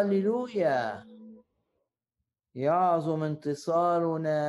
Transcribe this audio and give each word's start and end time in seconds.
هاليلويا 0.00 1.04
يعظم 2.54 3.22
انتصارنا 3.22 4.40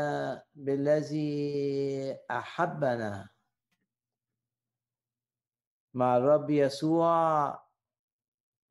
بالذي 0.56 2.18
أحبنا. 2.32 3.30
مع 5.94 6.18
الرب 6.18 6.50
يسوع 6.50 7.60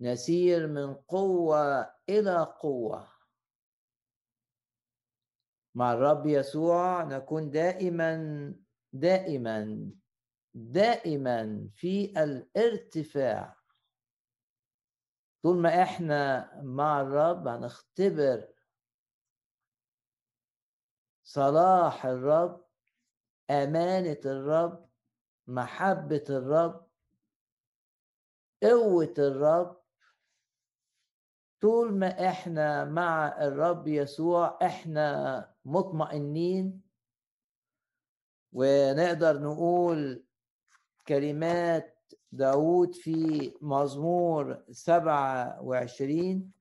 نسير 0.01 0.67
من 0.67 0.95
قوة 0.95 1.91
إلى 2.09 2.55
قوة. 2.61 3.09
مع 5.75 5.93
الرب 5.93 6.27
يسوع 6.27 7.05
نكون 7.05 7.51
دائما 7.51 8.55
دائما 8.93 9.91
دائما 10.55 11.69
في 11.75 12.23
الارتفاع. 12.23 13.58
طول 15.43 15.57
ما 15.63 15.83
إحنا 15.83 16.51
مع 16.63 17.01
الرب 17.01 17.49
هنختبر 17.49 18.49
صلاح 21.23 22.07
الرب 22.07 22.65
أمانة 23.51 24.21
الرب 24.27 24.89
محبة 25.47 26.25
الرب 26.31 26.89
قوة 28.63 29.15
الرب. 29.19 29.79
طول 31.61 31.93
ما 31.99 32.29
إحنا 32.29 32.85
مع 32.85 33.27
الرب 33.43 33.89
يسوع 33.89 34.59
إحنا 34.63 35.55
مطمئنين. 35.65 36.83
ونقدر 38.53 39.43
نقول 39.43 40.25
كلمات 41.09 41.98
داود 42.33 42.95
في 42.95 43.53
مزمور 43.61 44.65
سبعة 44.71 45.63
وعشرين. 45.63 46.53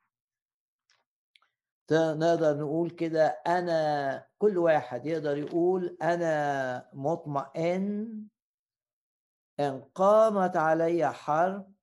نقدر 1.91 2.57
نقول 2.57 2.89
كده 2.89 3.27
أنا 3.47 4.27
كل 4.37 4.57
واحد 4.57 5.05
يقدر 5.05 5.37
يقول 5.37 5.97
أنا 6.01 6.89
مطمئن 6.93 8.27
إن 9.59 9.81
قامت 9.95 10.57
علي 10.57 11.13
حرب 11.13 11.73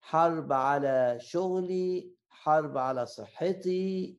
حرب 0.00 0.52
على 0.52 1.16
شغلي 1.20 2.10
حرب 2.28 2.78
على 2.78 3.06
صحتي 3.06 4.18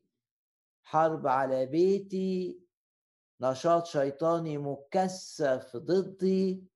حرب 0.82 1.26
على 1.26 1.66
بيتي 1.66 2.60
نشاط 3.40 3.86
شيطاني 3.86 4.58
مكثف 4.58 5.76
ضدي. 5.76 6.69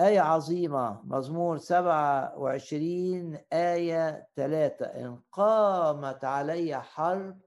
آية 0.00 0.20
عظيمة 0.20 1.02
مزمور 1.04 1.58
سبعة 1.58 2.38
وعشرين 2.38 3.34
آية 3.52 4.28
ثلاثة 4.36 4.86
إن 4.86 5.20
قامت 5.32 6.24
علي 6.24 6.82
حرب 6.82 7.40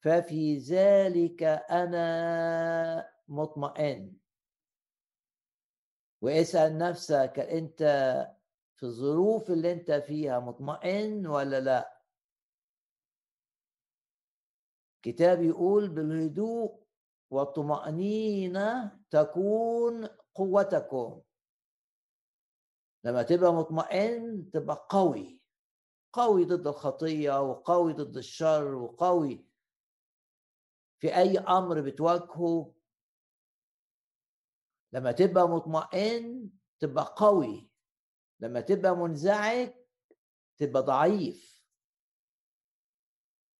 ففي 0.00 0.58
ذلك 0.58 1.42
أنا 1.70 3.10
مطمئن. 3.28 4.16
واسأل 6.20 6.78
نفسك 6.78 7.38
أنت 7.38 7.82
في 8.76 8.82
الظروف 8.82 9.50
اللي 9.50 9.72
أنت 9.72 9.90
فيها 9.92 10.40
مطمئن 10.40 11.26
ولا 11.26 11.60
لا؟ 11.60 12.02
كتاب 15.02 15.42
يقول 15.42 15.88
بالهدوء 15.88 16.82
والطمأنينة 17.30 18.98
تكون 19.10 20.08
قوتكم. 20.38 21.22
لما 23.04 23.22
تبقى 23.22 23.52
مطمئن 23.52 24.50
تبقى 24.50 24.86
قوي. 24.90 25.42
قوي 26.12 26.44
ضد 26.44 26.66
الخطية 26.66 27.40
وقوي 27.42 27.92
ضد 27.92 28.16
الشر 28.16 28.74
وقوي 28.74 29.46
في 31.00 31.16
أي 31.16 31.38
أمر 31.38 31.80
بتواجهه. 31.80 32.74
لما 34.92 35.12
تبقى 35.12 35.48
مطمئن 35.48 36.50
تبقى 36.80 37.14
قوي. 37.16 37.70
لما 38.40 38.60
تبقى 38.60 38.96
منزعج 38.96 39.70
تبقى 40.58 40.82
ضعيف. 40.82 41.64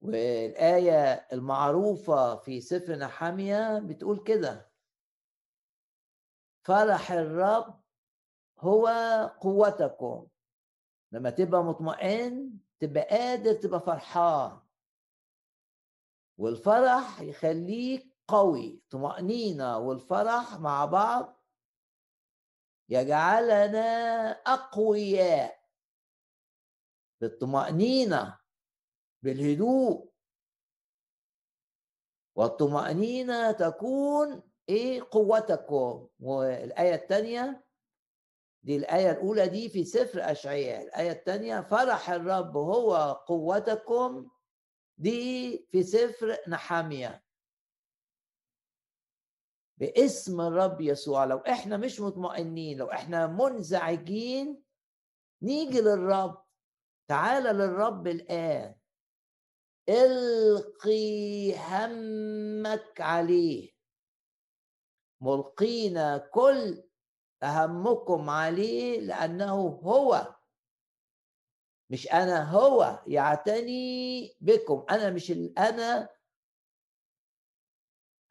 والآية 0.01 1.13
المعروفة 1.33 2.37
في 2.37 2.61
سفر 2.61 2.97
نحامية 2.97 3.79
بتقول 3.79 4.23
كده. 4.25 4.68
فرح 6.69 7.13
الرب 7.13 7.81
هو 8.59 8.87
قوتكم. 9.41 10.29
لما 11.13 11.31
تبقى 11.31 11.65
مطمئن 11.65 12.59
تبقى 12.81 13.03
قادر 13.03 13.53
تبقى 13.53 13.81
فرحان. 13.81 14.61
والفرح 16.39 17.21
يخليك 17.21 18.17
قوي 18.29 18.83
طمأنينة. 18.91 19.79
والفرح 19.79 20.59
مع 20.59 20.85
بعض 20.85 21.45
يجعلنا 22.89 24.31
أقوياء. 24.31 25.69
بالطمأنينة 27.21 28.39
بالهدوء. 29.23 30.13
والطمأنينة 32.35 33.53
تكون 33.53 34.48
إيه 34.69 35.03
قوتكم؟ 35.11 36.09
والآية 36.21 36.95
الثانية 36.95 37.65
دي 38.63 38.77
الآية 38.77 39.11
الأولى 39.11 39.49
دي 39.49 39.69
في 39.69 39.85
سفر 39.85 40.31
أشعياء. 40.31 40.83
الآية 40.83 41.11
الثانية 41.11 41.61
فرح 41.61 42.11
الرب 42.11 42.57
هو 42.57 43.13
قوتكم. 43.27 44.31
دي 44.99 45.59
في 45.71 45.83
سفر 45.83 46.37
نحامية. 46.49 47.25
باسم 49.77 50.41
الرب 50.41 50.81
يسوع. 50.81 51.25
لو 51.25 51.39
إحنا 51.39 51.77
مش 51.77 52.01
مطمئنين 52.01 52.79
لو 52.79 52.91
إحنا 52.91 53.27
منزعجين 53.27 54.63
نيجي 55.43 55.81
للرب. 55.81 56.43
تعال 57.09 57.43
للرب 57.43 58.07
الآن. 58.07 58.75
القي 59.89 61.55
همك 61.57 63.01
عليه. 63.01 63.78
ملقين 65.21 66.17
كل 66.17 66.83
أهمكم 67.43 68.31
عليه 68.31 69.01
لأنه 69.01 69.67
هو. 69.83 70.35
مش 71.91 72.13
أنا 72.13 72.51
هو 72.51 73.03
يعتني 73.07 74.37
بكم. 74.41 74.85
أنا 74.91 75.11
مش 75.11 75.31
أنا 75.59 76.09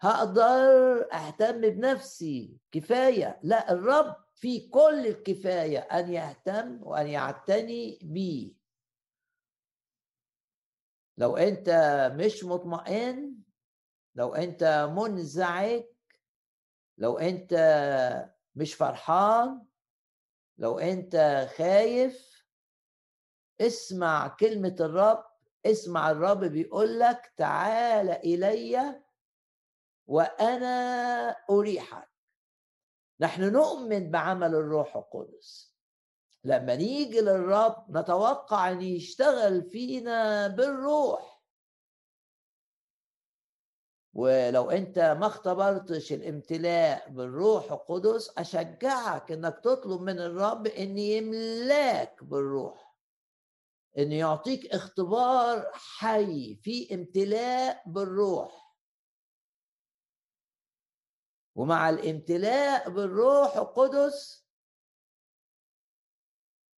هقدر 0.02 1.14
أهتم 1.14 1.62
بنفسي. 1.62 2.58
كفاية. 2.72 3.40
لا 3.44 3.72
الرب 3.72 4.16
في 4.36 4.70
كل 4.70 5.08
الكفاية 5.08 5.80
أن 5.80 6.14
يهتم 6.14 6.80
وأن 6.84 7.08
يعتني 7.08 8.00
بي 8.02 8.58
لو 11.18 11.38
أنت 11.38 11.70
مش 12.16 12.44
مطمئن 12.44 13.38
لو 14.16 14.36
أنت 14.36 14.90
منزعج 14.98 15.84
لو 16.98 17.18
أنت 17.18 17.54
مش 18.56 18.74
فرحان 18.74 19.66
لو 20.58 20.80
أنت 20.80 21.48
خايف 21.58 22.46
اسمع 23.62 24.28
كلمة 24.28 24.76
الرب 24.80 25.24
اسمع 25.66 26.12
الرب 26.12 26.44
بيقول 26.44 27.00
لك 27.00 27.34
تعال 27.38 28.10
إلي 28.10 29.02
وأنا 30.08 31.30
أريحك. 31.50 32.10
نحن 33.20 33.52
نؤمن 33.54 34.12
بعمل 34.12 34.56
الروح 34.56 34.96
القدس. 34.96 35.76
لما 36.44 36.76
نيجي 36.76 37.22
للرب 37.22 37.98
نتوقع 37.98 38.72
أن 38.72 38.82
يشتغل 38.82 39.64
فينا 39.64 40.48
بالروح. 40.48 41.37
ولو 44.18 44.72
انت 44.72 45.00
ما 45.00 45.28
اختبرتش 45.28 46.14
الامتلاء 46.14 47.10
بالروح 47.10 47.72
القدس 47.72 48.34
أشجعك 48.38 49.32
إنك 49.32 49.60
تطلب 49.64 50.02
من 50.02 50.20
الرب 50.20 50.68
إن 50.68 50.98
يملاك 50.98 52.24
بالروح 52.24 52.98
إن 53.98 54.12
يعطيك 54.12 54.66
اختبار 54.66 55.72
حي 55.74 56.56
في 56.56 56.96
امتلاء 56.96 57.84
بالروح. 57.90 58.76
ومع 61.56 61.90
الامتلاء 61.90 62.90
بالروح 62.90 63.58
القدس 63.58 64.48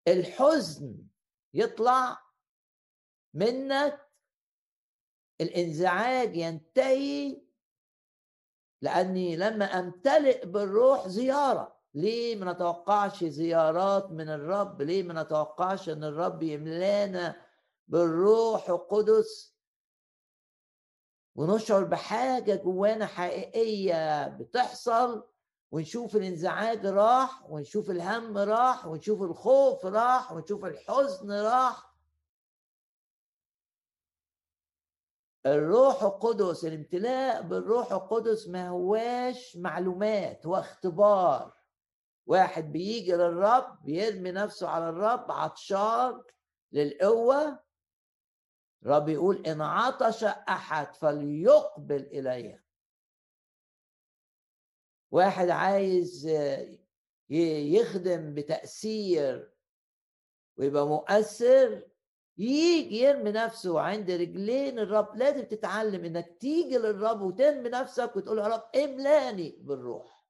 الحزن 0.08 1.06
يطلع 1.54 2.18
منك 3.34 4.09
الإنزعاج 5.40 6.36
ينتهي 6.36 7.42
لأني 8.82 9.36
لما 9.36 9.64
أمتلئ 9.64 10.46
بالروح 10.46 11.08
زيارة. 11.08 11.80
ليه 11.94 12.36
ما 12.36 12.52
نتوقعش 12.52 13.24
زيارات 13.24 14.10
من 14.10 14.28
الرب؟ 14.28 14.82
ليه 14.82 15.02
ما 15.02 15.22
نتوقعش 15.22 15.88
إن 15.88 16.04
الرب 16.04 16.42
يملانا 16.42 17.36
بالروح 17.88 18.68
القدس؟ 18.70 19.56
ونشعر 21.34 21.84
بحاجة 21.84 22.54
جوانا 22.54 23.06
حقيقية 23.06 24.28
بتحصل 24.28 25.24
ونشوف 25.72 26.16
الإنزعاج 26.16 26.86
راح 26.86 27.50
ونشوف 27.50 27.90
الهم 27.90 28.38
راح 28.38 28.86
ونشوف 28.86 29.22
الخوف 29.22 29.86
راح 29.86 30.32
ونشوف 30.32 30.64
الحزن 30.64 31.32
راح. 31.32 31.89
الروح 35.46 36.02
القدس 36.02 36.64
الامتلاء 36.64 37.42
بالروح 37.42 37.92
القدس 37.92 38.48
ما 38.48 38.68
هواش 38.68 39.56
معلومات 39.56 40.46
هو 40.46 40.56
اختبار. 40.56 41.56
واحد 42.26 42.72
بيجي 42.72 43.12
للرب 43.12 43.84
بيرمي 43.84 44.32
نفسه 44.32 44.68
على 44.68 44.88
الرب 44.88 45.30
عطشان 45.32 46.22
للقوة. 46.72 47.58
رب 48.86 49.08
يقول 49.08 49.46
إن 49.46 49.60
عطش 49.60 50.24
أحد 50.24 50.94
فليقبل 50.94 52.02
إلي 52.06 52.60
واحد 55.10 55.48
عايز 55.48 56.30
يخدم 57.30 58.34
بتأثير 58.34 59.52
ويبقى 60.56 60.86
مؤثر 60.86 61.89
يجي 62.40 62.96
يرمي 62.96 63.32
نفسه 63.32 63.80
عند 63.80 64.10
رجلين 64.10 64.78
الرب 64.78 65.16
لازم 65.16 65.44
تتعلم 65.44 66.04
إنك 66.04 66.36
تيجي 66.40 66.78
للرب 66.78 67.20
وترمي 67.20 67.68
نفسك 67.68 68.16
وتقول 68.16 68.38
يا 68.38 68.46
رب 68.46 68.76
إملاني 68.76 69.58
بالروح. 69.60 70.20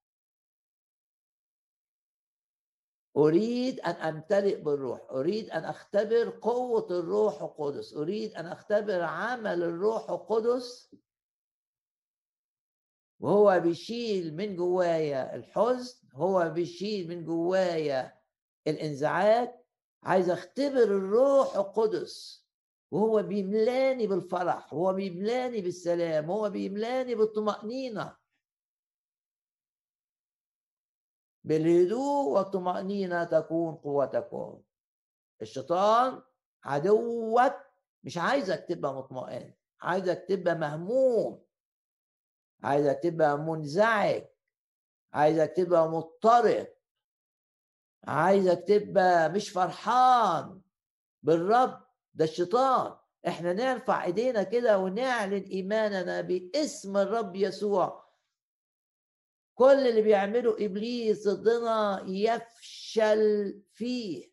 أريد 3.16 3.80
أن 3.80 3.92
أمتلئ 3.94 4.60
بالروح 4.60 5.10
أريد 5.10 5.50
أن 5.50 5.64
أختبر 5.64 6.38
قوة 6.42 6.86
الروح 6.90 7.42
القدس 7.42 7.94
أريد 7.94 8.34
أن 8.34 8.46
أختبر 8.46 9.02
عمل 9.02 9.62
الروح 9.62 10.10
القدس. 10.10 10.94
وهو 13.20 13.60
بيشيل 13.60 14.36
من 14.36 14.56
جوايا 14.56 15.34
الحزن 15.34 16.08
هو 16.14 16.48
بيشيل 16.48 17.08
من 17.08 17.24
جوايا 17.24 18.20
الإنزعاج. 18.66 19.59
عايز 20.02 20.31
اختبر 20.31 20.82
الروح 20.82 21.56
القدس. 21.56 22.41
وهو 22.91 23.23
بيملاني 23.23 24.06
بالفرح 24.06 24.75
وهو 24.75 24.93
بيملاني 24.93 25.61
بالسلام 25.61 26.31
وهو 26.31 26.50
بيملاني 26.50 27.14
بالطمأنينة. 27.14 28.17
بالهدوء 31.44 32.29
والطمأنينة 32.29 33.25
تكون 33.25 33.75
قوتكم. 33.75 34.62
الشيطان 35.43 36.23
عدوك 36.64 37.53
مش 38.05 38.19
عايزك 38.19 38.67
تبقى 38.69 38.94
مطمئن 38.94 39.55
عايزك 39.81 40.25
تبقى 40.29 40.55
مهموم. 40.55 41.43
عايزك 42.62 43.00
تبقى 43.03 43.38
منزعج. 43.38 44.25
عايزك 45.12 45.53
تبقى 45.56 45.88
مضطرب. 45.88 46.67
عايزك 48.05 48.64
تبقى 48.69 49.31
مش 49.32 49.50
فرحان 49.50 50.61
بالرب 51.23 51.87
ده 52.14 52.25
الشيطان. 52.25 52.97
إحنا 53.29 53.52
نرفع 53.52 54.05
إيدينا 54.05 54.43
كده 54.43 54.79
ونعلن 54.79 55.43
إيماننا 55.43 56.20
باسم 56.20 56.97
الرب 56.97 57.37
يسوع. 57.37 58.11
كل 59.55 59.87
اللي 59.88 60.02
بيعمله 60.02 60.56
إبليس 60.67 61.29
ضدنا 61.29 62.05
يفشل 62.06 63.62
فيه. 63.73 64.31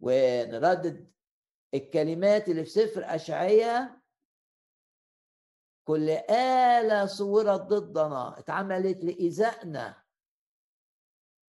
ونردد 0.00 1.12
الكلمات 1.74 2.48
اللي 2.48 2.64
في 2.64 2.70
سفر 2.70 3.02
اشعياء 3.04 4.00
كل 5.84 6.10
آلة 6.30 7.06
صورت 7.06 7.60
ضدنا 7.60 8.38
اتعملت 8.38 9.04
لإيذائنا. 9.04 10.05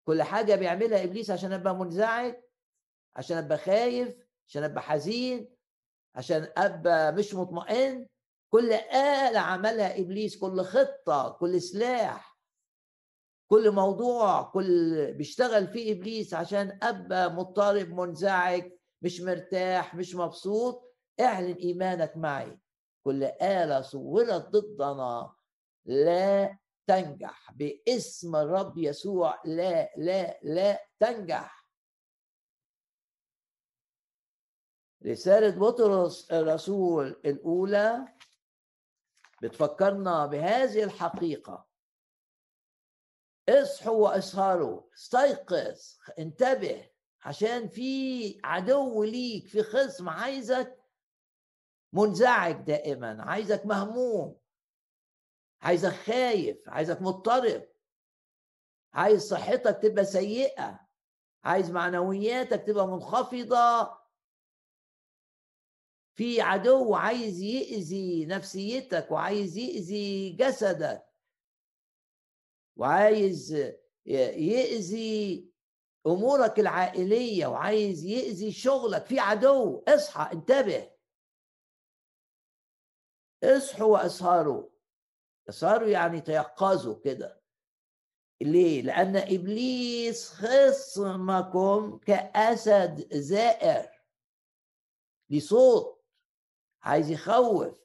كل 0.10 0.24
حاجة 0.24 0.56
بيعملها 0.56 1.04
إبليس 1.04 1.32
عشان 1.32 1.54
أبقى 1.54 1.76
منزعج 1.76 2.36
عشان 3.16 3.38
أبقى 3.38 3.58
خايف 3.58 4.16
عشان 4.48 4.64
أبقى 4.64 4.82
حزين 4.82 5.56
عشان 6.16 6.52
أبقى 6.58 7.14
مش 7.14 7.34
مطمئن. 7.36 8.08
كل 8.52 8.74
آلة 8.74 9.40
عملها 9.40 10.00
إبليس 10.00 10.38
كل 10.38 10.62
خطة 10.62 11.30
كل 11.30 11.62
سلاح 11.62 12.40
كل 13.52 13.72
موضوع 13.72 14.42
كل 14.42 15.14
بيشتغل 15.14 15.68
فيه 15.68 15.94
إبليس 15.94 16.34
عشان 16.34 16.80
أبقى 16.84 17.34
مضطرب 17.34 17.90
منزعج 17.90 18.72
مش 19.02 19.22
مرتاح 19.22 19.96
مش 19.96 20.16
مبسوط. 20.16 20.96
أعلن 21.20 21.54
إيمانك 21.54 22.18
معي. 22.18 22.60
كل 23.04 23.24
آلة 23.24 23.82
صورت 23.82 24.50
ضدنا. 24.50 25.34
لا 25.86 26.58
تنجح 26.90 27.52
باسم 27.52 28.36
الرب 28.36 28.78
يسوع. 28.78 29.42
لا 29.46 29.94
لا 29.98 30.40
لا 30.44 30.88
تنجح. 31.00 31.70
رسالة 35.06 35.60
بطرس 35.60 36.32
الرسول 36.32 37.08
الأولى 37.26 38.16
بتفكرنا 39.42 40.26
بهذه 40.26 40.84
الحقيقة. 40.84 41.68
اصحوا 43.50 44.10
واسهروا 44.10 44.82
استيقظ 44.94 45.98
انتبه 46.20 46.90
عشان 47.22 47.68
في 47.68 48.42
عدو 48.44 49.04
ليك 49.04 49.48
في 49.48 49.64
خصم 49.64 50.10
عايزك 50.10 50.80
منزعج 51.94 52.56
دائما 52.56 53.24
عايزك 53.24 53.66
مهموم. 53.66 54.40
عايزك 55.62 55.90
خايف 55.92 56.70
عايزك 56.70 57.02
مضطرب. 57.02 57.68
عايز 58.94 59.24
صحتك 59.24 59.80
تبقى 59.84 60.06
سيئة. 60.06 60.88
عايز 61.44 61.72
معنوياتك 61.72 62.64
تبقى 62.68 62.88
منخفضة. 62.88 64.00
في 66.16 66.42
عدو 66.42 66.96
عايز 66.96 67.40
يأذي 67.42 68.26
نفسيتك 68.26 69.12
وعايز 69.12 69.58
يأذي 69.58 70.30
جسدك. 70.30 71.06
وعايز 72.76 73.52
يأذي 74.06 75.50
أمورك 76.08 76.60
العائلية 76.60 77.48
وعايز 77.48 78.04
يأذي 78.04 78.52
شغلك. 78.52 79.06
في 79.06 79.20
عدو 79.20 79.84
اصحى 79.88 80.30
انتبه. 80.34 80.92
اصحوا 83.44 83.88
واسهروا. 83.88 84.70
اسهروا 85.50 85.88
يعني 85.88 86.22
تيقظوا 86.22 87.00
كده. 87.04 87.42
ليه؟ 88.42 88.82
لأن 88.82 89.16
إبليس 89.16 90.30
خصمكم 90.30 91.98
كأسد 91.98 93.14
زائر 93.14 93.90
لصوت 95.30 96.04
عايز 96.82 97.10
يخوف. 97.12 97.80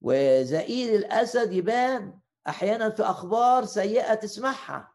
وزئير 0.00 0.94
الأسد 0.94 1.52
يبان 1.52 2.20
أحيانا 2.48 2.90
في 2.90 3.02
أخبار 3.02 3.64
سيئة 3.64 4.14
تسمعها. 4.14 4.94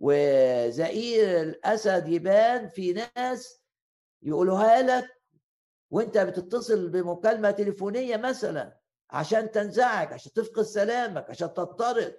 وزئير 0.00 1.40
الأسد 1.42 2.08
يبان 2.08 2.68
في 2.68 2.92
ناس 2.92 3.62
يقولوها 4.22 4.82
لك 4.82 5.22
وأنت 5.90 6.18
بتتصل 6.18 6.88
بمكالمة 6.88 7.50
تليفونية 7.50 8.16
مثلا. 8.16 8.81
عشان 9.12 9.50
تنزعج 9.50 10.12
عشان 10.12 10.32
تفقد 10.32 10.62
سلامك 10.62 11.30
عشان 11.30 11.54
تضطرب 11.54 12.14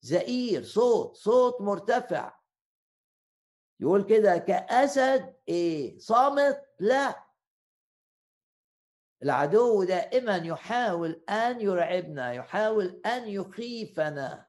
زئير 0.00 0.62
صوت 0.62 1.16
صوت 1.16 1.60
مرتفع. 1.60 2.38
يقول 3.80 4.04
كده 4.04 4.38
كأسد 4.38 5.36
إيه؟ 5.48 5.98
صامت؟ 5.98 6.74
لا. 6.78 7.26
العدو 9.22 9.84
دائما 9.84 10.36
يحاول 10.36 11.24
أن 11.28 11.60
يرعبنا 11.60 12.32
يحاول 12.32 13.02
أن 13.06 13.28
يخيفنا. 13.28 14.48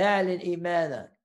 اعلن 0.00 0.38
إيمانك 0.38 1.20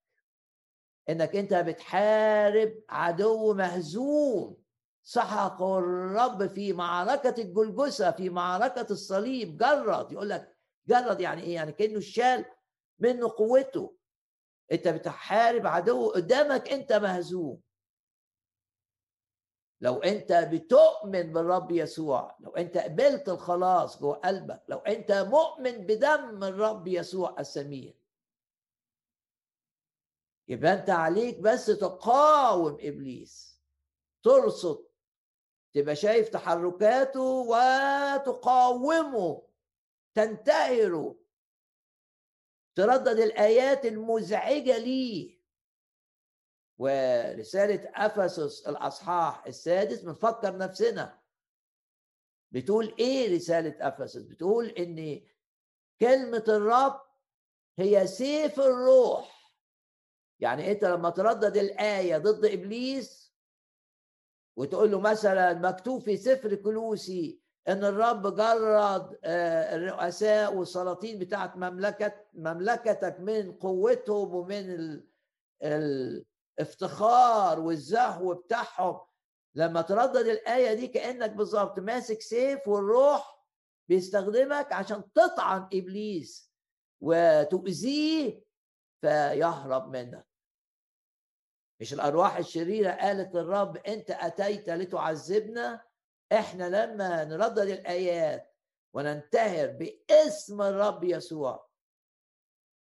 إنك 1.09 1.36
أنت 1.36 1.53
بتحارب 1.53 2.83
عدو 2.89 3.53
مهزوم. 3.53 4.63
سحق 5.09 5.61
الرب 5.63 6.47
في 6.47 6.73
معركة 6.73 7.41
الجلجسة 7.41 8.11
في 8.11 8.29
معركة 8.29 8.85
الصليب. 8.91 9.57
جرد. 9.57 10.11
يقول 10.11 10.29
لك 10.29 10.55
جرد 10.87 11.21
يعني 11.21 11.41
إيه؟ 11.41 11.55
يعني 11.55 11.71
كأنه 11.71 11.99
شال 11.99 12.45
منه 12.99 13.29
قوته. 13.29 13.95
أنت 14.71 14.87
بتحارب 14.87 15.67
عدو 15.67 16.09
قدامك 16.11 16.69
أنت 16.69 16.93
مهزوم. 16.93 17.61
لو 19.81 19.97
أنت 19.97 20.31
بتؤمن 20.31 21.33
بالرب 21.33 21.71
يسوع 21.71 22.37
لو 22.39 22.51
أنت 22.51 22.77
قبلت 22.77 23.29
الخلاص 23.29 23.99
جوه 23.99 24.15
قلبك 24.15 24.63
لو 24.67 24.77
أنت 24.77 25.11
مؤمن 25.11 25.85
بدم 25.85 26.43
الرب 26.43 26.87
يسوع 26.87 27.35
السمين 27.39 27.93
يبقى 30.47 30.73
أنت 30.73 30.89
عليك 30.89 31.39
بس 31.39 31.65
تقاوم 31.65 32.77
إبليس. 32.81 33.61
ترصد 34.23 34.88
تبقى 35.73 35.95
شايف 35.95 36.29
تحركاته 36.29 37.21
وتقاومه 38.21 39.41
تنتهره 40.13 41.15
تردد 42.75 43.19
الآيات 43.19 43.85
المزعجة 43.85 44.77
ليه. 44.77 45.39
ورسالة 46.77 47.91
أفسس 47.95 48.67
الأصحاح 48.67 49.45
السادس 49.45 50.01
بنفكر 50.01 50.57
نفسنا. 50.57 51.19
بتقول 52.51 52.95
إيه 52.99 53.35
رسالة 53.35 53.88
أفسس؟ 53.88 54.21
بتقول 54.21 54.65
إن 54.67 55.21
كلمة 55.99 56.43
الرب 56.47 57.01
هي 57.77 58.07
سيف 58.07 58.59
الروح. 58.59 59.53
يعني 60.39 60.71
أنت 60.71 60.85
لما 60.85 61.09
تردد 61.09 61.57
الآية 61.57 62.17
ضد 62.17 62.45
إبليس 62.45 63.18
وتقول 64.59 64.91
له 64.91 64.99
مثلا 64.99 65.53
مكتوب 65.53 66.01
في 66.01 66.17
سفر 66.17 66.55
كلوسي 66.55 67.39
إن 67.67 67.83
الرب 67.83 68.35
جرد 68.35 69.19
آه، 69.23 69.75
الرؤساء 69.75 70.55
والسلاطين 70.55 71.19
بتاعت 71.19 71.57
مملكه 71.57 72.13
مملكتك 72.33 73.19
من 73.19 73.51
قوتهم 73.51 74.35
ومن 74.35 74.99
الافتخار 75.63 77.59
والزهو 77.59 78.33
بتاعهم. 78.33 78.99
لما 79.55 79.81
تردد 79.81 80.25
الآية 80.27 80.73
دي 80.73 80.87
كأنك 80.87 81.31
بالظبط 81.31 81.79
ماسك 81.79 82.21
سيف 82.21 82.67
والروح 82.67 83.45
بيستخدمك 83.89 84.73
عشان 84.73 85.03
تطعن 85.13 85.69
إبليس 85.73 86.53
وتؤذيه 87.01 88.43
فيهرب 89.01 89.89
منك. 89.89 90.28
مش 91.81 91.93
الأرواح 91.93 92.38
الشريرة 92.38 92.91
قالت 92.91 93.36
للرب 93.36 93.77
أنت 93.77 94.12
أتيت 94.12 94.69
لتعذبنا؟ 94.69 95.81
إحنا 96.31 96.69
لما 96.69 97.24
نردد 97.24 97.67
الايات 97.67 98.55
وننتهر 98.93 99.67
باسم 99.67 100.62
الرب 100.62 101.03
يسوع 101.03 101.69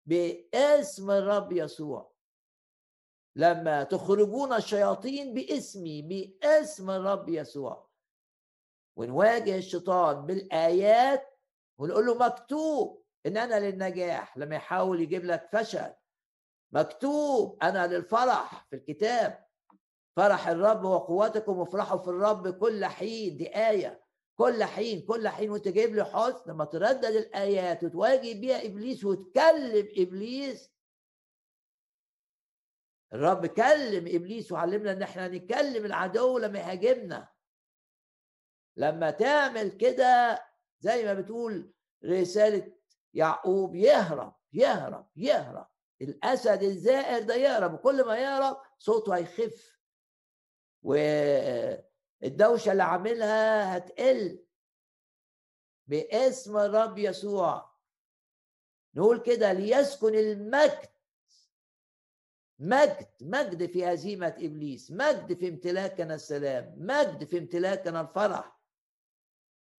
باسم 0.05 1.11
الرب 1.11 1.51
يسوع 1.51 2.11
لما 3.35 3.83
تخرجون 3.83 4.53
الشياطين 4.53 5.33
باسمي 5.33 6.01
باسم 6.01 6.89
الرب 6.89 7.29
يسوع 7.29 7.89
ونواجه 8.97 9.57
الشيطان 9.57 10.25
بالآيات 10.25 11.39
ونقول 11.77 12.05
له 12.05 12.15
مكتوب 12.17 13.03
إن 13.25 13.37
أنا 13.37 13.59
للنجاح 13.59 14.37
لما 14.37 14.55
يحاول 14.55 15.01
يجيب 15.01 15.25
لك 15.25 15.49
فشل 15.51 15.93
مكتوب 16.75 17.63
أنا 17.63 17.87
للفرح 17.87 18.67
في 18.69 18.75
الكتاب. 18.75 19.45
فرح 20.15 20.47
الرب 20.47 20.83
وقوتكم 20.83 21.57
وافرحوا 21.57 21.97
في 21.97 22.07
الرب 22.07 22.47
كل 22.59 22.85
حين. 22.85 23.37
دي 23.37 23.55
آية 23.69 24.05
كل 24.35 24.63
حين 24.63 25.05
كل 25.05 25.27
حين. 25.27 25.49
وانت 25.49 25.67
جايب 25.67 25.95
لي 25.95 26.05
حزن 26.05 26.41
لما 26.51 26.65
تردد 26.65 27.05
الآيات 27.05 27.83
وتواجه 27.83 28.39
بيها 28.39 28.65
إبليس 28.65 29.05
وتكلم 29.05 29.87
إبليس. 29.97 30.71
الرب 33.13 33.45
كلم 33.45 34.07
إبليس 34.07 34.51
وعلمنا 34.51 34.91
إن 34.91 35.01
إحنا 35.01 35.27
نكلم 35.27 35.85
العدو 35.85 36.37
لما 36.37 36.59
يهاجمنا. 36.59 37.29
لما 38.77 39.11
تعمل 39.11 39.69
كده 39.69 40.43
زي 40.79 41.05
ما 41.05 41.13
بتقول 41.13 41.73
رسالة 42.05 42.75
يعقوب 43.13 43.75
يهرب 43.75 44.35
يهرب 44.53 45.07
يهرب. 45.15 45.74
الأسد 46.01 46.63
الزائر 46.63 47.23
ده 47.23 47.35
يهرب 47.35 47.73
وكل 47.73 48.05
ما 48.05 48.17
يهرب 48.17 48.57
صوته 48.79 49.15
هيخف. 49.15 49.79
والدوشه 50.83 51.81
اللي 52.71 52.83
عاملها 52.83 53.77
هتقل 53.77 54.45
باسم 55.87 56.57
الرب 56.57 56.97
يسوع. 56.97 57.75
نقول 58.95 59.19
كده 59.19 59.53
ليسكن 59.53 60.15
المجد. 60.15 60.89
مجد 62.59 63.09
مجد 63.21 63.65
في 63.71 63.85
هزيمة 63.93 64.35
إبليس 64.39 64.91
مجد 64.91 65.33
في 65.33 65.49
امتلاكنا 65.49 66.15
السلام 66.15 66.75
مجد 66.77 67.23
في 67.23 67.37
امتلاكنا 67.37 68.01
الفرح. 68.01 68.59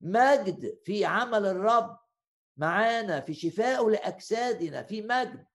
مجد 0.00 0.78
في 0.84 1.04
عمل 1.04 1.46
الرب 1.46 1.98
معانا 2.56 3.20
في 3.20 3.34
شفائه 3.34 3.90
لأجسادنا 3.90 4.82
في 4.82 5.02
مجد. 5.02 5.46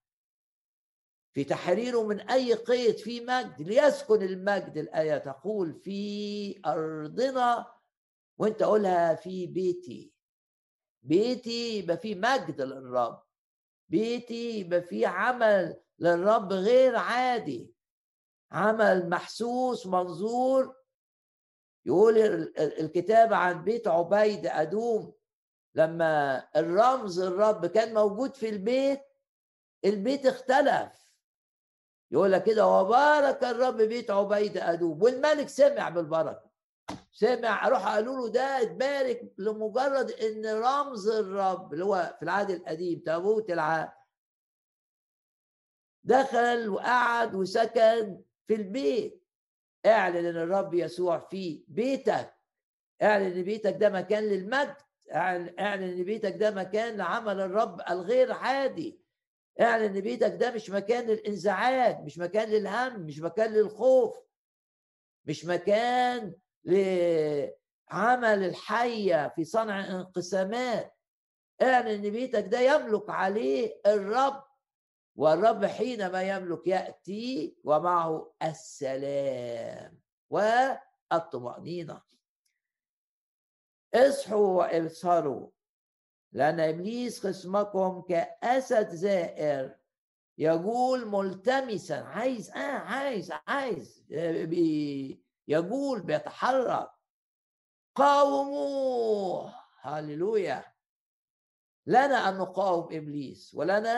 في 1.33 1.43
تحريره 1.43 2.03
من 2.03 2.19
أي 2.19 2.53
قيد 2.53 2.97
في 2.97 3.21
مجد 3.21 3.61
ليسكن 3.61 4.21
المجد 4.21 4.77
الآية 4.77 5.17
تقول 5.17 5.73
في 5.73 6.61
أرضنا 6.65 7.73
وأنت 8.37 8.63
قولها 8.63 9.15
في 9.15 9.47
بيتي. 9.47 10.13
بيتي 11.03 11.77
يبقى 11.77 11.97
في 11.97 12.15
مجد 12.15 12.61
للرب. 12.61 13.23
بيتي 13.89 14.59
يبقى 14.59 14.81
في 14.81 15.05
عمل 15.05 15.81
للرب 15.99 16.53
غير 16.53 16.95
عادي. 16.95 17.73
عمل 18.51 19.09
محسوس 19.09 19.87
منظور. 19.87 20.75
يقول 21.85 22.17
الكتاب 22.57 23.33
عن 23.33 23.63
بيت 23.63 23.87
عبيد 23.87 24.45
أدوم. 24.47 25.13
لما 25.75 26.43
الرمز 26.55 27.19
الرب 27.19 27.65
كان 27.65 27.93
موجود 27.93 28.35
في 28.35 28.49
البيت 28.49 29.01
البيت 29.85 30.25
اختلف. 30.25 31.10
يقول 32.11 32.31
لك 32.31 32.43
كده 32.43 32.67
وبارك 32.67 33.43
الرب 33.43 33.77
بيت 33.77 34.11
عبيد 34.11 34.57
أدوب. 34.57 35.03
والملك 35.03 35.49
سمع 35.49 35.89
بالبركة. 35.89 36.51
سمع 37.11 37.67
راح 37.67 37.87
قالوا 37.87 38.15
له 38.17 38.29
ده 38.29 38.61
اتبارك 38.61 39.33
لمجرد 39.37 40.11
إن 40.11 40.45
رمز 40.45 41.07
الرب 41.07 41.73
اللي 41.73 41.85
هو 41.85 42.15
في 42.19 42.23
العهد 42.23 42.49
القديم 42.49 42.99
تابوت 42.99 43.49
العهد 43.49 43.89
دخل 46.03 46.69
وقعد 46.69 47.35
وسكن 47.35 48.21
في 48.47 48.55
البيت. 48.55 49.23
اعلن 49.85 50.25
إن 50.25 50.37
الرب 50.37 50.73
يسوع 50.73 51.19
في 51.19 51.63
بيتك. 51.67 52.33
اعلن 53.01 53.25
إن 53.25 53.43
بيتك 53.43 53.73
ده 53.79 53.89
مكان 53.89 54.23
للمجد. 54.23 54.75
اعلن 55.13 55.59
إن 55.59 56.03
بيتك 56.03 56.35
ده 56.35 56.51
مكان 56.51 56.97
لعمل 56.97 57.39
الرب 57.39 57.81
الغير 57.89 58.31
عادي. 58.31 59.00
اعلن 59.61 59.83
إن 59.83 60.01
بيتك 60.01 60.31
ده 60.35 60.51
مش 60.51 60.69
مكان 60.69 61.07
للإنزعاج 61.07 61.99
مش 62.03 62.17
مكان 62.17 62.49
للهم 62.49 62.99
مش 63.01 63.19
مكان 63.19 63.53
للخوف 63.53 64.17
مش 65.25 65.45
مكان 65.45 66.33
لعمل 66.65 68.43
الحية 68.43 69.27
في 69.35 69.43
صنع 69.43 69.85
انقسامات. 69.99 70.95
اعلن 71.61 71.87
إن 71.87 72.01
بيتك 72.11 72.45
ده 72.47 72.59
يملك 72.59 73.09
عليه 73.09 73.81
الرب 73.85 74.43
والرب 75.15 75.65
حينما 75.65 76.21
يملك 76.23 76.67
يأتي 76.67 77.55
ومعه 77.63 78.33
السلام. 78.43 79.99
والطمأنينة. 80.29 82.01
اصحوا 83.93 84.47
وابصروا 84.47 85.49
لأن 86.31 86.59
إبليس 86.59 87.27
خصمكم 87.27 88.01
كأسد 88.01 88.89
زائر 88.89 89.75
يقول 90.37 91.07
ملتمسا 91.07 91.93
عايز 91.93 92.49
آه 92.49 92.59
عايز 92.77 93.31
عايز 93.47 94.03
بي 94.09 95.23
يقول 95.47 96.01
بيتحرك. 96.01 96.89
قاوموه. 97.95 99.53
هللويا. 99.81 100.65
لنا 101.87 102.29
أن 102.29 102.37
نقاوم 102.37 102.83
إبليس 102.91 103.55
ولنا 103.55 103.89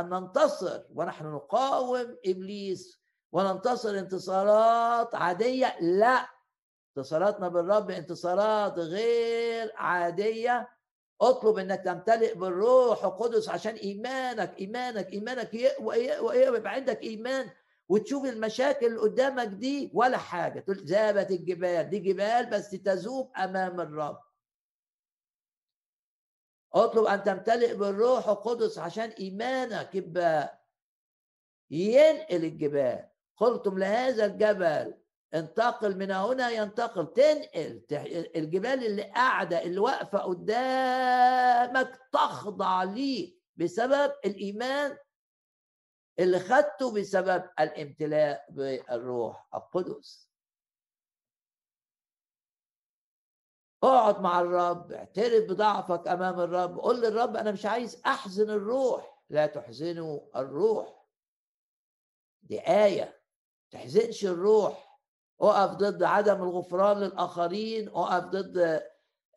أن 0.00 0.08
ننتصر 0.08 0.82
ونحن 0.94 1.26
نقاوم 1.26 2.16
إبليس 2.26 3.00
وننتصر 3.32 3.98
انتصارات 3.98 5.14
عادية. 5.14 5.76
لا 5.80 6.26
انتصاراتنا 6.96 7.48
بالرب 7.48 7.90
انتصارات 7.90 8.78
غير 8.78 9.72
عادية. 9.76 10.68
اطلب 11.20 11.58
انك 11.58 11.80
تمتلئ 11.84 12.34
بالروح 12.34 13.04
القدس 13.04 13.48
عشان 13.48 13.74
ايمانك 13.74 14.58
ايمانك 14.58 15.12
ايمانك 15.12 15.50
ويبقى 16.20 16.72
عندك 16.72 17.02
ايمان 17.02 17.50
وتشوف 17.88 18.24
المشاكل 18.24 18.86
اللي 18.86 19.00
قدامك 19.00 19.46
دي 19.46 19.90
ولا 19.94 20.18
حاجة. 20.18 20.60
تقول 20.60 20.76
ذابت 20.76 21.30
الجبال 21.30 21.90
دي 21.90 21.98
جبال 21.98 22.46
بس 22.50 22.70
تذوب 22.70 23.32
أمام 23.36 23.80
الرب. 23.80 24.20
اطلب 26.74 27.04
أن 27.04 27.22
تمتلئ 27.24 27.74
بالروح 27.74 28.28
القدس 28.28 28.78
عشان 28.78 29.08
ايمانك 29.10 29.94
يبقى 29.94 30.64
ينقل 31.70 32.44
الجبال. 32.44 33.08
قلتم 33.36 33.78
لهذا 33.78 34.24
الجبل 34.26 34.99
انتقل 35.34 35.96
من 35.98 36.10
هنا 36.10 36.50
ينتقل. 36.50 37.12
تنقل 37.12 37.84
الجبال 38.36 38.86
اللي 38.86 39.02
قاعدة 39.02 39.62
اللي 39.62 39.78
واقفة 39.78 40.18
قدامك 40.18 42.00
تخضع 42.12 42.82
ليك 42.82 43.42
بسبب 43.56 44.12
الإيمان 44.24 44.98
اللي 46.18 46.38
خدته 46.38 46.94
بسبب 46.94 47.50
الامتلاء 47.60 48.46
بالروح 48.50 49.48
القدس. 49.54 50.30
اقعد 53.82 54.20
مع 54.20 54.40
الرب 54.40 54.92
اعترف 54.92 55.50
بضعفك 55.50 56.08
أمام 56.08 56.40
الرب. 56.40 56.78
قول 56.78 57.00
للرب 57.00 57.36
أنا 57.36 57.52
مش 57.52 57.66
عايز 57.66 58.02
أحزن 58.06 58.50
الروح. 58.50 59.22
لا 59.30 59.46
تحزنوا 59.46 60.40
الروح. 60.40 61.06
دي 62.42 62.60
إيه 62.60 63.22
تحزنش 63.70 64.24
الروح. 64.24 64.89
أقف 65.40 65.70
ضد 65.70 66.02
عدم 66.02 66.42
الغفران 66.42 66.98
للآخرين 67.00 67.88
أقف 67.88 68.24
ضد 68.24 68.82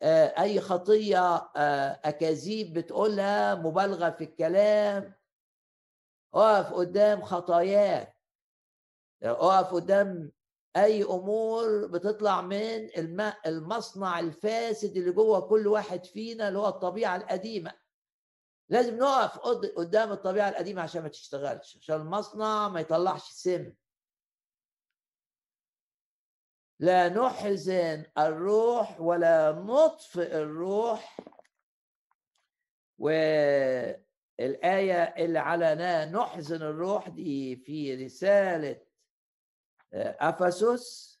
آه، 0.02 0.42
أي 0.42 0.60
خطية 0.60 1.34
آه، 1.56 2.00
أكاذيب 2.04 2.72
بتقولها 2.78 3.54
مبالغة 3.54 4.10
في 4.10 4.24
الكلام. 4.24 5.14
أقف 6.34 6.72
قدام 6.72 7.22
خطاياك. 7.22 8.16
أقف 9.22 9.74
قدام 9.74 10.32
أي 10.76 11.02
أمور 11.02 11.86
بتطلع 11.86 12.40
من 12.40 12.88
المصنع 13.46 14.20
الفاسد 14.20 14.96
اللي 14.96 15.10
جوه 15.10 15.40
كل 15.40 15.66
واحد 15.66 16.04
فينا 16.04 16.48
اللي 16.48 16.58
هو 16.58 16.68
الطبيعة 16.68 17.16
القديمة. 17.16 17.72
لازم 18.68 18.96
نقف 18.98 19.38
قدام 19.76 20.12
الطبيعة 20.12 20.48
القديمة 20.48 20.82
عشان 20.82 21.02
ما 21.02 21.08
تشتغلش 21.08 21.76
عشان 21.76 21.96
المصنع 22.00 22.68
ما 22.68 22.80
يطلعش 22.80 23.30
سم. 23.30 23.72
لا 26.80 27.08
نحزن 27.08 28.04
الروح 28.18 29.00
ولا 29.00 29.52
نطفئ 29.52 30.36
الروح. 30.36 31.16
والآية 32.98 35.02
اللي 35.02 35.38
على 35.38 36.10
نحزن 36.14 36.62
الروح 36.62 37.08
دي 37.08 37.56
في 37.56 38.04
رسالة 38.04 38.80
أفسس. 39.94 41.14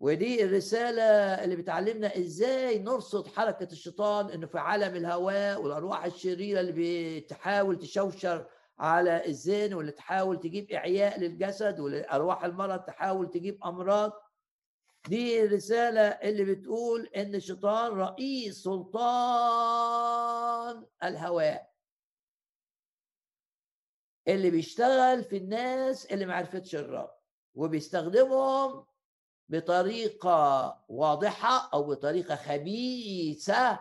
ودي 0.00 0.44
الرسالة 0.44 1.02
اللي 1.44 1.56
بتعلمنا 1.56 2.16
إزاي 2.18 2.78
نرصد 2.78 3.26
حركة 3.26 3.68
الشيطان 3.72 4.30
إنه 4.30 4.46
في 4.46 4.58
عالم 4.58 4.96
الهواء 4.96 5.62
والأرواح 5.62 6.04
الشريرة 6.04 6.60
اللي 6.60 7.20
بتحاول 7.20 7.78
تشوشر 7.78 8.46
على 8.78 9.26
الذهن 9.26 9.74
واللي 9.74 9.92
تحاول 9.92 10.40
تجيب 10.40 10.70
إعياء 10.70 11.20
للجسد 11.20 11.80
والأرواح 11.80 12.44
المرض 12.44 12.80
تحاول 12.80 13.30
تجيب 13.30 13.64
أمراض. 13.64 14.12
دي 15.08 15.44
الرسالة 15.44 16.00
اللي 16.00 16.44
بتقول 16.44 17.06
إن 17.06 17.34
الشيطان 17.34 17.92
رئيس 17.92 18.62
سلطان 18.62 20.06
الهواء. 21.04 21.72
اللي 24.28 24.50
بيشتغل 24.50 25.24
في 25.24 25.36
الناس 25.36 26.06
اللي 26.06 26.26
ما 26.26 26.34
عرفتش 26.34 26.74
الرب 26.74 27.10
وبيستخدمهم 27.54 28.86
بطريقة 29.48 30.84
واضحة 30.88 31.70
أو 31.74 31.82
بطريقة 31.82 32.36
خبيثة. 32.36 33.80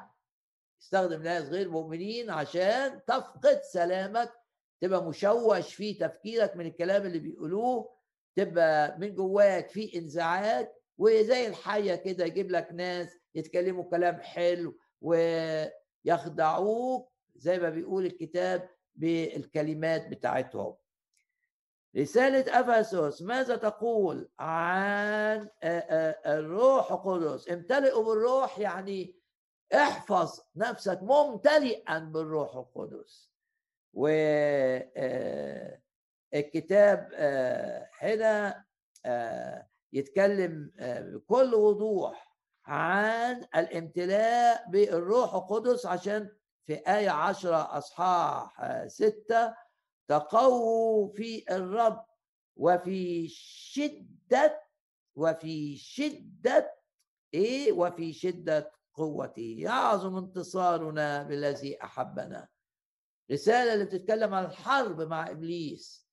يستخدم 0.82 1.24
ناس 1.24 1.44
غير 1.50 1.70
مؤمنين 1.70 2.30
عشان 2.30 3.06
تفقد 3.06 3.62
سلامك 3.74 4.34
تبقى 4.82 5.04
مشوش 5.04 5.74
في 5.74 5.94
تفكيرك 5.94 6.56
من 6.56 6.66
الكلام 6.66 7.06
اللي 7.06 7.20
بيقولوه 7.20 7.96
تبقى 8.36 8.98
من 9.00 9.16
جواك 9.16 9.70
في 9.70 9.98
انزعاج. 9.98 10.68
وزي 10.98 11.48
الحية 11.48 11.96
كده 11.96 12.26
يجيب 12.26 12.52
لك 12.52 12.68
ناس 12.74 13.18
يتكلموا 13.36 13.84
كلام 13.84 14.22
حلو 14.22 14.78
ويخدعوك 16.06 17.12
زي 17.36 17.60
ما 17.60 17.70
بيقول 17.70 18.06
الكتاب 18.06 18.70
بالكلمات 18.96 20.08
بتاعتهم. 20.08 20.76
رسالة 21.98 22.60
أفسس 22.60 23.22
ماذا 23.22 23.56
تقول 23.56 24.30
عن 24.40 25.50
الروح 26.26 26.92
القدس؟ 26.92 27.50
امتلئوا 27.50 28.04
بالروح 28.06 28.60
يعني 28.60 29.16
احفظ 29.76 30.40
نفسك 30.56 31.00
ممتلئا 31.04 32.00
بالروح 32.00 32.56
القدس. 32.56 33.32
والكتاب 33.94 35.80
هنا 38.00 38.66
يتكلم 39.96 40.72
بكل 40.80 41.56
وضوح 41.56 42.36
عن 42.66 43.44
الامتلاء 43.56 44.70
بالروح 44.70 45.34
القدس 45.34 45.86
عشان 45.86 46.30
في 46.66 46.74
آية 46.74 47.10
عشرة 47.10 47.78
أصحاح 47.78 48.62
ستة 48.88 49.56
تقووا 50.08 51.14
في 51.14 51.56
الرب 51.56 52.06
وفي 52.56 53.28
شدة 53.30 54.62
وفي 55.16 55.78
شدة 55.78 56.76
إيه؟ 57.34 57.72
وفي 57.74 58.14
شدة 58.14 58.72
قوته. 58.94 59.56
يعظم 59.60 60.16
انتصارنا 60.18 61.24
بالذي 61.24 61.84
أحبنا. 61.84 62.48
رسالة 63.32 63.74
اللي 63.74 63.86
بتتكلم 63.86 64.34
عن 64.34 64.46
الحرب 64.46 65.02
مع 65.02 65.30
إبليس 65.30 66.08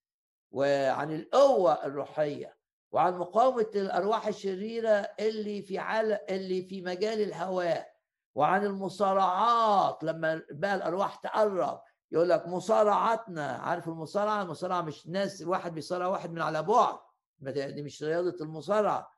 وعن 0.51 1.15
القوة 1.15 1.85
الروحية. 1.87 2.57
وعن 2.93 3.19
مقاومة 3.19 3.71
الأرواح 3.75 4.27
الشريرة 4.27 5.09
اللي 5.21 5.63
في 5.63 5.79
عال 5.79 6.31
اللي 6.31 6.63
في 6.63 6.83
مجال 6.83 7.21
الهواء 7.23 7.93
وعن 8.35 8.65
المصارعات. 8.67 10.05
لما 10.05 10.43
بقى 10.51 10.75
الأرواح 10.75 11.15
تقرب 11.17 11.83
يقول 12.13 12.29
لك 12.29 12.47
مصارعتنا 12.47 13.47
عارف 13.53 13.89
المصارعة؟ 13.89 14.43
المصارعة 14.43 14.81
مش 14.83 15.07
ناس 15.09 15.43
واحد 15.43 15.75
بيصارع 15.75 16.07
واحد 16.07 16.31
من 16.33 16.43
على 16.43 16.63
بعد. 16.63 16.99
دي 17.41 17.83
مش 17.83 18.03
رياضة 18.03 18.37
المصارعة. 18.45 19.13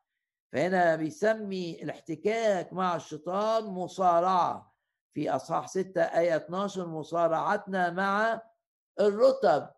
فهنا 0.52 0.96
بيسمي 0.96 1.82
الاحتكاك 1.82 2.72
مع 2.72 2.96
الشيطان 2.96 3.64
مصارعة. 3.64 4.74
في 5.14 5.30
أصحاح 5.30 5.68
6 5.68 6.02
آية 6.02 6.36
12 6.36 6.86
مصارعتنا 6.86 7.90
مع 7.90 8.42
الرتب. 9.00 9.68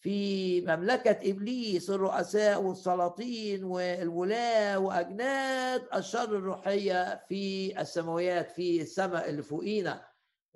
في 0.00 0.60
مملكة 0.60 1.30
إبليس 1.30 1.90
الرؤساء 1.90 2.62
والسلاطين 2.62 3.64
والولاة 3.64 4.78
وأجناد 4.78 5.88
الشر 5.94 6.36
الروحية 6.36 7.24
في 7.28 7.80
السماويات 7.80 8.50
في 8.50 8.82
السماء 8.82 9.28
اللي 9.30 9.42
فوقينا 9.42 10.06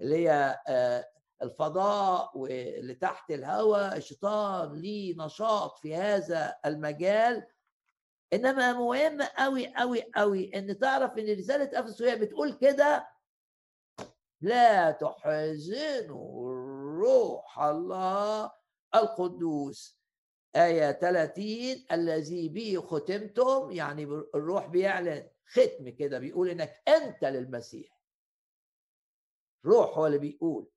اللي 0.00 0.16
هي 0.28 0.60
آه، 0.68 1.04
الفضاء 1.42 2.38
واللي 2.38 2.94
تحت 2.94 3.30
الهواء 3.30 3.96
الشيطان 3.96 4.72
ليه 4.74 5.14
نشاط 5.18 5.78
في 5.78 5.96
هذا 5.96 6.56
المجال. 6.66 7.46
إنما 8.32 8.72
مهم 8.72 9.22
قوي 9.22 9.74
قوي 9.74 10.02
قوي 10.16 10.50
إن 10.58 10.78
تعرف 10.78 11.18
إن 11.18 11.38
رسالة 11.38 11.80
أفسس 11.80 12.02
بتقول 12.02 12.52
كده 12.52 13.08
لا 14.40 14.90
تحزنوا 14.90 16.52
روح 17.00 17.60
الله 17.60 18.63
القدوس. 18.94 19.98
آية 20.56 20.92
30 20.92 21.84
الذي 21.92 22.48
به 22.48 22.80
ختمتم 22.80 23.70
يعني 23.70 24.04
الروح 24.34 24.66
بيعلن. 24.66 25.28
ختم 25.46 25.88
كده 25.88 26.18
بيقول 26.18 26.48
إنك 26.48 26.82
أنت 26.88 27.24
للمسيح. 27.24 28.00
روح 29.64 29.98
هو 29.98 30.06
اللي 30.06 30.18
بيقول. 30.18 30.70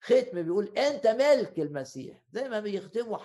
ختم 0.00 0.42
بيقول 0.42 0.78
أنت 0.78 1.06
ملك 1.06 1.58
المسيح. 1.58 2.22
زي 2.30 2.48
ما 2.48 2.60
بيختموا 2.60 3.18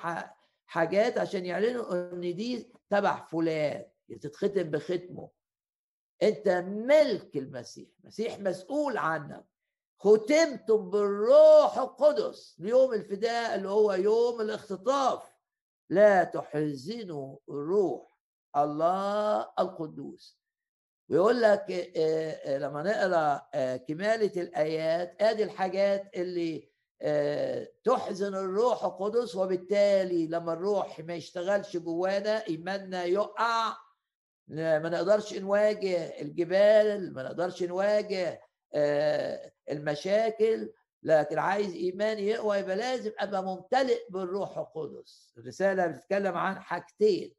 حاجات 0.65 1.17
عشان 1.17 1.45
يعلنوا 1.45 2.13
إن 2.13 2.35
دي 2.35 2.73
تبع 2.89 3.25
فلان. 3.25 3.85
تتختم 4.21 4.63
بختمه. 4.63 5.29
أنت 6.23 6.47
ملك 6.67 7.37
المسيح. 7.37 7.89
المسيح 8.03 8.39
مسؤول 8.39 8.97
عنك. 8.97 9.45
ختمتم 9.99 10.89
بالروح 10.89 11.77
القدس 11.77 12.55
ليوم 12.59 12.93
الفداء 12.93 13.55
اللي 13.55 13.69
هو 13.69 13.93
يوم 13.93 14.41
الاختطاف. 14.41 15.23
لا 15.89 16.23
تحزنوا 16.23 17.37
روح 17.49 18.19
الله 18.55 19.41
القدوس. 19.59 20.39
ويقول 21.09 21.41
لك 21.41 21.93
لما 22.47 22.83
نقرأ 22.83 23.47
كمالة 23.77 24.41
الآيات 24.41 25.21
آدي 25.21 25.43
الحاجات 25.43 26.11
اللي 26.15 26.69
تحزن 27.83 28.35
الروح 28.35 28.85
القدس 28.85 29.35
وبالتالي 29.35 30.27
لما 30.27 30.53
الروح 30.53 30.99
ما 30.99 31.13
يشتغلش 31.13 31.77
جوانا 31.77 32.47
إيماننا 32.47 33.03
يقع. 33.03 33.77
ما 34.47 34.89
نقدرش 34.89 35.33
نواجه 35.33 36.21
الجبال 36.21 37.13
ما 37.13 37.23
نقدرش 37.23 37.63
نواجه 37.63 38.41
المشاكل 39.69 40.73
لكن 41.03 41.39
عايز 41.39 41.73
ايماني 41.73 42.21
يقوى 42.27 42.57
يبقى 42.57 42.75
لازم 42.75 43.11
أبقى 43.19 43.43
ممتلئ 43.43 44.09
بالروح 44.09 44.57
القدس. 44.57 45.33
الرسالة 45.37 45.87
بتتكلم 45.87 46.37
عن 46.37 46.59
حاجتين 46.59 47.35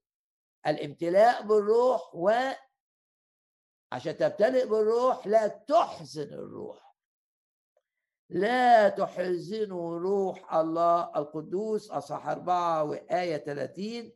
الامتلاء 0.67 1.43
بالروح 1.43 2.15
و 2.15 2.31
عشان 3.93 4.17
تمتلئ 4.17 4.67
بالروح 4.67 5.27
لا 5.27 5.47
تحزن 5.49 6.33
الروح. 6.33 6.91
لا 8.31 8.89
تحزنوا 8.89 9.99
روح 9.99 10.55
الله 10.55 11.11
القدوس 11.17 11.91
أصح 11.91 12.27
أربعة 12.27 12.85
وآية 12.85 13.37
30 13.37 14.13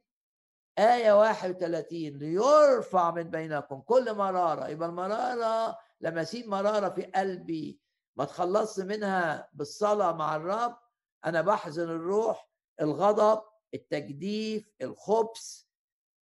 آية 0.78 1.12
31 1.12 1.98
ليرفع 1.98 3.10
من 3.10 3.22
بينكم 3.22 3.80
كل 3.80 4.14
مرارة. 4.14 4.68
يبقى 4.68 4.88
المرارة 4.88 5.78
لما 6.04 6.22
أسيب 6.22 6.48
مرارة 6.48 6.88
في 6.88 7.02
قلبي 7.02 7.80
ما 8.16 8.24
تخلصت 8.24 8.80
منها 8.80 9.48
بالصلاة 9.52 10.12
مع 10.12 10.36
الرب 10.36 10.76
أنا 11.24 11.40
بحزن 11.40 11.90
الروح 11.90 12.48
الغضب 12.80 13.42
التجديف 13.74 14.70
الخبث 14.82 15.62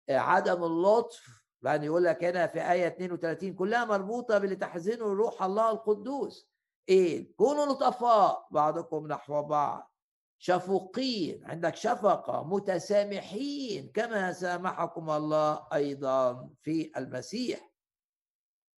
عدم 0.10 0.63
اللطف. 0.63 1.41
يعني 1.63 1.86
يقول 1.86 2.04
لك 2.04 2.24
هنا 2.24 2.48
في 2.48 2.72
آية 2.72 2.88
32 2.88 3.54
كلها 3.54 3.86
مربوطة 3.86 4.38
باللي 4.38 4.56
تحزنه 4.56 5.06
روح 5.06 5.44
الله 5.44 5.72
القدوس. 5.72 6.50
إيه؟ 6.89 7.36
كونوا 7.36 7.65
لطفاء 7.65 8.48
بعضكم 8.52 9.08
نحو 9.08 9.44
بعض. 9.44 9.94
شفوقين 10.38 11.46
عندك 11.46 11.76
شفقة 11.76 12.44
متسامحين 12.44 13.91
كما 13.94 14.34
سامحكم 14.34 15.10
الله 15.10 15.67
أيضا 15.74 16.50
في 16.62 16.91
المسيح. 16.98 17.71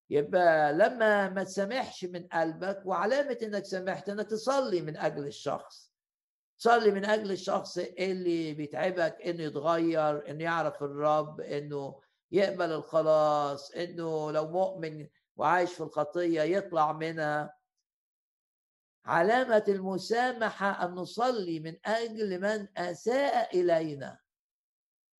يبقى 0.09 0.73
لما 0.73 1.29
ما 1.29 1.43
تسامحش 1.43 2.05
من 2.05 2.27
قلبك 2.27 2.81
وعلامة 2.85 3.37
إنك 3.43 3.65
سامحت 3.65 4.09
إنك 4.09 4.29
تصلي 4.29 4.81
من 4.81 4.97
أجل 4.97 5.27
الشخص. 5.27 5.93
تصلي 6.59 6.91
من 6.91 7.05
أجل 7.05 7.31
الشخص 7.31 7.77
اللي 7.77 8.53
بيتعبك 8.53 9.17
إنه 9.25 9.43
يتغير 9.43 10.29
إنه 10.29 10.43
يعرف 10.43 10.83
الرب 10.83 11.41
إنه 11.41 11.99
يقبل 12.31 12.71
الخلاص 12.71 13.71
إنه 13.71 14.31
لو 14.31 14.47
مؤمن 14.47 15.07
وعايش 15.35 15.73
في 15.73 15.81
الخطية 15.81 16.41
يطلع 16.41 16.91
منها. 16.91 17.55
علامة 19.05 19.63
المسامحة 19.67 20.85
أن 20.85 20.91
نصلي 20.95 21.59
من 21.59 21.77
أجل 21.85 22.41
من 22.41 22.67
أساء 22.77 23.59
إلينا. 23.59 24.22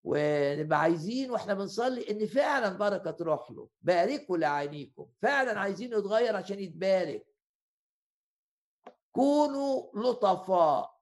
ونبقى 0.04 0.80
عايزين 0.80 1.32
وإحنا 1.32 1.54
بنصلي 1.54 2.12
إن 2.12 2.26
فعلا 2.26 2.78
بركة 2.78 3.12
تروح 3.12 3.52
له. 3.52 3.70
باركوا 3.82 4.38
لعينيكم. 4.38 5.08
فعلا 5.22 5.60
عايزين 5.60 5.94
يتغير 5.94 6.36
عشان 6.36 6.60
يتبارك. 6.60 7.28
كونوا 9.12 9.92
لطفاء. 9.96 10.94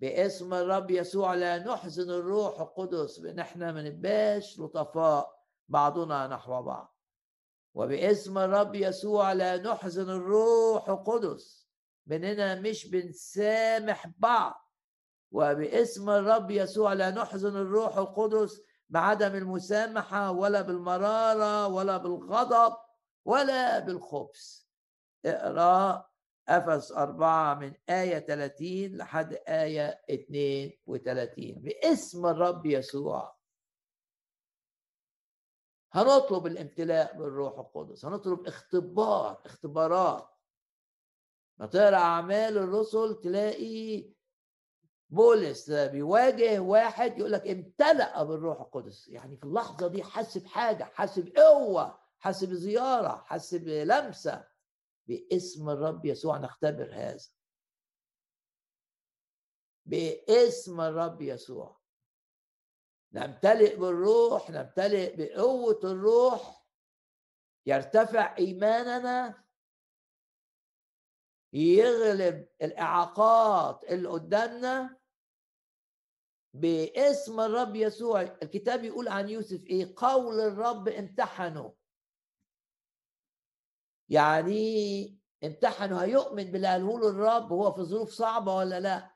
باسم 0.00 0.54
الرب 0.54 0.90
يسوع 0.90 1.34
لا 1.34 1.58
نحزن 1.58 2.10
الروح 2.10 2.60
القدس. 2.60 3.18
بان 3.18 3.38
إحنا 3.38 3.72
ما 3.72 3.82
نبقاش 3.82 4.60
لطفاء. 4.60 5.44
بعضنا 5.68 6.26
نحو 6.26 6.62
بعض. 6.62 6.98
وباسم 7.74 8.38
الرب 8.38 8.74
يسوع 8.74 9.32
لا 9.32 9.56
نحزن 9.56 10.10
الروح 10.10 10.88
القدس. 10.88 11.68
باننا 12.06 12.54
مش 12.54 12.86
بنسامح 12.90 14.06
بعض. 14.18 14.67
وباسم 15.30 16.10
الرب 16.10 16.50
يسوع 16.50 16.92
لا 16.92 17.10
نحزن 17.10 17.56
الروح 17.56 17.96
القدس 17.96 18.60
بعدم 18.88 19.34
المسامحة 19.34 20.30
ولا 20.30 20.62
بالمرارة 20.62 21.66
ولا 21.66 21.96
بالغضب 21.96 22.76
ولا 23.24 23.78
بالخبث. 23.78 24.62
اقرأ 25.24 26.08
أفس 26.48 26.92
أربعة 26.92 27.54
من 27.54 27.72
آية 27.88 28.18
30 28.18 28.96
لحد 28.96 29.32
آية 29.48 30.00
32 30.10 31.54
باسم 31.54 32.26
الرب 32.26 32.66
يسوع. 32.66 33.38
هنطلب 35.92 36.46
الامتلاء 36.46 37.18
بالروح 37.18 37.58
القدس 37.58 38.04
هنطلب 38.04 38.46
اختبار 38.46 39.42
اختبارات. 39.46 40.28
ما 41.58 41.66
تقرأ 41.66 41.96
أعمال 41.96 42.58
الرسل 42.58 43.20
تلاقي 43.20 44.10
بولس 45.10 45.70
بيواجه 45.70 46.58
واحد 46.58 47.18
يقول 47.18 47.32
لك 47.32 47.46
امتلأ 47.46 48.22
بالروح 48.22 48.60
القدس. 48.60 49.08
يعني 49.08 49.36
في 49.36 49.44
اللحظة 49.44 49.88
دي 49.88 50.02
حس 50.02 50.38
بحاجه 50.38 50.84
حس 50.84 51.18
بقوه 51.18 51.98
حس 52.18 52.44
بزياره 52.44 53.24
حس 53.26 53.54
بلمسه 53.54 54.48
باسم 55.06 55.70
الرب 55.70 56.06
يسوع 56.06 56.38
نختبر 56.38 56.90
هذا. 56.92 57.28
باسم 59.86 60.80
الرب 60.80 61.22
يسوع. 61.22 61.78
نمتلئ 63.12 63.76
بالروح 63.76 64.50
نمتلئ 64.50 65.16
بقوة 65.16 65.80
الروح. 65.84 66.66
يرتفع 67.66 68.36
إيماننا. 68.38 69.44
يغلب 71.52 72.48
الإعاقات 72.62 73.84
اللي 73.84 74.08
قدامنا. 74.08 74.97
باسم 76.54 77.40
الرب 77.40 77.76
يسوع. 77.76 78.22
الكتاب 78.22 78.84
يقول 78.84 79.08
عن 79.08 79.28
يوسف 79.28 79.66
إيه؟ 79.66 79.94
قول 79.96 80.40
الرب 80.40 80.88
امتحنه. 80.88 81.74
يعني 84.08 85.18
امتحنه. 85.44 86.02
هيؤمن 86.02 86.44
باللي 86.44 86.68
قاله 86.68 87.00
له 87.00 87.08
الرب 87.08 87.50
وهو 87.50 87.72
في 87.72 87.82
ظروف 87.82 88.10
صعبة 88.10 88.54
ولا 88.54 88.80
لا؟ 88.80 89.14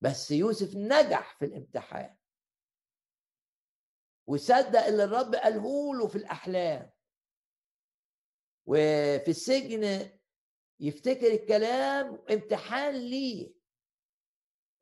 بس 0.00 0.30
يوسف 0.30 0.76
نجح 0.76 1.38
في 1.38 1.44
الامتحان. 1.44 2.16
وصدق 4.26 4.84
اللي 4.84 5.04
الرب 5.04 5.34
قاله 5.34 5.94
له 5.94 6.06
في 6.06 6.16
الأحلام. 6.18 6.92
وفي 8.66 9.28
السجن 9.28 10.10
يفتكر 10.80 11.26
الكلام 11.26 12.24
امتحان 12.30 12.94
ليه. 12.94 13.57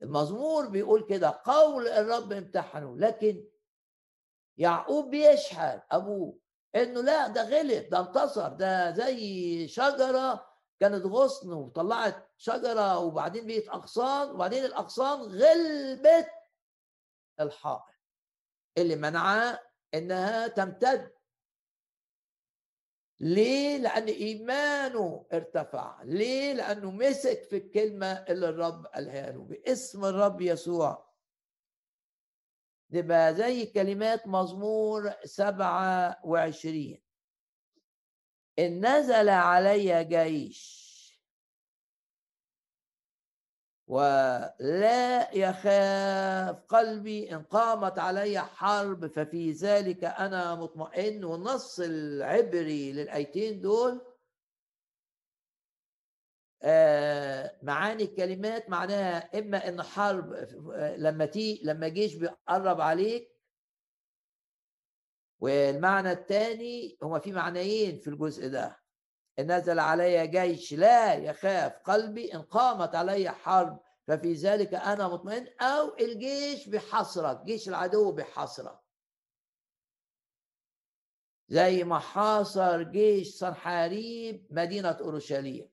المزمور 0.02 0.68
بيقول 0.68 1.06
كده 1.08 1.42
قول 1.44 1.88
الرب 1.88 2.32
امتحنه 2.32 2.96
لكن 2.98 3.44
يعقوب 4.58 5.10
بيشحن 5.10 5.80
أبوه 5.90 6.38
إنه 6.76 7.00
لا 7.00 7.28
ده 7.28 7.42
غلط 7.42 7.88
ده 7.90 8.00
انتصر 8.00 8.48
ده 8.48 8.90
زي 8.94 9.68
شجرة 9.68 10.46
كانت 10.80 11.06
غصن 11.06 11.52
وطلعت 11.52 12.28
شجرة 12.36 12.98
وبعدين 12.98 13.46
بقت 13.46 13.68
أغصان 13.68 14.30
وبعدين 14.30 14.64
الأغصان 14.64 15.20
غلبت 15.20 16.28
الحائط 17.40 17.82
اللي 18.78 18.96
منعها 18.96 19.60
إنها 19.94 20.48
تمتد. 20.48 21.12
ليه؟ 23.20 23.76
لأن 23.76 24.06
إيمانه 24.06 25.26
ارتفع 25.32 26.02
ليه؟ 26.02 26.52
لأنه 26.52 26.90
مسك 26.90 27.42
في 27.42 27.56
الكلمة 27.56 28.06
اللي 28.12 28.48
الرب 28.48 28.86
قالها 28.86 29.30
له 29.32 29.42
باسم 29.44 30.04
الرب 30.04 30.40
يسوع 30.40 31.06
نبقى 32.90 33.34
زي 33.34 33.66
كلمات 33.66 34.26
مزمور 34.26 35.12
سبعة 35.24 36.20
وعشرين 36.24 37.02
إن 38.58 38.86
نزل 38.86 39.28
علي 39.28 40.04
جيش 40.04 40.85
ولا 43.86 45.34
يخاف 45.36 46.56
قلبي 46.68 47.32
إن 47.34 47.42
قامت 47.42 47.98
علي 47.98 48.40
حرب 48.40 49.06
ففي 49.06 49.52
ذلك 49.52 50.04
أنا 50.04 50.54
مطمئن. 50.54 51.24
والنص 51.24 51.80
العبري 51.80 52.92
للآيتين 52.92 53.60
دول 53.60 54.00
آه 56.62 57.58
معاني 57.62 58.02
الكلمات 58.02 58.70
معناها 58.70 59.38
إما 59.38 59.68
إن 59.68 59.82
حرب 59.82 60.32
لما 60.98 61.26
تي 61.26 61.60
لما 61.64 61.88
جيش 61.88 62.14
بيقرب 62.14 62.80
عليك. 62.80 63.36
والمعنى 65.40 66.12
الثاني 66.12 66.98
هما 67.02 67.18
في 67.18 67.32
معنيين 67.32 67.98
في 67.98 68.10
الجزء 68.10 68.48
ده. 68.48 68.85
نزل 69.40 69.78
علي 69.78 70.26
جيش 70.26 70.72
لا 70.72 71.14
يخاف 71.14 71.72
قلبي 71.72 72.34
إن 72.34 72.42
قامت 72.42 72.94
علي 72.94 73.30
حرب 73.30 73.80
ففي 74.06 74.32
ذلك 74.32 74.74
أنا 74.74 75.08
مطمئن 75.08 75.48
أو 75.60 75.96
الجيش 76.00 76.68
بحسرك 76.68 77.44
جيش 77.44 77.68
العدو 77.68 78.12
بحسرك 78.12 78.78
زي 81.48 81.84
ما 81.84 81.98
حاصر 81.98 82.82
جيش 82.82 83.34
صنحاريب 83.34 84.46
مدينة 84.50 84.98
أورشليم. 85.00 85.68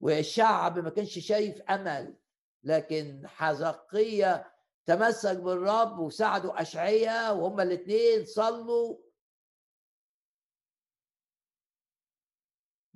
والشعب 0.00 0.78
ما 0.78 0.90
كانش 0.90 1.18
شايف 1.18 1.62
أمل 1.62 2.16
لكن 2.62 3.22
حزقية 3.26 4.52
تمسك 4.86 5.36
بالرب 5.36 5.98
وساعدوا 5.98 6.62
أشعية 6.62 7.32
وهما 7.32 7.62
الاثنين 7.62 8.24
صلوا 8.24 8.96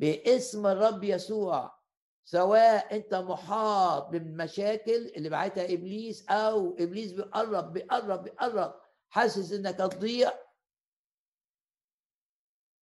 باسم 0.00 0.66
الرب 0.66 1.04
يسوع 1.04 1.80
سواء 2.24 2.96
أنت 2.96 3.14
محاط 3.14 4.08
بالمشاكل 4.08 5.06
اللي 5.16 5.28
بعتها 5.28 5.64
إبليس 5.64 6.28
أو 6.28 6.76
إبليس 6.78 7.12
بيقرب 7.12 7.72
بيقرب 7.72 8.22
بيقرب 8.24 8.80
حاسس 9.08 9.52
إنك 9.52 9.80
هتضيع؟ 9.80 10.32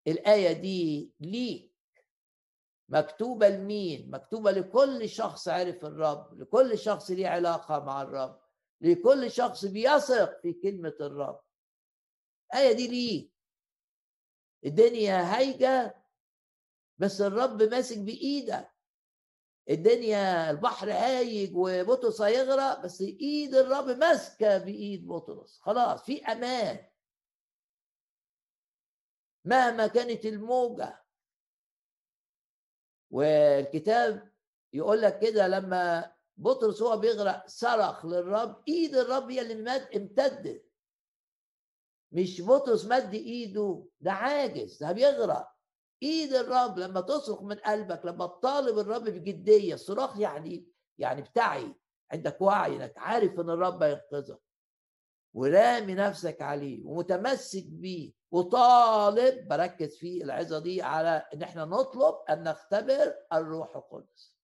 الآية 0.06 0.52
دي 0.52 1.12
ليك. 1.20 1.74
مكتوبة 2.88 3.48
لمين؟ 3.48 4.10
مكتوبة 4.10 4.50
لكل 4.50 5.08
شخص 5.08 5.48
عرف 5.48 5.84
الرب 5.84 6.40
لكل 6.40 6.78
شخص 6.78 7.10
ليه 7.10 7.28
علاقة 7.28 7.78
مع 7.84 8.02
الرب 8.02 8.40
لكل 8.80 9.30
شخص 9.30 9.64
بيثق 9.64 10.40
في 10.40 10.52
كلمة 10.52 10.94
الرب. 11.00 11.40
الآية 12.54 12.72
دي 12.72 12.88
ليك. 12.88 13.32
الدنيا 14.64 15.36
هايجة 15.36 15.94
بس 16.98 17.20
الرب 17.20 17.62
ماسك 17.62 17.98
بإيدك. 17.98 18.70
الدنيا 19.70 20.50
البحر 20.50 20.90
هايج 20.92 21.56
وبطرس 21.56 22.20
هيغرق 22.20 22.80
بس 22.84 23.00
إيد 23.00 23.54
الرب 23.54 23.84
ماسكة 23.84 24.58
بإيد 24.58 25.06
بطرس. 25.06 25.58
خلاص 25.60 26.02
في 26.04 26.24
أمان. 26.24 26.86
مهما 29.44 29.86
كانت 29.86 30.26
الموجة. 30.26 31.04
والكتاب 33.10 34.32
يقول 34.72 35.02
لك 35.02 35.18
كده 35.18 35.48
لما 35.48 36.12
بطرس 36.36 36.82
هو 36.82 36.96
بيغرق 36.96 37.46
صرخ 37.46 38.06
للرب 38.06 38.62
إيد 38.68 38.96
الرب 38.96 39.30
هي 39.30 39.40
اللي 39.40 39.70
امتدت. 39.96 40.68
مش 42.12 42.42
بطرس 42.42 42.84
مد 42.84 43.14
إيده 43.14 43.86
ده 44.00 44.12
عاجز 44.12 44.78
ده 44.82 44.92
بيغرق. 44.92 45.57
إيد 46.02 46.34
الرب 46.34 46.78
لما 46.78 47.00
تصرخ 47.00 47.42
من 47.42 47.56
قلبك 47.56 48.04
لما 48.04 48.26
تطالب 48.26 48.78
الرب 48.78 49.04
بجدية 49.04 49.74
الصراخ 49.74 50.18
يعني 50.18 50.66
يعني 50.98 51.22
بتعي 51.22 51.74
عندك 52.12 52.40
وعي 52.40 52.76
إنك 52.76 52.98
عارف 52.98 53.40
إن 53.40 53.50
الرب 53.50 53.82
هينقذك. 53.82 54.40
ورامي 55.34 55.94
نفسك 55.94 56.42
عليه 56.42 56.84
ومتمسك 56.86 57.64
بيه 57.66 58.12
وطالب 58.30 59.48
بركز 59.48 59.96
في 59.98 60.24
العظة 60.24 60.58
دي 60.58 60.82
على 60.82 61.28
إن 61.34 61.42
إحنا 61.42 61.64
نطلب 61.64 62.14
أن 62.30 62.42
نختبر 62.42 63.14
الروح 63.32 63.76
القدس. 63.76 64.38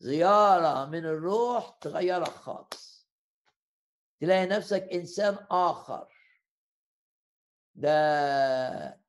زيارة 0.00 0.84
من 0.84 1.04
الروح 1.04 1.70
تغيرك 1.80 2.28
خالص. 2.28 3.08
تلاقي 4.20 4.46
نفسك 4.46 4.82
إنسان 4.92 5.34
آخر. 5.50 6.08
ده 7.74 9.03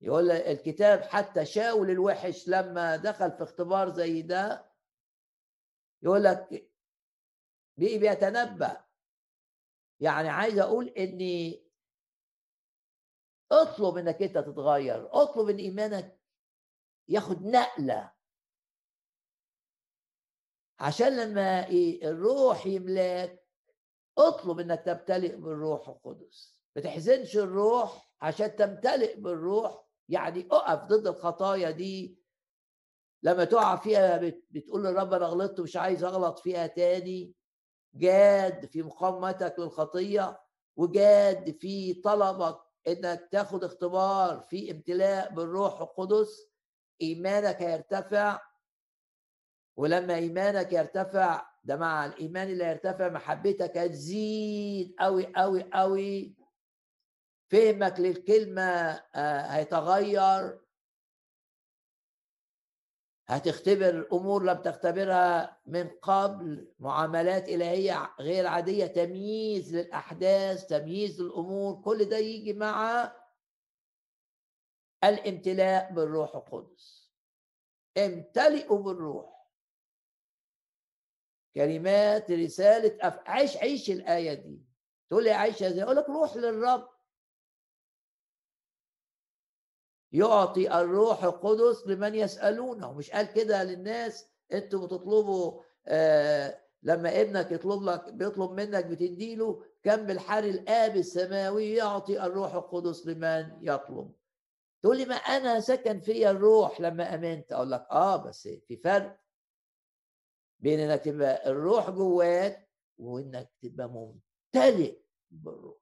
يقول 0.00 0.30
الكتاب 0.30 1.00
حتى 1.02 1.44
شاول 1.44 1.90
الوحش 1.90 2.48
لما 2.48 2.96
دخل 2.96 3.32
في 3.32 3.42
اختبار 3.42 3.90
زي 3.90 4.22
ده. 4.22 4.72
يقول 6.02 6.24
لك 6.24 6.70
بقي 7.76 7.98
بيتنبأ. 7.98 8.84
يعني 10.00 10.28
عايز 10.28 10.58
أقول 10.58 10.88
إني 10.88 11.66
أطلب 13.52 13.96
إنك 13.96 14.22
أنت 14.22 14.38
تتغير 14.38 15.22
أطلب 15.22 15.48
إن 15.48 15.56
إيمانك 15.56 16.20
ياخد 17.08 17.42
نقلة. 17.42 18.12
عشان 20.80 21.16
لما 21.16 21.68
الروح 22.02 22.66
يملاك 22.66 23.46
أطلب 24.18 24.60
إنك 24.60 24.82
تمتلئ 24.86 25.36
بالروح 25.36 25.88
القدس. 25.88 26.60
ما 26.76 26.82
تحزنش 26.82 27.36
الروح 27.36 28.12
عشان 28.20 28.56
تمتلئ 28.56 29.20
بالروح 29.20 29.85
يعني 30.08 30.48
اقف 30.50 30.84
ضد 30.86 31.06
الخطايا 31.06 31.70
دي. 31.70 32.18
لما 33.22 33.44
تقع 33.44 33.76
فيها 33.76 34.16
بتقول 34.50 34.84
للرب 34.84 35.12
أنا 35.12 35.26
غلطت 35.26 35.60
ومش 35.60 35.76
عايز 35.76 36.04
أغلط 36.04 36.38
فيها 36.38 36.66
تاني. 36.66 37.34
جاد 37.94 38.66
في 38.66 38.82
مقاومتك 38.82 39.54
للخطية 39.58 40.40
وجاد 40.76 41.56
في 41.58 41.94
طلبك 41.94 42.58
إنك 42.88 43.28
تاخد 43.32 43.64
اختبار 43.64 44.40
في 44.40 44.70
امتلاء 44.70 45.34
بالروح 45.34 45.80
القدس. 45.80 46.48
إيمانك 47.02 47.62
هيرتفع. 47.62 48.40
ولما 49.76 50.14
إيمانك 50.14 50.72
يرتفع 50.72 51.46
ده 51.64 51.76
مع 51.76 52.06
الإيمان 52.06 52.48
اللي 52.48 52.64
هيرتفع 52.64 53.08
محبتك 53.08 53.76
هتزيد 53.78 54.94
قوي 54.98 55.32
قوي 55.36 55.62
قوي 55.72 56.36
فهمك 57.50 58.00
للكلمة 58.00 58.62
آه، 59.14 59.40
هيتغير. 59.40 60.60
هتختبر 63.28 64.08
أمور 64.12 64.44
لم 64.44 64.62
تختبرها 64.62 65.60
من 65.66 65.88
قبل. 65.88 66.74
معاملات 66.78 67.48
إلهية 67.48 68.14
غير 68.20 68.46
عادية 68.46 68.86
تمييز 68.86 69.74
للأحداث 69.76 70.66
تمييز 70.66 71.20
للأمور 71.20 71.82
كل 71.82 72.04
ده 72.04 72.16
يجي 72.16 72.52
مع 72.52 73.12
الامتلاء 75.04 75.92
بالروح 75.92 76.34
القدس. 76.36 77.12
امتلئوا 77.98 78.78
بالروح. 78.78 79.46
كلمات 81.54 82.30
رسالة 82.30 82.98
أف... 83.08 83.18
عيش 83.26 83.56
عيش 83.56 83.90
الآية 83.90 84.34
دي. 84.34 84.60
تقول 85.10 85.24
لي 85.24 85.30
عايشة 85.30 85.68
إزاي؟ 85.68 85.82
أقول 85.82 85.96
لك 85.96 86.08
روح 86.08 86.36
للرب. 86.36 86.88
يعطي 90.16 90.80
الروح 90.80 91.24
القدس 91.24 91.86
لمن 91.86 92.14
يسألونه. 92.14 92.92
مش 92.92 93.10
قال 93.10 93.32
كده 93.32 93.64
للناس 93.64 94.28
أنتوا 94.52 94.86
بتطلبوا 94.86 95.62
آه 95.86 96.60
لما 96.82 97.20
ابنك 97.20 97.52
يطلب 97.52 97.82
لك 97.82 98.12
بيطلب 98.12 98.50
منك 98.50 98.86
بتديله 98.86 99.62
كم 99.82 99.96
بالحر 100.06 100.44
الآب 100.44 100.96
السماوي 100.96 101.72
يعطي 101.74 102.22
الروح 102.22 102.54
القدس 102.54 103.06
لمن 103.06 103.58
يطلب. 103.60 104.12
تقول 104.82 104.98
لي 104.98 105.04
ما 105.04 105.14
أنا 105.14 105.60
سكن 105.60 106.00
فيا 106.00 106.30
الروح 106.30 106.80
لما 106.80 107.14
آمنت؟ 107.14 107.52
أقول 107.52 107.70
لك 107.70 107.86
آه 107.90 108.16
بس 108.16 108.48
في 108.48 108.76
فرق 108.76 109.18
بين 110.60 110.80
إنك 110.80 111.04
تبقى 111.04 111.50
الروح 111.50 111.90
جواك 111.90 112.68
وإنك 112.98 113.50
تبقى 113.62 113.88
ممتلئ 113.88 114.96
بالروح. 115.30 115.76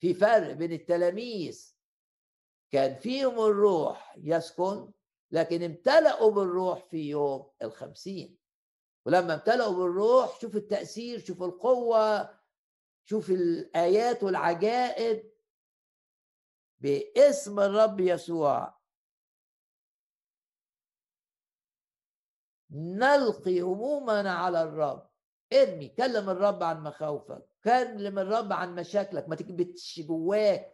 في 0.00 0.14
فرق 0.14 0.52
بين 0.52 0.72
التلاميذ 0.72 1.73
كان 2.74 2.94
فيهم 2.94 3.40
الروح 3.40 4.14
يسكن 4.18 4.92
لكن 5.30 5.62
امتلأوا 5.62 6.30
بالروح 6.30 6.84
في 6.84 7.10
يوم 7.10 7.50
الخمسين. 7.62 8.38
ولما 9.06 9.34
امتلأوا 9.34 9.74
بالروح 9.74 10.40
شوف 10.40 10.56
التأثير 10.56 11.18
شوف 11.18 11.42
القوة 11.42 12.38
شوف 13.04 13.30
الآيات 13.30 14.22
والعجائب. 14.22 15.32
باسم 16.78 17.60
الرب 17.60 18.00
يسوع 18.00 18.78
نلقي 22.70 23.60
همومنا 23.60 24.32
على 24.32 24.62
الرب. 24.62 25.10
ارمي 25.52 25.88
كلم 25.88 26.30
الرب 26.30 26.62
عن 26.62 26.82
مخاوفك 26.82 27.48
كلم 27.64 28.18
الرب 28.18 28.52
عن 28.52 28.74
مشاكلك. 28.74 29.28
ما 29.28 29.36
تكبتش 29.36 30.00
جواك. 30.00 30.73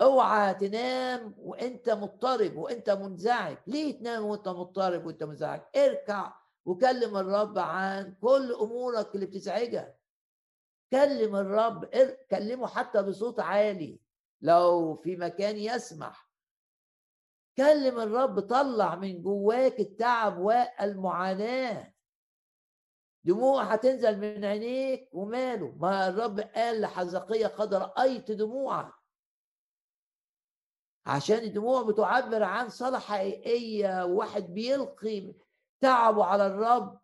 أوعى 0.00 0.54
تنام 0.54 1.34
وأنت 1.38 1.90
مضطرب 1.90 2.56
وأنت 2.56 2.90
منزعج. 2.90 3.56
ليه 3.66 3.98
تنام 3.98 4.24
وأنت 4.24 4.48
مضطرب 4.48 5.06
وأنت 5.06 5.22
منزعج؟ 5.22 5.60
اركع 5.76 6.34
وكلم 6.64 7.16
الرب 7.16 7.58
عن 7.58 8.14
كل 8.20 8.52
أمورك 8.60 9.14
اللي 9.14 9.26
بتزعجك. 9.26 9.98
كلم 10.92 11.36
الرب 11.36 11.84
كلمه 12.30 12.66
حتى 12.66 13.02
بصوت 13.02 13.40
عالي. 13.40 14.00
لو 14.40 14.94
في 14.94 15.16
مكان 15.16 15.56
يسمح. 15.56 16.30
كلم 17.56 18.00
الرب 18.00 18.40
طلع 18.40 18.94
من 18.94 19.22
جواك 19.22 19.80
التعب 19.80 20.38
والمعاناة. 20.38 21.94
دموع 23.24 23.62
هتنزل 23.62 24.18
من 24.18 24.44
عينيك 24.44 25.08
وماله. 25.12 25.76
ما 25.80 26.08
الرب 26.08 26.40
قال 26.40 26.80
لحزقية 26.80 27.46
قد 27.46 27.74
رأيت 27.74 28.30
دموعك. 28.30 29.03
عشان 31.06 31.38
الدموع 31.38 31.82
بتعبر 31.82 32.42
عن 32.42 32.68
صلاة 32.68 32.98
حقيقية 32.98 34.04
واحد 34.04 34.42
بيلقي 34.42 35.34
تعبه 35.80 36.24
على 36.24 36.46
الرب. 36.46 37.00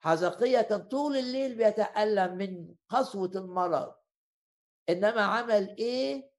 حزقية 0.00 0.60
كان 0.62 0.82
طول 0.88 1.16
الليل 1.16 1.54
بيتألم 1.54 2.36
من 2.36 2.74
قسوة 2.88 3.30
المرض. 3.34 3.94
إنما 4.88 5.22
عمل 5.22 5.76
إيه؟ 5.78 6.30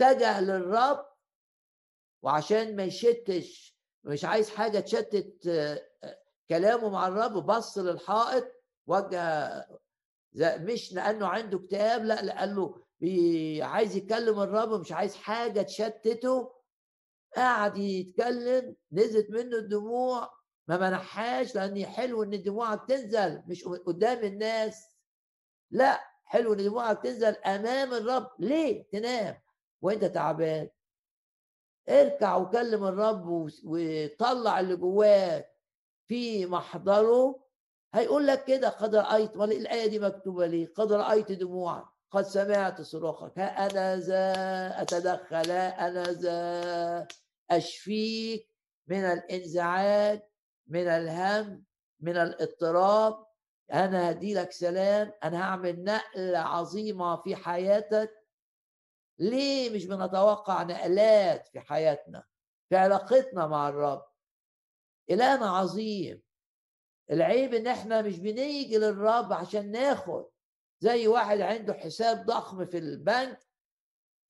اتجه 0.00 0.40
للرب. 0.40 1.06
وعشان 2.22 2.76
ما 2.76 2.82
يشتش 2.82 3.74
مش 4.04 4.24
عايز 4.24 4.50
حاجة 4.50 4.80
تشتت 4.80 5.48
كلامه 6.48 6.88
مع 6.88 7.08
الرب 7.08 7.46
بص 7.46 7.78
للحائط 7.78 8.44
وجه 8.86 9.66
مش 10.36 10.92
لأنه 10.92 11.26
عنده 11.26 11.58
كتاب 11.58 12.04
لا 12.04 12.46
له 12.46 12.83
عايز 13.62 13.96
يكلم 13.96 14.40
الرب 14.40 14.80
مش 14.80 14.92
عايز 14.92 15.16
حاجة 15.16 15.62
تشتته. 15.62 16.54
قعد 17.36 17.78
يتكلم 17.78 18.76
نزلت 18.92 19.30
منه 19.30 19.56
الدموع. 19.56 20.30
ما 20.68 20.76
منحهاش 20.90 21.54
لأن 21.54 21.86
حلو 21.86 22.22
إن 22.22 22.42
دموعك 22.42 22.88
تنزل 22.88 23.42
مش 23.46 23.64
قدام 23.64 24.24
الناس. 24.24 24.96
لا 25.70 26.00
حلو 26.24 26.52
إن 26.52 26.64
دموعك 26.64 27.02
تنزل 27.02 27.34
أمام 27.34 27.94
الرب. 27.94 28.30
ليه؟ 28.38 28.88
تنام. 28.92 29.40
وأنت 29.82 30.04
تعبان. 30.04 30.68
اركع 31.88 32.36
وكلم 32.36 32.84
الرب 32.84 33.50
وطلع 33.64 34.60
اللي 34.60 34.76
جواك. 34.76 35.54
في 36.06 36.46
محضره. 36.46 37.44
هيقول 37.94 38.26
لك 38.26 38.44
كده 38.44 38.68
قد 38.68 38.94
رأيت 38.94 39.36
الآية 39.36 39.86
دي 39.86 39.98
مكتوبة 39.98 40.46
ليه؟ 40.46 40.72
قد 40.74 40.92
رأيت 40.92 41.32
دموعك. 41.32 41.93
قد 42.14 42.24
سمعت 42.24 42.80
صراخك 42.80 43.38
أنا 43.38 43.96
ذا 43.96 44.82
أتدخل 44.82 45.50
ها 45.50 45.88
أنا 45.88 46.02
ذا. 46.02 47.08
اشفيك 47.50 48.50
من 48.86 49.04
الإنزعاج 49.04 50.22
من 50.66 50.88
الهم 50.88 51.64
من 52.00 52.16
الاضطراب. 52.16 53.26
أنا 53.72 54.10
هدي 54.10 54.34
لك 54.34 54.52
سلام. 54.52 55.12
أنا 55.24 55.42
هعمل 55.42 55.84
نقله 55.84 56.38
عظيمه 56.38 57.16
في 57.16 57.36
حياتك. 57.36 58.10
ليه 59.18 59.70
مش 59.70 59.86
بنتوقع 59.86 60.62
نقلات 60.62 61.48
في 61.48 61.60
حياتنا 61.60 62.24
في 62.68 62.76
علاقتنا 62.76 63.46
مع 63.46 63.68
الرب؟ 63.68 64.06
إلهنا 65.10 65.46
عظيم. 65.56 66.22
العيب 67.10 67.54
إن 67.54 67.66
إحنا 67.66 68.02
مش 68.02 68.18
بنيجي 68.18 68.78
للرب 68.78 69.32
عشان 69.32 69.70
ناخد. 69.70 70.33
زي 70.84 71.08
واحد 71.08 71.40
عنده 71.40 71.72
حساب 71.74 72.26
ضخم 72.26 72.66
في 72.66 72.78
البنك 72.78 73.40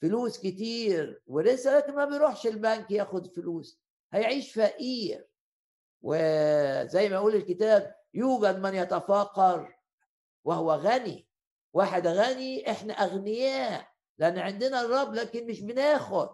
فلوس 0.02 0.38
كتير 0.38 1.22
ولسه 1.26 1.76
لكن 1.76 1.94
ما 1.94 2.04
بيروحش 2.04 2.46
البنك 2.46 2.90
ياخد 2.90 3.26
فلوس 3.26 3.80
هيعيش 4.12 4.52
فقير. 4.52 5.28
وزي 6.02 7.08
ما 7.08 7.14
يقول 7.14 7.34
الكتاب 7.34 7.94
يوجد 8.14 8.58
من 8.58 8.74
يتفاقر 8.74 9.78
وهو 10.44 10.72
غني. 10.72 11.28
واحد 11.72 12.06
غني 12.06 12.70
إحنا 12.70 12.94
أغنياء 12.94 13.88
لأن 14.18 14.38
عندنا 14.38 14.80
الرب 14.80 15.14
لكن 15.14 15.46
مش 15.46 15.60
بناخد. 15.60 16.28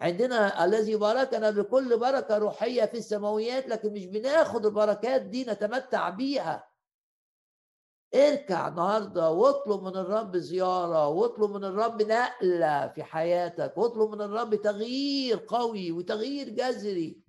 عندنا 0.00 0.64
الذي 0.64 0.96
باركنا 0.96 1.50
بكل 1.50 1.98
بركة 1.98 2.38
روحية 2.38 2.84
في 2.84 2.98
السماويات 2.98 3.68
لكن 3.68 3.92
مش 3.92 4.06
بناخد 4.06 4.66
البركات 4.66 5.22
دي 5.22 5.44
نتمتع 5.44 6.08
بيها. 6.08 6.68
اركع 8.14 8.68
النهارده 8.68 9.30
واطلب 9.30 9.82
من 9.82 9.96
الرب 9.96 10.36
زيارة 10.36 11.08
واطلب 11.08 11.50
من 11.50 11.64
الرب 11.64 12.02
نقلة 12.02 12.88
في 12.88 13.02
حياتك 13.02 13.78
واطلب 13.78 14.10
من 14.10 14.20
الرب 14.20 14.54
تغيير 14.54 15.44
قوي 15.48 15.92
وتغيير 15.92 16.48
جذري. 16.48 17.22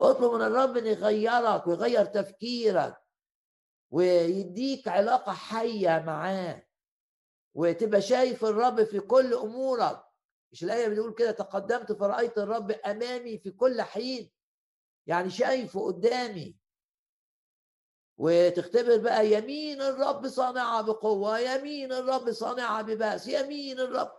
اطلب 0.00 0.34
من 0.34 0.42
الرب 0.42 0.76
ان 0.76 0.86
يغيرك 0.86 1.66
ويغير 1.66 2.04
تفكيرك 2.04 2.96
ويديك 3.90 4.88
علاقة 4.88 5.32
حية 5.32 6.02
معاه 6.06 6.66
وتبقى 7.54 8.02
شايف 8.02 8.44
الرب 8.44 8.84
في 8.84 9.00
كل 9.00 9.34
أمورك. 9.34 10.04
مش 10.52 10.64
الآية 10.64 10.88
بتقول 10.88 11.14
كده 11.14 11.30
تقدمت 11.30 11.92
فرأيت 11.92 12.38
الرب 12.38 12.70
أمامي 12.70 13.38
في 13.38 13.50
كل 13.50 13.82
حين. 13.82 14.32
يعني 15.06 15.30
شايفه 15.30 15.80
قدامي. 15.86 16.56
وتختبر 18.18 18.96
بقى 18.98 19.32
يمين 19.32 19.80
الرب 19.82 20.28
صانعة 20.28 20.82
بقوة 20.82 21.38
يمين 21.38 21.92
الرب 21.92 22.32
صانعة 22.32 22.82
ببأس 22.82 23.26
يمين 23.28 23.80
الرب. 23.80 24.12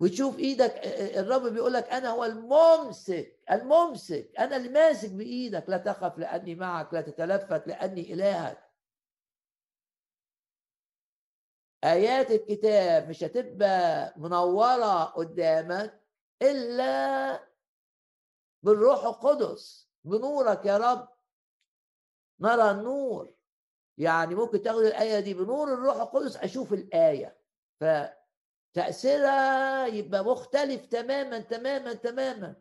وتشوف 0.00 0.38
إيدك 0.38 0.72
الرب 1.16 1.42
بيقول 1.52 1.72
لك 1.72 1.84
أنا 1.88 2.08
هو 2.10 2.24
الممسك 2.24 3.38
الممسك 3.50 4.32
أنا 4.38 4.56
اللي 4.56 4.68
ماسك 4.68 5.10
بإيدك. 5.10 5.64
لا 5.68 5.76
تخف 5.78 6.18
لأني 6.18 6.54
معك 6.54 6.94
لا 6.94 7.00
تتلفت 7.00 7.66
لأني 7.66 8.12
إلهك. 8.12 8.68
آيات 11.84 12.30
الكتاب 12.30 13.08
مش 13.08 13.24
هتبقى 13.24 14.14
منورة 14.16 15.04
قدامك 15.04 16.00
إلا 16.42 17.40
بالروح 18.62 19.04
القدس. 19.04 19.87
بنورك 20.04 20.66
يا 20.66 20.76
رب. 20.76 21.08
نرى 22.40 22.70
النور. 22.70 23.34
يعني 23.98 24.34
ممكن 24.34 24.62
تاخد 24.62 24.78
الآية 24.82 25.20
دي 25.20 25.34
بنور 25.34 25.74
الروح 25.74 25.96
القدس 25.96 26.36
أشوف 26.36 26.72
الآية. 26.72 27.38
فتأثيرها 28.74 29.86
يبقى 29.86 30.24
مختلف 30.24 30.86
تماما 30.86 31.38
تماما 31.38 31.92
تماما. 31.94 32.56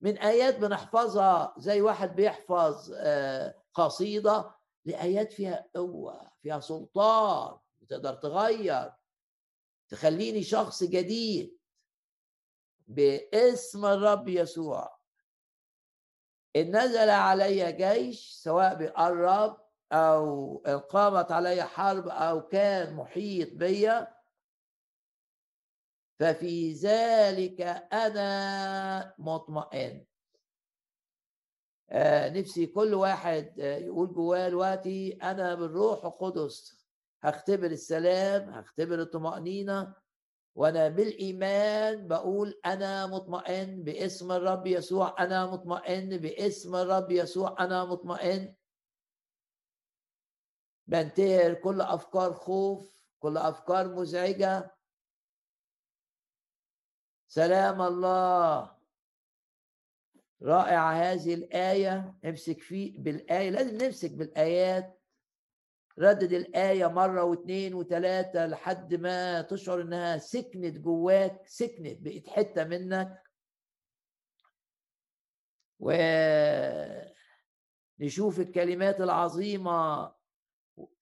من 0.00 0.18
آيات 0.18 0.58
بنحفظها 0.58 1.54
زي 1.58 1.80
واحد 1.80 2.16
بيحفظ 2.16 2.92
آه، 2.96 3.62
قصيدة 3.74 4.54
لآيات 4.84 5.32
فيها 5.32 5.68
قوة 5.74 6.30
فيها 6.42 6.60
سلطان 6.60 7.58
تقدر 7.88 8.14
تغير 8.14 8.92
تخليني 9.88 10.42
شخص 10.42 10.84
جديد. 10.84 11.58
باسم 12.88 13.84
الرب 13.86 14.28
يسوع. 14.28 14.95
إن 16.56 16.76
نزل 16.76 17.10
علي 17.10 17.72
جيش 17.72 18.30
سواء 18.30 18.74
بيقرب 18.74 19.56
أو 19.92 20.56
قامت 20.90 21.32
علي 21.32 21.62
حرب 21.62 22.08
أو 22.08 22.48
كان 22.48 22.94
محيط 22.94 23.52
بيا 23.52 24.16
ففي 26.20 26.72
ذلك 26.72 27.60
أنا 27.92 29.14
مطمئن. 29.18 30.04
آه 31.90 32.28
نفسي 32.28 32.66
كل 32.66 32.94
واحد 32.94 33.60
آه 33.60 33.76
يقول 33.76 34.14
جواه 34.14 34.48
دلوقتي 34.48 35.18
أنا 35.22 35.54
بالروح 35.54 36.04
القدس. 36.04 36.86
هختبر 37.22 37.66
السلام 37.66 38.48
هختبر 38.50 39.00
الطمأنينة 39.00 39.94
وأنا 40.56 40.88
بالإيمان 40.88 42.08
بقول 42.08 42.60
أنا 42.66 43.06
مطمئن 43.06 43.82
باسم 43.82 44.32
الرب 44.32 44.66
يسوع 44.66 45.16
أنا 45.18 45.46
مطمئن 45.46 46.16
باسم 46.16 46.76
الرب 46.76 47.10
يسوع 47.10 47.64
أنا 47.64 47.84
مطمئن. 47.84 48.54
بنتهر 50.86 51.54
كل 51.54 51.80
أفكار 51.80 52.34
خوف 52.34 52.96
كل 53.18 53.36
أفكار 53.36 53.94
مزعجة. 53.94 54.76
سلام 57.28 57.82
الله. 57.82 58.76
رائعة 60.42 60.92
هذه 60.92 61.34
الآية 61.34 62.14
امسك 62.24 62.60
فيه 62.60 62.98
بالآية 62.98 63.50
لازم 63.50 63.76
نمسك 63.84 64.12
بالآيات. 64.12 64.95
ردد 65.98 66.32
الآية 66.32 66.86
مرة 66.86 67.24
واثنين 67.24 67.74
وثلاثة 67.74 68.46
لحد 68.46 68.94
ما 68.94 69.42
تشعر 69.42 69.80
إنها 69.80 70.18
سكنت 70.18 70.78
جواك 70.78 71.42
سكنت 71.46 71.98
بقت 72.00 72.28
حتة 72.28 72.64
منك. 72.64 73.22
ونشوف 77.98 78.40
الكلمات 78.40 79.00
العظيمة 79.00 80.12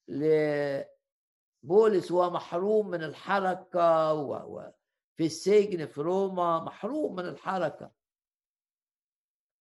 لبولس 0.09 2.11
وهو 2.11 2.31
محروم 2.31 2.91
من 2.91 3.03
الحركة 3.03 4.13
وفي 4.13 4.73
السجن 5.21 5.87
في 5.87 6.01
روما 6.01 6.65
محروم 6.65 7.15
من 7.17 7.25
الحركة. 7.29 7.91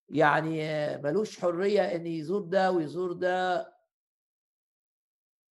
يعني 0.08 0.58
ملوش 0.98 1.40
حرية 1.40 1.94
إن 1.94 2.06
يزور 2.06 2.42
ده 2.42 2.72
ويزور 2.72 3.12
ده. 3.12 3.73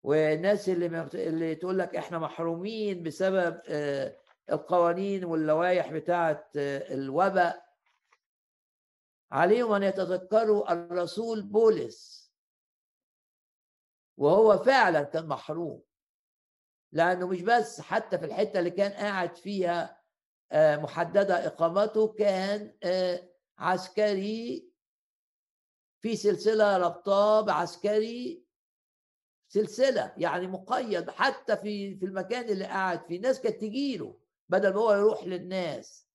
والناس 0.02 0.68
اللي 0.68 1.08
اللي 1.14 1.54
تقول 1.54 1.78
لك 1.78 1.96
إحنا 1.96 2.18
محرومين 2.18 3.02
بسبب 3.02 3.62
آه، 3.68 4.16
القوانين 4.50 5.24
واللوائح 5.24 5.92
بتاعه 5.92 6.50
آه، 6.56 6.94
الوباء 6.94 7.64
عليهم 9.32 9.72
أن 9.72 9.82
يتذكروا 9.82 10.72
الرسول 10.72 11.42
بولس. 11.42 12.22
وهو 14.16 14.58
فعلا 14.58 15.02
كان 15.02 15.26
محروم. 15.28 15.82
لأنه 16.92 17.26
مش 17.26 17.42
بس 17.42 17.80
حتى 17.80 18.18
في 18.18 18.24
الحتة 18.24 18.58
اللي 18.58 18.70
كان 18.70 18.92
قاعد 18.92 19.36
فيها 19.36 20.02
آه، 20.52 20.76
محددة 20.76 21.46
إقامته 21.46 22.12
كان 22.12 22.74
عسكري 23.58 24.72
في 26.02 26.16
سلسلة 26.16 26.76
ربطاه 26.76 27.40
بعسكري 27.40 28.44
سلسلة 29.52 30.12
يعني 30.16 30.46
مقيد 30.46 31.10
حتى 31.10 31.56
في 31.56 31.96
في 31.96 32.06
المكان 32.06 32.44
اللي 32.48 32.64
قاعد 32.64 33.04
فيه. 33.06 33.20
ناس 33.20 33.40
كانت 33.40 33.60
تجي 33.60 33.96
له 33.96 34.18
بدل 34.48 34.74
ما 34.74 34.80
هو 34.80 34.92
يروح 34.92 35.24
للناس. 35.24 36.06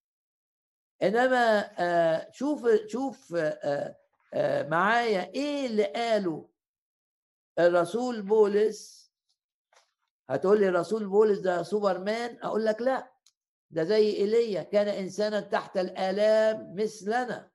إنما 1.04 1.70
آه 1.80 2.32
شوف 2.32 2.68
شوف 2.88 3.36
آه 3.36 3.98
آه 4.34 4.68
معايا 4.68 5.32
إيه 5.36 5.66
اللي 5.66 5.84
قاله 5.84 6.50
الرسول 7.60 8.22
بولس؟ 8.22 9.12
هتقول 10.30 10.60
لي 10.60 10.70
الرسول 10.70 11.08
بولس 11.08 11.40
ده 11.40 11.64
سوبرمان؟ 11.64 12.38
أقول 12.44 12.66
لك 12.66 12.82
لا 12.82 13.12
ده 13.72 13.84
زي 13.84 14.10
إيليا 14.18 14.64
كان 14.64 14.88
إنسانا 14.88 15.40
تحت 15.40 15.78
الآلام 15.78 16.76
مثلنا. 16.76 17.52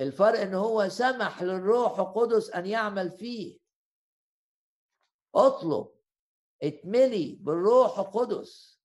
الفرق 0.00 0.40
إن 0.40 0.54
هو 0.54 0.88
سمح 0.88 1.42
للروح 1.42 1.98
القدس 1.98 2.50
أن 2.50 2.66
يعمل 2.66 3.10
فيه. 3.10 3.63
اطلب 5.34 5.88
اتملي 6.62 7.38
بالروح 7.40 7.98
القدس 7.98 8.80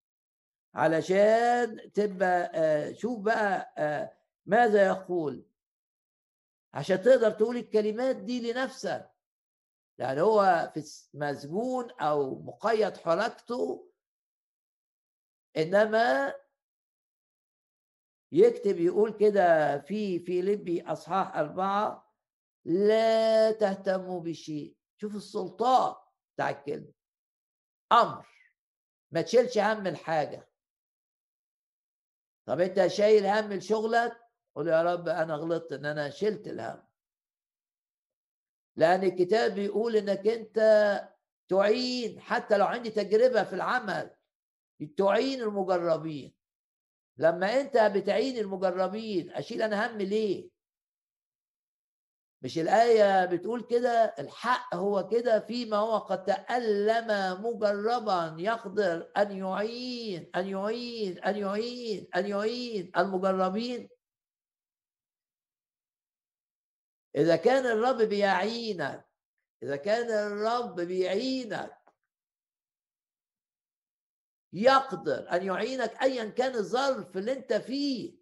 علشان 0.76 1.92
تبقى 1.94 2.52
آه، 2.56 2.94
شوف 2.94 3.20
بقى 3.20 3.74
آه، 3.78 4.18
ماذا 4.46 4.88
يقول؟ 4.88 5.46
عشان 6.74 7.02
تقدر 7.02 7.32
تقول 7.32 7.58
الكلمات 7.58 8.16
دي 8.16 8.52
لنفسك. 8.52 9.12
يعني 9.98 10.22
هو 10.22 10.72
في 10.74 10.82
مسجون 11.14 11.92
أو 11.92 12.40
مقيد 12.42 12.98
حركته 12.98 13.92
إنما 15.58 16.34
يكتب 18.32 18.80
يقول 18.80 19.12
كده 19.18 19.78
في 19.80 20.20
فيليبي 20.20 20.82
أصحاح 20.82 21.38
أربعة 21.38 22.14
لا 22.66 23.52
تهتموا 23.52 24.20
بشيء. 24.22 24.78
شوف 24.98 25.16
السلطان. 25.16 25.96
بتاع 26.40 26.50
الكلمة 26.50 26.92
أمر. 27.92 28.28
ما 29.12 29.22
تشيلش 29.22 29.58
هم 29.58 29.88
الحاجة. 29.88 30.50
طب 32.46 32.60
أنت 32.60 32.88
شايل 32.88 33.26
هم 33.26 33.54
لشغلك؟ 33.54 34.18
قول 34.56 34.68
يا 34.68 34.84
رب 34.84 35.10
أنا 35.10 35.36
غلطت 35.36 35.72
إن 35.72 35.86
أنا 35.86 36.10
شلت 36.10 36.48
الهم. 36.48 36.84
لأن 38.76 39.04
الكتاب 39.04 39.52
بيقول 39.52 39.96
إنك 39.96 40.28
أنت 40.28 40.60
تعين 41.48 42.20
حتى 42.20 42.58
لو 42.58 42.66
عندي 42.66 42.90
تجربة 42.90 43.44
في 43.44 43.54
العمل 43.56 44.16
تعين 44.98 45.42
المجربين. 45.42 46.36
لما 47.18 47.62
أنت 47.62 47.78
بتعين 47.78 48.38
المجربين 48.38 49.32
أشيل 49.32 49.62
أنا 49.62 49.88
هم 49.88 49.98
ليه؟ 49.98 50.50
مش 52.42 52.58
الآية 52.60 53.26
بتقول 53.26 53.64
كده 53.64 54.16
الحق 54.20 54.76
هو 54.76 55.08
كده 55.08 55.40
فيما 55.40 55.78
هو 55.78 55.98
قد 55.98 56.24
تألم 56.24 57.42
مجربا 57.46 58.36
يقدر 58.40 59.12
أن 59.18 59.38
يعين 59.38 60.32
أن 60.36 60.48
يعين 60.48 61.20
أن 61.24 61.38
يعين 61.38 62.10
أن 62.16 62.26
يعين 62.26 62.92
المجربين. 62.98 63.90
إذا 67.16 67.36
كان 67.36 67.66
الرب 67.66 68.02
بيعينك 68.02 69.10
إذا 69.64 69.76
كان 69.76 70.12
الرب 70.12 70.82
بيعينك 70.82 71.80
يقدر 74.54 75.32
أن 75.32 75.44
يعينك 75.44 76.02
أيا 76.04 76.26
كان 76.30 76.56
الظرف 76.56 77.18
اللي 77.18 77.32
أنت 77.32 77.54
فيه. 77.54 78.20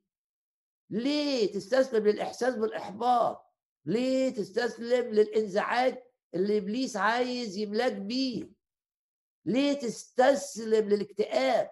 ليه 0.89 1.53
تستسلم 1.53 2.07
للإحساس 2.07 2.55
بالإحباط؟ 2.55 3.46
ليه 3.88 4.29
تستسلم 4.29 5.13
للإنزعاج 5.13 6.03
اللي 6.35 6.57
إبليس 6.57 6.97
عايز 6.97 7.57
يملاك 7.57 7.91
بيه؟ 7.93 8.49
ليه 9.45 9.73
تستسلم 9.73 10.89
للاكتئاب؟ 10.89 11.71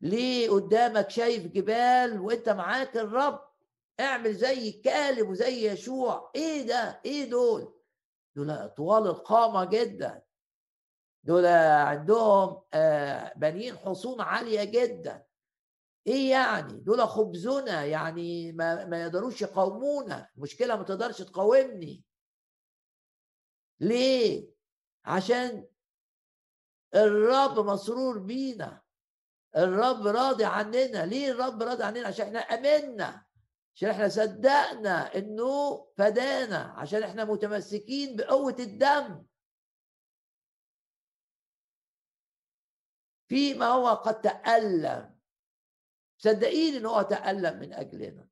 ليه 0.00 0.50
قدامك 0.50 1.10
شايف 1.10 1.46
جبال 1.46 2.20
وإنت 2.20 2.48
معاك 2.48 2.96
الرب؟ 2.96 3.40
اعمل 4.00 4.34
زي 4.34 4.72
كالب 4.72 5.28
وزي 5.28 5.70
يشوع. 5.72 6.30
إيه 6.34 6.62
ده؟ 6.66 7.00
إيه 7.04 7.30
دول؟ 7.30 7.74
دول 8.36 8.68
طوال 8.68 9.06
القامة 9.06 9.64
جدا. 9.64 10.22
دول 11.24 11.46
عندهم 11.46 12.62
آه، 12.74 13.32
بنين 13.36 13.76
حصون 13.76 14.20
عالية 14.20 14.64
جدا. 14.64 15.25
إيه 16.06 16.30
يعني؟ 16.30 16.72
دول 16.72 17.08
خبزنا 17.08 17.84
يعني 17.84 18.52
ما, 18.52 18.84
ما 18.84 19.02
يقدروش 19.02 19.42
يقاومونا. 19.42 20.28
المشكلة 20.36 20.76
ما 20.76 20.82
تقدرش 20.82 21.22
تقاومني. 21.22 22.04
ليه؟ 23.80 24.48
عشان 25.04 25.66
الرب 26.94 27.58
مسرور 27.58 28.18
بينا. 28.18 28.82
الرب 29.56 30.06
راضي 30.06 30.44
عننا. 30.44 31.06
ليه 31.06 31.30
الرب 31.30 31.62
راضي 31.62 31.82
عننا؟ 31.84 32.06
عشان 32.08 32.36
إحنا 32.36 32.38
آمنا. 32.40 33.26
عشان 33.74 33.90
إحنا 33.90 34.08
صدقنا 34.08 35.14
إنه 35.14 35.86
فدانا. 35.96 36.74
عشان 36.76 37.02
إحنا 37.02 37.24
متمسكين 37.24 38.16
بقوة 38.16 38.56
الدم. 38.58 39.26
فيما 43.28 43.66
هو 43.66 43.88
قد 43.88 44.20
تألم. 44.20 45.15
صدقيني 46.18 46.76
ان 46.76 46.86
هو 46.86 47.02
تألم 47.02 47.58
من 47.58 47.72
أجلنا. 47.72 48.28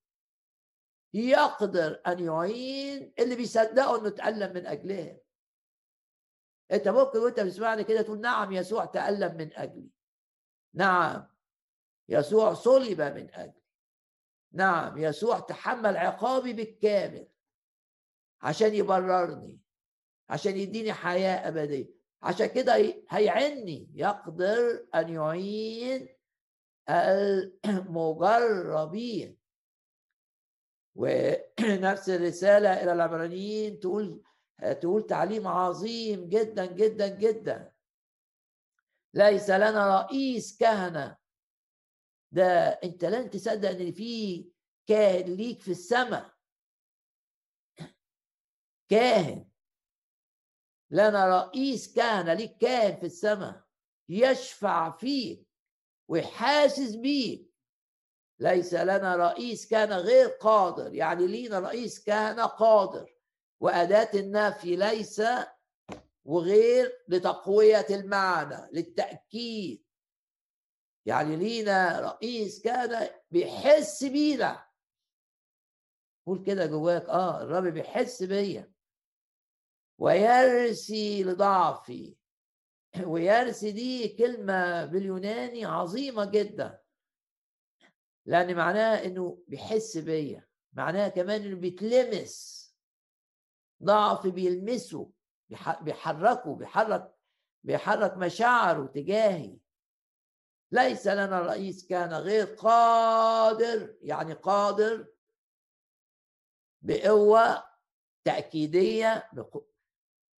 يقدر 1.14 2.02
أن 2.06 2.24
يعين 2.24 3.12
اللي 3.18 3.36
بيصدقوا 3.36 3.98
إنه 3.98 4.08
تألم 4.08 4.54
من 4.54 4.66
أجلهم. 4.66 5.18
أنت 6.72 6.88
ممكن 6.88 7.18
وأنت 7.18 7.40
بتسمعني 7.40 7.84
كده 7.84 8.02
تقول 8.02 8.20
نعم 8.20 8.52
يسوع 8.52 8.84
تألم 8.84 9.36
من 9.36 9.52
أجلي. 9.52 9.90
نعم 10.74 11.28
يسوع 12.08 12.54
صلب 12.54 13.00
من 13.00 13.34
أجلي. 13.34 13.62
نعم 14.52 14.98
يسوع 14.98 15.40
تحمل 15.40 15.96
عقابي 15.96 16.52
بالكامل 16.52 17.28
عشان 18.42 18.74
يبررني 18.74 19.58
عشان 20.28 20.56
يديني 20.56 20.92
حياة 20.92 21.48
أبدية. 21.48 21.94
عشان 22.22 22.46
كده 22.46 22.94
هيعني 23.10 23.90
يقدر 23.94 24.86
أن 24.94 25.08
يعين 25.08 26.13
المجربين 27.64 29.38
ونفس 30.94 32.08
الرسالة 32.16 32.82
إلى 32.82 32.92
العبرانيين 32.92 33.80
تقول 33.80 34.22
تقول 34.80 35.06
تعليم 35.06 35.48
عظيم 35.48 36.28
جدا 36.28 36.66
جدا 36.66 37.08
جدا. 37.08 37.72
ليس 39.14 39.50
لنا 39.50 40.00
رئيس 40.00 40.58
كهنة. 40.58 41.16
ده 42.32 42.68
أنت 42.68 43.04
لن 43.04 43.30
تصدق 43.30 43.68
إن 43.68 43.92
في 43.92 44.44
كاهن 44.86 45.34
ليك 45.34 45.60
في 45.60 45.70
السماء. 45.70 46.34
كاهن. 48.90 49.50
لنا 50.90 51.26
رئيس 51.26 51.94
كهنة 51.94 52.34
ليك 52.34 52.56
كاهن 52.58 52.96
في 52.96 53.06
السماء. 53.06 53.64
يشفع 54.08 54.90
فيك. 54.90 55.53
ويحاسس 56.08 56.94
بيه. 56.94 57.46
ليس 58.38 58.74
لنا 58.74 59.16
رئيس 59.16 59.68
كان 59.68 59.92
غير 59.92 60.26
قادر 60.28 60.94
يعني 60.94 61.26
لينا 61.26 61.58
رئيس 61.58 62.04
كان 62.04 62.40
قادر. 62.40 63.14
وأداة 63.60 64.10
النفي 64.20 64.76
ليس 64.76 65.22
وغير 66.24 67.04
لتقوية 67.08 67.86
المعنى 67.90 68.70
للتأكيد. 68.72 69.84
يعني 71.06 71.36
لينا 71.36 72.00
رئيس 72.00 72.62
كان 72.62 73.08
بيحس 73.30 74.04
بينا. 74.04 74.66
قول 76.26 76.44
كده 76.46 76.66
جواك 76.66 77.08
آه 77.08 77.42
الرب 77.42 77.64
بيحس 77.64 78.22
بيا. 78.22 78.72
ويرسي 79.98 81.24
لضعفي. 81.24 82.16
ويرث 83.06 83.64
دي 83.64 84.08
كلمة 84.08 84.84
باليوناني 84.84 85.64
عظيمة 85.64 86.24
جدا. 86.24 86.80
لأن 88.26 88.56
معناها 88.56 89.04
إنه 89.06 89.42
بيحس 89.48 89.96
بيا. 89.96 90.48
معناها 90.72 91.08
كمان 91.08 91.42
إنه 91.42 91.56
بيتلمس. 91.56 92.64
ضعف 93.82 94.26
بيلمسه. 94.26 95.10
بيحركه. 95.80 96.54
بيحرك 96.56 97.14
بيحرك 97.64 98.16
مشاعره 98.16 98.86
تجاهي. 98.86 99.58
ليس 100.72 101.06
لنا 101.06 101.40
رئيس 101.40 101.86
كان 101.86 102.12
غير 102.14 102.46
قادر. 102.46 103.96
يعني 104.00 104.32
قادر 104.32 105.06
بقوة 106.82 107.64
تأكيدية 108.24 109.30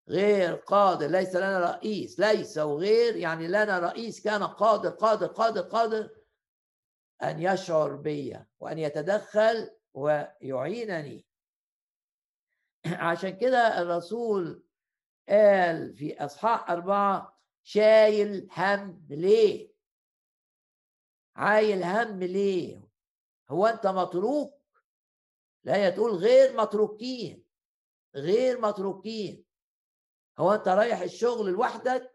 غير 0.09 0.55
قادر 0.55 1.07
ليس 1.07 1.37
لنا 1.37 1.71
رئيس 1.71 2.21
ليس 2.21 2.59
وغير 2.59 3.17
يعني 3.17 3.49
لنا 3.49 3.79
رئيس 3.79 4.21
كان 4.21 4.43
قادر 4.43 4.91
قادر 4.91 5.27
قادر 5.27 5.61
قادر 5.61 6.11
أن 7.23 7.43
يشعر 7.43 7.97
بي 7.97 8.39
وأن 8.61 8.79
يتدخل 8.79 9.71
ويعينني. 9.95 11.27
عشان 12.87 13.39
كده 13.39 13.83
الرسول 13.83 14.65
قال 15.29 15.97
في 15.97 16.25
أصحاح 16.25 16.71
أربعة 16.71 17.41
شايل 17.63 18.49
هم 18.57 19.07
ليه؟ 19.11 19.73
عايل 21.37 21.83
هم 21.85 22.23
ليه؟ 22.23 22.89
هو 23.51 23.67
أنت 23.67 23.87
متروك؟ 23.87 24.57
لا 25.65 25.91
تقول 25.91 26.11
غير 26.11 26.57
متروكين 26.57 27.47
غير 28.15 28.61
متروكين. 28.61 29.46
هو 30.39 30.53
انت 30.53 30.69
رايح 30.69 31.01
الشغل 31.01 31.51
لوحدك؟ 31.51 32.13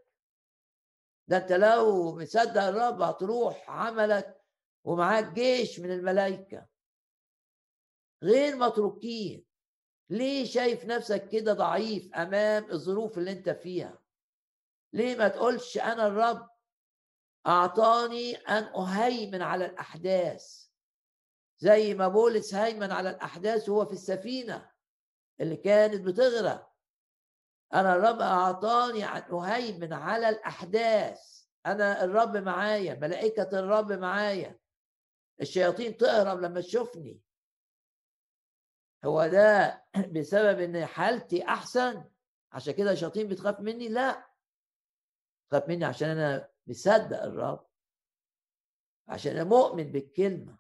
ده 1.28 1.38
انت 1.38 1.52
لو 1.52 2.16
مصدق 2.20 2.62
الرب 2.64 3.02
هتروح 3.02 3.70
عملك 3.70 4.42
ومعاك 4.84 5.34
جيش 5.34 5.80
من 5.80 5.92
الملائكة. 5.92 6.68
غير 8.24 8.56
متروكين. 8.56 9.46
ليه 10.10 10.46
شايف 10.46 10.86
نفسك 10.86 11.30
كده 11.30 11.54
ضعيف 11.54 12.14
أمام 12.16 12.72
الظروف 12.72 13.18
اللي 13.18 13.32
انت 13.32 13.50
فيها؟ 13.50 14.02
ليه 14.94 15.16
ما 15.16 15.28
تقولش 15.28 15.78
أنا 15.78 16.08
الرب 16.08 16.50
أعطاني 17.48 18.36
أن 18.36 18.64
أهيمن 18.64 19.42
على 19.42 19.66
الأحداث؟ 19.66 20.68
زي 21.60 21.94
ما 21.94 22.08
بولس 22.08 22.54
هيمن 22.54 22.92
على 22.92 23.10
الأحداث 23.10 23.70
وهو 23.70 23.86
في 23.86 23.94
السفينة 23.94 24.72
اللي 25.42 25.56
كانت 25.56 26.02
بتغرق. 26.02 26.71
أنا 27.74 27.96
الرب 27.96 28.22
أعطاني 28.22 29.06
ان 29.06 29.34
أهيمن 29.34 29.94
على 29.94 30.30
الأحداث. 30.30 31.46
أنا 31.66 32.04
الرب 32.04 32.38
معايا 32.38 32.94
ملائكة 32.94 33.60
الرب 33.60 33.92
معايا. 33.92 34.60
الشياطين 35.42 35.98
تهرب 35.98 36.40
لما 36.40 36.62
تشوفني. 36.62 37.22
هو 39.06 39.28
ده 39.28 39.84
بسبب 40.16 40.60
إن 40.60 40.86
حالتي 40.86 41.44
أحسن؟ 41.46 42.04
عشان 42.52 42.74
كده 42.74 42.92
الشياطين 42.92 43.28
بتخاف 43.28 43.60
مني؟ 43.60 43.90
لا. 43.90 44.28
تخاف 45.50 45.70
مني 45.70 45.86
عشان 45.86 46.10
أنا 46.10 46.50
مصدق 46.68 47.24
الرب. 47.24 47.68
عشان 49.08 49.32
أنا 49.32 49.44
مؤمن 49.44 49.92
بالكلمة. 49.92 50.58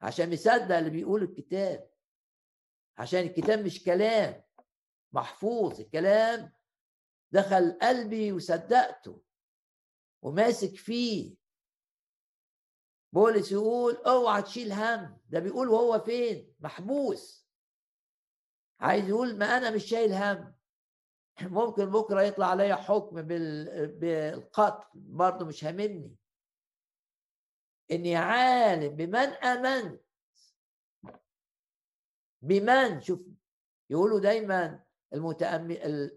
عشان 0.00 0.32
مصدق 0.32 0.76
اللي 0.76 0.90
بيقول 0.90 1.22
الكتاب. 1.22 1.90
عشان 2.98 3.20
الكتاب 3.20 3.64
مش 3.64 3.84
كلام. 3.84 4.47
محفوظ 5.12 5.80
الكلام 5.80 6.52
دخل 7.32 7.78
قلبي 7.82 8.32
وصدقته 8.32 9.22
وماسك 10.22 10.76
فيه. 10.76 11.36
بولس 13.12 13.52
يقول 13.52 13.94
اوعى 13.96 14.42
تشيل 14.42 14.72
هم 14.72 15.18
ده 15.28 15.40
بيقول 15.40 15.68
وهو 15.68 16.00
فين؟ 16.00 16.54
محبوس. 16.60 17.48
عايز 18.80 19.08
يقول 19.08 19.38
ما 19.38 19.46
أنا 19.46 19.70
مش 19.70 19.84
شايل 19.84 20.12
هم. 20.12 20.54
ممكن 21.42 21.86
بكرة 21.86 22.22
يطلع 22.22 22.46
عليا 22.46 22.74
حكم 22.74 23.22
بالقتل 23.22 24.88
برضه 24.94 25.44
مش 25.46 25.64
هاممني. 25.64 26.16
إني 27.90 28.16
عالم 28.16 28.96
بمن 28.96 29.16
آمنت. 29.16 30.02
بمن؟ 32.42 33.00
شوف 33.00 33.20
يقولوا 33.90 34.20
دايما 34.20 34.87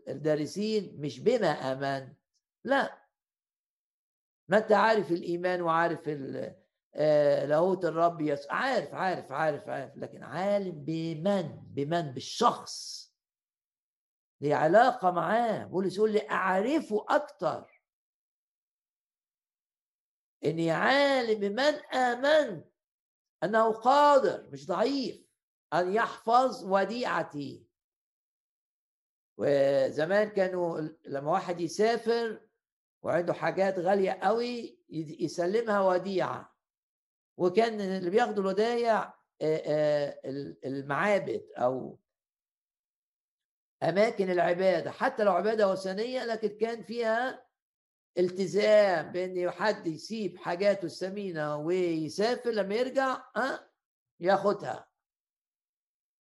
الدارسين 0.08 1.02
مش 1.02 1.20
بما 1.20 1.48
امنت 1.48 2.18
لا. 2.64 3.02
ما 4.50 4.58
أنت 4.58 4.72
عارف 4.72 5.12
الإيمان 5.12 5.62
وعارف 5.62 6.10
آه، 6.96 7.46
لاهوت 7.46 7.86
الرب 7.86 8.22
يس 8.22 8.48
عارف 8.50 8.94
عارف 8.94 9.32
عارف 9.32 9.70
عارف 9.70 9.98
لكن 9.98 10.24
عالم 10.24 10.84
بمن 10.86 11.64
بمن؟ 11.64 12.02
بالشخص. 12.02 13.12
ليه 14.42 14.56
علاقة 14.56 15.12
معاه. 15.12 15.66
بولس 15.66 15.98
يقول 15.98 16.12
لي 16.12 16.30
أعرفه 16.30 17.06
أكتر. 17.10 17.82
إني 20.46 20.72
عالم 20.72 21.40
بمن 21.40 21.96
امنت 21.96 22.72
أنه 23.44 23.72
قادر 23.72 24.50
مش 24.50 24.68
ضعيف. 24.68 25.28
أن 25.74 25.94
يحفظ 25.94 26.64
وديعتي. 26.66 27.71
وزمان 29.38 30.30
كانوا 30.30 30.82
لما 31.06 31.32
واحد 31.32 31.62
يسافر 31.62 32.42
وعنده 33.04 33.34
حاجات 33.34 33.80
غالية 33.80 34.12
قوي 34.12 34.80
يسلمها 35.20 35.82
وديعة. 35.82 36.58
وكان 37.38 37.82
اللي 37.82 38.10
بياخدوا 38.10 38.44
الودايع 38.44 39.14
المعابد 40.66 41.48
أو 41.58 42.00
أماكن 43.84 44.30
العبادة. 44.30 44.92
حتى 44.92 45.24
لو 45.24 45.32
عبادة 45.32 45.72
وثنية 45.72 46.26
لكن 46.26 46.58
كان 46.58 46.84
فيها 46.84 47.48
التزام 48.18 49.12
بإن 49.12 49.52
حد 49.52 49.88
يسيب 49.88 50.38
حاجاته 50.38 50.86
الثمينة 50.86 51.58
ويسافر 51.58 52.50
لما 52.52 52.76
يرجع 52.76 53.24
ها 53.36 53.72
ياخدها. 54.20 54.88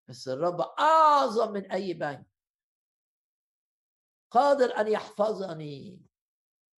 بس 0.07 0.27
الرب 0.27 0.61
أعظم 0.61 1.53
من 1.53 1.71
أي 1.71 1.93
بنك. 1.93 2.30
قادر 4.31 4.79
أن 4.79 4.87
يحفظني. 4.87 6.01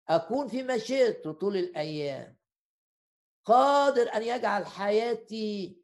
أكون 0.09 0.49
في 0.49 0.63
مشيئته 0.63 1.33
طول 1.33 1.57
الأيام. 1.57 2.37
قادر 3.45 4.15
أن 4.15 4.23
يجعل 4.23 4.67
حياتي 4.67 5.83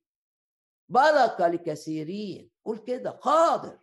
بركة 0.89 1.49
لكثيرين. 1.49 2.51
قول 2.65 2.79
كده 2.79 3.11
قادر 3.11 3.79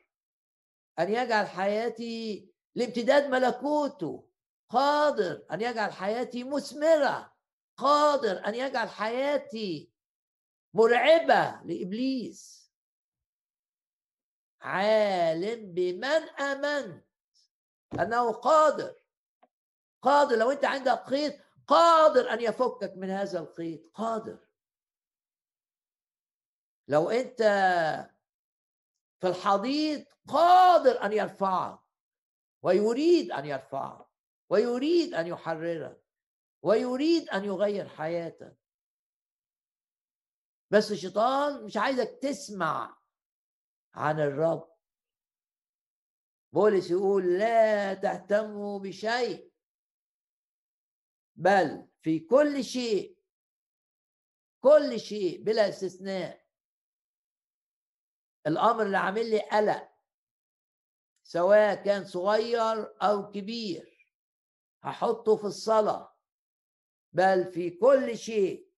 أن 1.00 1.14
يجعل 1.14 1.48
حياتي 1.48 2.50
لامتداد 2.76 3.30
ملكوته. 3.30 4.30
قادر 4.70 5.46
أن 5.52 5.62
يجعل 5.62 5.94
حياتي 5.94 6.44
مثمرة. 6.44 7.36
قادر 7.78 8.48
أن 8.48 8.56
يجعل 8.56 8.90
حياتي 8.90 9.92
مرعبة 10.74 11.62
لإبليس. 11.66 12.72
عالم 14.62 15.74
بمن 15.74 16.30
امنت 16.40 17.06
أنه 18.00 18.32
قادر. 18.32 18.96
قادر 20.02 20.36
لو 20.36 20.52
أنت 20.52 20.66
عندك 20.66 21.00
قيد 21.00 21.42
قادر 21.68 22.34
أن 22.34 22.42
يفكك 22.42 22.94
من 22.96 23.10
هذا 23.10 23.40
القيد 23.40 23.90
قادر. 23.94 24.40
لو 26.88 27.10
أنت 27.10 27.42
في 29.20 29.28
الحضيض 29.28 30.06
قادر 30.28 31.06
أن 31.06 31.14
يرفعك 31.14 31.80
ويريد 32.62 33.32
أن 33.32 33.46
يرفعك 33.46 34.06
ويريد 34.50 35.14
أن 35.14 35.28
يحررك 35.28 36.04
ويريد 36.62 37.30
أن 37.30 37.46
يغير 37.46 37.88
حياتك. 37.88 38.58
بس 40.72 40.92
الشيطان 40.92 41.64
مش 41.64 41.78
عايزك 41.78 42.20
تسمع 42.22 42.98
عن 43.94 44.20
الرب. 44.20 44.75
بولس 46.56 46.92
يقول 46.92 47.40
لا 47.40 47.94
تهتموا 47.94 48.80
بشيء 48.80 49.52
بل 51.36 51.88
في 52.02 52.20
كل 52.20 52.64
شيء 52.64 53.20
كل 54.62 55.00
شيء 55.00 55.44
بلا 55.44 55.70
استثناء. 55.70 56.46
الأمر 58.48 58.84
اللي 58.84 58.98
عامل 58.98 59.30
لي 59.30 59.40
قلق 59.40 59.92
سواء 61.24 61.84
كان 61.84 62.06
صغير 62.06 63.04
أو 63.04 63.32
كبير 63.32 64.10
هحطه 64.84 65.36
في 65.36 65.44
الصلاة. 65.44 66.18
بل 67.12 67.52
في 67.52 67.70
كل 67.70 68.18
شيء 68.18 68.72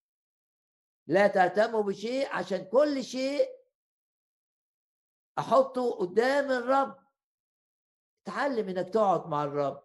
لا 1.08 1.28
تهتموا 1.28 1.84
بشيء 1.84 2.30
عشان 2.30 2.66
كل 2.66 3.04
شيء 3.04 3.50
أحطه 5.40 5.92
قدام 5.92 6.52
الرب. 6.52 7.07
تعلم 8.28 8.70
إنك 8.70 8.90
تقعد 8.90 9.28
مع 9.28 9.44
الرب. 9.44 9.84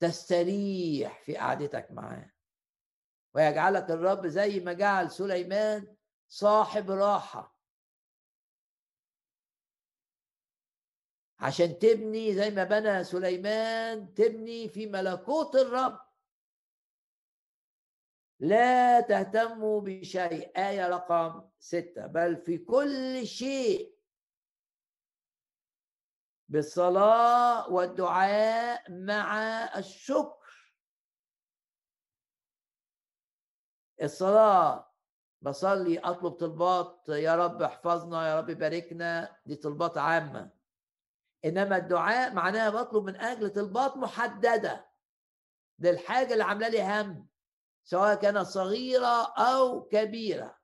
وتستريح 0.00 1.22
في 1.22 1.36
قعدتك 1.36 1.90
معاه. 1.90 2.32
ويجعلك 3.34 3.90
الرب 3.90 4.26
زي 4.26 4.60
ما 4.60 4.72
جعل 4.72 5.10
سليمان 5.10 5.96
صاحب 6.28 6.90
راحة. 6.90 7.54
عشان 11.38 11.78
تبني 11.78 12.34
زي 12.34 12.50
ما 12.50 12.64
بنى 12.64 13.04
سليمان 13.04 14.14
تبني 14.14 14.68
في 14.68 14.86
ملكوت 14.86 15.56
الرب. 15.56 16.00
لا 18.40 19.00
تهتموا 19.00 19.80
بشيء. 19.80 20.52
آية 20.56 20.88
رقم 20.88 21.50
ستة. 21.58 22.06
بل 22.06 22.36
في 22.36 22.58
كل 22.58 23.26
شيء 23.26 23.93
بالصلاة 26.48 27.68
والدعاء 27.70 28.92
مع 28.92 29.38
الشكر. 29.76 30.74
الصلاة 34.02 34.94
بصلي 35.42 35.98
أطلب 35.98 36.32
طلبات 36.32 37.08
يا 37.08 37.36
رب 37.36 37.62
احفظنا 37.62 38.28
يا 38.28 38.40
رب 38.40 38.46
باركنا 38.50 39.36
دي 39.46 39.56
طلبات 39.56 39.98
عامة. 39.98 40.50
إنما 41.44 41.76
الدعاء 41.76 42.34
معناها 42.34 42.70
بطلب 42.70 43.04
من 43.04 43.16
أجل 43.16 43.50
طلبات 43.50 43.96
محددة 43.96 44.90
للحاجة 45.78 46.32
اللي 46.32 46.44
عاملة 46.44 46.68
لي 46.68 46.82
هم 46.82 47.28
سواء 47.84 48.14
كانت 48.14 48.38
صغيرة 48.46 49.34
أو 49.34 49.84
كبيرة. 49.84 50.58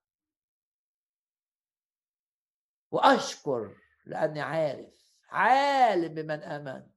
وأشكر 2.91 3.77
لأني 4.07 4.41
عارف 4.41 5.10
عالم 5.31 6.15
بمن 6.15 6.43
امن 6.43 6.91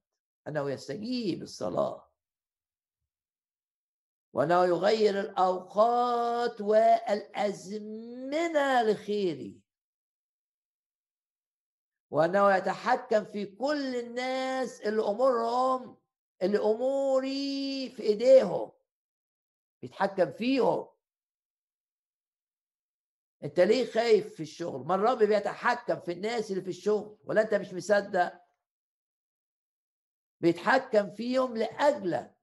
أنه 0.48 0.72
يستجيب 0.72 1.42
الصلاة. 1.42 2.14
وأنه 4.34 4.66
يغير 4.66 5.20
الأوقات 5.20 6.62
والأزمنة 6.62 8.12
لخيري 8.84 9.62
وأنه 12.12 12.56
يتحكم 12.56 13.26
في 13.26 13.46
كل 13.46 13.96
الناس 13.96 14.82
اللي 14.82 15.02
أمورهم 15.02 15.98
اللي 16.42 16.58
أموري 16.58 17.90
في 17.90 18.04
إيديهم. 18.04 18.72
بيتحكم 19.82 20.32
فيهم. 20.32 20.93
انت 23.44 23.60
ليه 23.60 23.92
خايف 23.92 24.36
في 24.36 24.44
الشغل؟ 24.44 24.88
ما 24.88 24.96
الرب 24.96 25.18
بيتحكم 25.18 26.00
في 26.00 26.12
الناس 26.12 26.52
اللي 26.52 26.62
في 26.62 26.70
الشغل 26.70 27.18
ولا 27.26 27.42
انت 27.42 27.54
مش 27.54 27.74
مصدق؟ 27.74 28.34
بيتحكم 30.40 31.10
فيهم 31.10 31.58
لأجلك. 31.58 32.36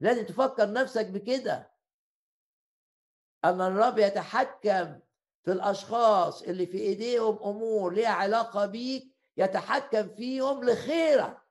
لازم 0.00 0.26
تفكر 0.26 0.72
نفسك 0.72 1.06
بكده. 1.06 1.72
ان 3.44 3.60
الرب 3.60 3.98
يتحكم 3.98 5.00
في 5.42 5.52
الأشخاص 5.52 6.42
اللي 6.42 6.66
في 6.66 6.78
إيديهم 6.78 7.38
أمور 7.42 7.92
ليها 7.94 8.08
علاقة 8.08 8.66
بيك 8.66 9.16
يتحكم 9.36 10.08
فيهم 10.08 10.64
لخيرك. 10.64 11.42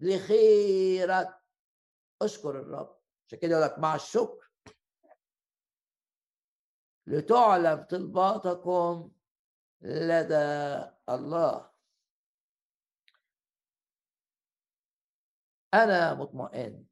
لخيرك. 0.00 1.40
أشكر 2.22 2.50
الرب. 2.50 2.98
عشان 3.26 3.38
كده 3.38 3.50
يقول 3.52 3.64
لك 3.64 3.78
مع 3.78 3.94
الشكر. 3.94 4.47
لتعلم 7.08 7.82
طلباتكم 7.82 9.10
لدى 9.80 10.84
الله. 11.08 11.70
أنا 15.74 16.14
مطمئن. 16.14 16.86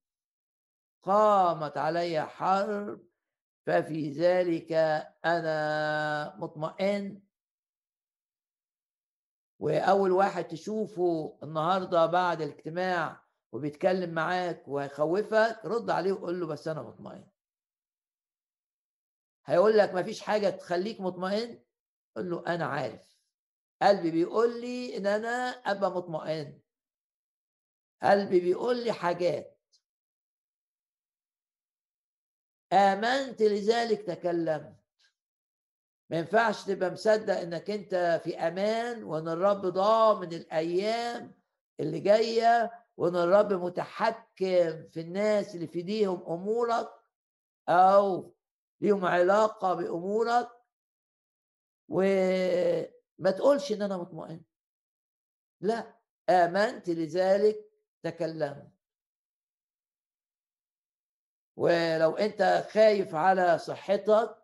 قامت 1.03 1.77
علي 1.77 2.27
حرب 2.27 3.07
ففي 3.67 4.11
ذلك 4.11 4.73
أنا 5.25 6.37
مطمئن. 6.37 7.23
وأول 9.59 10.13
واحد 10.13 10.45
تشوفه 10.45 11.39
النهارده 11.43 12.07
بعد 12.07 12.43
الاجتماع 12.43 13.23
وبيتكلم 13.53 14.15
معاك 14.15 14.69
وهيخوفك 14.69 15.61
رد 15.65 15.91
عليه 15.91 16.13
وقول 16.13 16.41
له 16.41 16.47
بس 16.47 16.69
أنا 16.69 16.83
مطمئن. 16.83 17.36
هيقول 19.47 19.79
لك 19.79 19.95
ما 19.95 20.03
فيش 20.03 20.21
حاجة 20.21 20.51
تخليك 20.51 21.01
مطمئن؟ 21.01 21.63
قول 22.17 22.31
له 22.31 22.47
أنا 22.47 22.67
عارف. 22.67 23.17
قلبي 23.83 24.11
بيقول 24.11 24.61
لي 24.61 24.97
إن 24.97 25.07
أنا 25.07 25.49
أبقى 25.49 25.91
مطمئن. 25.91 26.61
قلبي 28.03 28.41
بيقول 28.41 28.85
لي 28.85 28.93
حاجات. 28.93 29.59
آمنت 32.73 33.43
لذلك 33.43 34.03
تكلمت. 34.03 34.77
ما 36.11 36.19
ينفعش 36.19 36.65
تبقى 36.65 36.91
مصدق 36.91 37.39
إنك 37.39 37.71
أنت 37.71 38.21
في 38.25 38.39
أمان 38.39 39.05
وإن 39.05 39.29
الرب 39.29 39.67
ضامن 39.67 40.33
الأيام 40.33 41.35
اللي 41.81 42.01
جاية 42.01 42.85
وإن 42.97 43.17
الرب 43.17 43.53
متحكم 43.53 44.89
في 44.89 45.01
الناس 45.01 45.55
اللي 45.55 45.67
في 45.67 45.79
إيديهم 45.79 46.23
أمورك 46.29 46.89
أو 47.69 48.36
ليهم 48.81 49.05
علاقة 49.05 49.75
بأمورك 49.75 50.49
وما 51.89 53.31
تقولش 53.37 53.73
إن 53.73 53.83
أنا 53.83 53.97
مطمئن. 53.97 54.45
لا 55.61 55.95
آمنت 56.31 56.89
لذلك 56.89 57.71
تكلمت. 58.03 58.73
ولو 61.57 62.17
أنت 62.17 62.67
خايف 62.71 63.15
على 63.15 63.59
صحتك 63.59 64.43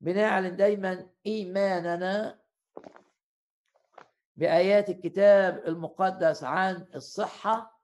بنعلن 0.00 0.56
دايما 0.56 1.10
إيماننا 1.26 2.40
بآيات 4.36 4.88
الكتاب 4.88 5.66
المقدس 5.66 6.44
عن 6.44 6.86
الصحة 6.94 7.77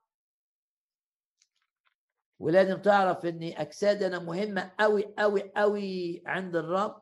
ولازم 2.39 2.81
تعرف 2.81 3.25
إن 3.25 3.43
أجسادنا 3.43 4.19
مهمة 4.19 4.75
قوي 4.79 5.13
قوي 5.19 5.51
قوي 5.57 6.23
عند 6.25 6.55
الرب. 6.55 7.01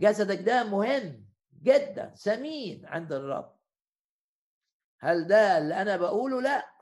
جسدك 0.00 0.38
ده 0.38 0.64
مهم 0.64 1.26
جدا 1.62 2.14
ثمين 2.14 2.86
عند 2.86 3.12
الرب. 3.12 3.56
هل 5.00 5.26
ده 5.26 5.58
اللي 5.58 5.82
أنا 5.82 5.96
بقوله؟ 5.96 6.40
لا. 6.40 6.74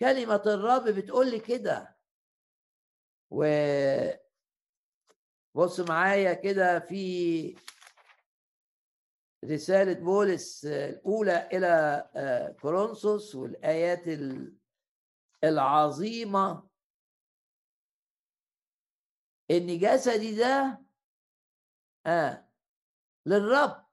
كلمة 0.00 0.42
الرب 0.46 0.88
بتقول 0.88 1.30
لي 1.30 1.40
كده. 1.40 1.96
و 3.30 3.44
بص 5.54 5.80
معايا 5.80 6.34
كده 6.34 6.78
في 6.78 7.54
رسالة 9.44 9.92
بولس 9.92 10.64
الأولى 10.64 11.48
إلى 11.52 11.66
آه، 12.16 12.52
كورنثوس 12.52 13.34
والآيات 13.34 14.02
العظيمة. 15.44 16.68
إن 19.50 19.78
جسدي 19.78 20.36
ده 20.36 20.82
آه 22.06 22.48
للرب. 23.26 23.86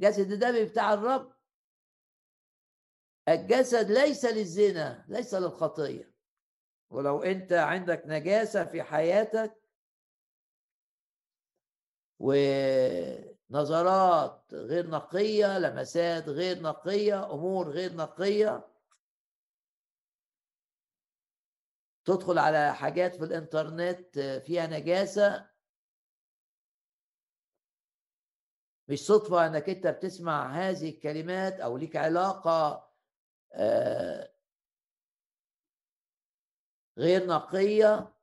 جسدي 0.00 0.36
ده 0.36 0.64
بتاع 0.64 0.92
الرب. 0.94 1.32
الجسد 3.28 3.90
ليس 3.90 4.24
للزنا 4.24 5.04
ليس 5.08 5.34
للخطية. 5.34 6.14
ولو 6.90 7.22
أنت 7.22 7.52
عندك 7.52 8.02
نجاسة 8.06 8.64
في 8.64 8.82
حياتك 8.82 9.62
ونظرات 13.50 14.54
غير 14.54 14.90
نقية 14.90 15.58
لمسات 15.58 16.28
غير 16.28 16.62
نقية 16.62 17.32
أمور 17.32 17.70
غير 17.70 17.94
نقية. 17.96 18.68
تدخل 22.04 22.38
على 22.38 22.74
حاجات 22.74 23.16
في 23.16 23.24
الإنترنت 23.24 24.18
فيها 24.18 24.66
نجاسة. 24.66 25.48
مش 28.88 29.06
صدفة 29.06 29.46
إنك 29.46 29.68
أنت 29.68 29.86
بتسمع 29.86 30.52
هذه 30.52 30.90
الكلمات 30.90 31.60
أو 31.60 31.76
ليك 31.76 31.96
علاقة 31.96 32.88
آه، 33.52 34.32
غير 36.98 37.26
نقية. 37.26 38.14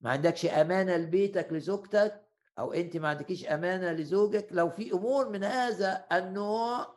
ما 0.00 0.10
عندكش 0.10 0.46
أمانة 0.46 0.96
لبيتك 0.96 1.52
لزوجتك. 1.52 2.23
أو 2.58 2.72
أنت 2.72 2.96
ما 2.96 3.08
عندكيش 3.08 3.46
أمانة 3.46 3.92
لزوجك 3.92 4.48
لو 4.50 4.70
في 4.70 4.92
أمور 4.92 5.28
من 5.28 5.44
هذا 5.44 6.06
النوع. 6.12 6.94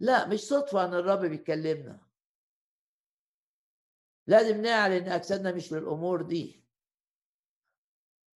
لا 0.00 0.28
مش 0.28 0.40
صدفة 0.40 0.84
أن 0.84 0.94
الرب 0.94 1.24
بيكلمنا. 1.24 2.00
لازم 4.26 4.62
نعلن 4.62 5.08
أجسادنا 5.08 5.52
مش 5.52 5.72
للأمور 5.72 6.22
دي. 6.22 6.62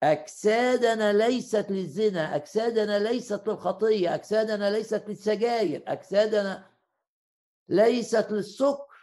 أجسادنا 0.03 1.13
ليست 1.13 1.67
للزنا 1.71 2.37
أجسادنا 2.37 2.99
ليست 2.99 3.49
للخطية 3.49 4.15
أجسادنا 4.15 4.71
ليست 4.71 5.05
للسجاير 5.09 5.83
أجسادنا 5.87 6.71
ليست 7.69 8.27
للسكر. 8.31 8.97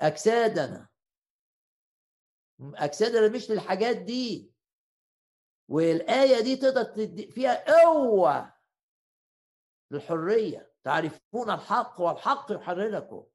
أجسادنا 0.00 0.88
اجسادنا 2.60 3.28
مش 3.28 3.50
للحاجات 3.50 3.96
دي. 3.96 4.52
والآية 5.68 6.40
دي 6.40 6.56
تقدر 6.56 6.82
تدي 6.82 7.30
فيها 7.30 7.82
قوة 7.82 8.54
للحرية. 9.90 10.72
تعرفون 10.84 11.50
الحق 11.50 12.00
والحق 12.00 12.52
يحرركم. 12.52 13.26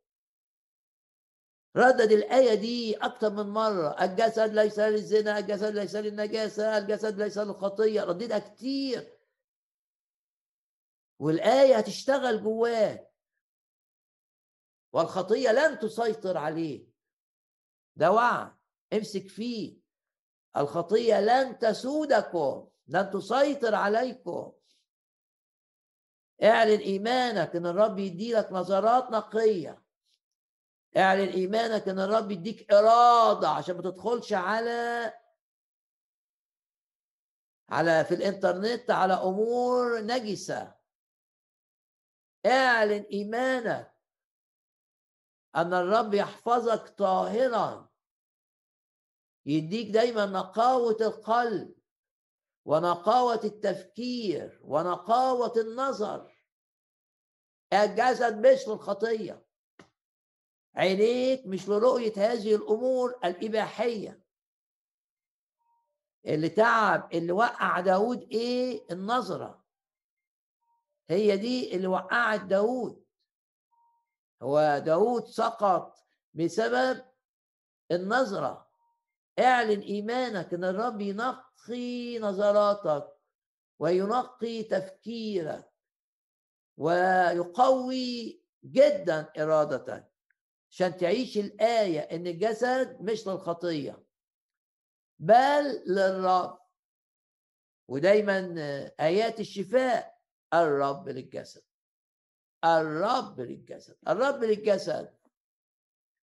ردد 1.77 2.11
الآية 2.11 2.53
دي 2.53 2.97
أكثر 2.97 3.29
من 3.29 3.49
مرة. 3.49 4.03
الجسد 4.03 4.53
ليس 4.53 4.79
للزنا 4.79 5.39
الجسد 5.39 5.75
ليس 5.75 5.95
للنجاسة 5.95 6.77
الجسد 6.77 7.21
ليس 7.21 7.37
للخطية. 7.37 8.03
رددها 8.03 8.39
كتير. 8.39 9.17
والآية 11.19 11.77
هتشتغل 11.77 12.43
جواك. 12.43 13.11
والخطية 14.93 15.49
لن 15.51 15.79
تسيطر 15.79 16.37
عليه 16.37 16.87
ده 17.95 18.11
وعد. 18.11 18.60
امسك 18.93 19.27
فيه. 19.27 19.81
الخطية 20.57 21.21
لن 21.21 21.59
تسودكم 21.59 22.69
لن 22.87 23.11
تسيطر 23.11 23.75
عليكم. 23.75 24.53
اعلن 26.43 26.79
إيمانك 26.79 27.55
إن 27.55 27.65
الرب 27.65 27.99
يديلك 27.99 28.51
نظرات 28.51 29.11
نقية. 29.11 29.83
اعلن 30.97 31.29
إيمانك 31.29 31.87
إن 31.87 31.99
الرب 31.99 32.31
يديك 32.31 32.73
إرادة 32.73 33.49
عشان 33.49 33.75
ما 33.75 33.81
تدخلش 33.81 34.33
على 34.33 35.13
على 37.69 38.05
في 38.05 38.15
الإنترنت 38.15 38.91
على 38.91 39.13
أمور 39.13 40.01
نجسة. 40.01 40.75
اعلن 42.45 43.05
إيمانك 43.11 43.95
إن 45.55 45.73
الرب 45.73 46.13
يحفظك 46.13 46.89
طاهرا. 46.89 47.90
يديك 49.45 49.89
دايما 49.89 50.25
نقاوة 50.25 50.97
القلب 51.01 51.75
ونقاوة 52.65 53.41
التفكير 53.43 54.61
ونقاوة 54.63 55.53
النظر. 55.57 56.31
الجسد 57.73 58.45
مش 58.47 58.67
للخطية. 58.67 59.45
عينيك 60.75 61.47
مش 61.47 61.69
لرؤية 61.69 62.13
هذه 62.17 62.55
الأمور 62.55 63.19
الإباحية. 63.25 64.21
اللي 66.25 66.49
تعب 66.49 67.13
اللي 67.13 67.31
وقع 67.31 67.79
داود 67.79 68.21
إيه؟ 68.31 68.85
النظرة. 68.91 69.63
هي 71.09 71.37
دي 71.37 71.75
اللي 71.75 71.87
وقعت 71.87 72.41
داود. 72.41 73.05
هو 74.41 74.81
داود 74.85 75.25
سقط 75.25 75.97
بسبب 76.33 77.05
النظرة. 77.91 78.70
اعلن 79.39 79.79
إيمانك 79.79 80.53
أن 80.53 80.63
الرب 80.63 81.01
ينقي 81.01 82.19
نظراتك 82.19 83.13
وينقي 83.79 84.63
تفكيرك 84.63 85.71
ويقوي 86.77 88.41
جدا 88.63 89.31
إرادتك 89.37 90.11
عشان 90.71 90.97
تعيش 90.97 91.37
الآية 91.37 91.99
إن 91.99 92.27
الجسد 92.27 93.01
مش 93.01 93.27
للخطية 93.27 94.03
بل 95.19 95.83
للرب. 95.87 96.59
ودايما 97.87 98.55
آيات 98.99 99.39
الشفاء 99.39 100.21
الرب 100.53 101.09
للجسد 101.09 101.63
الرب 102.65 103.39
للجسد 103.41 103.97
الرب 104.07 104.43
للجسد. 104.43 105.20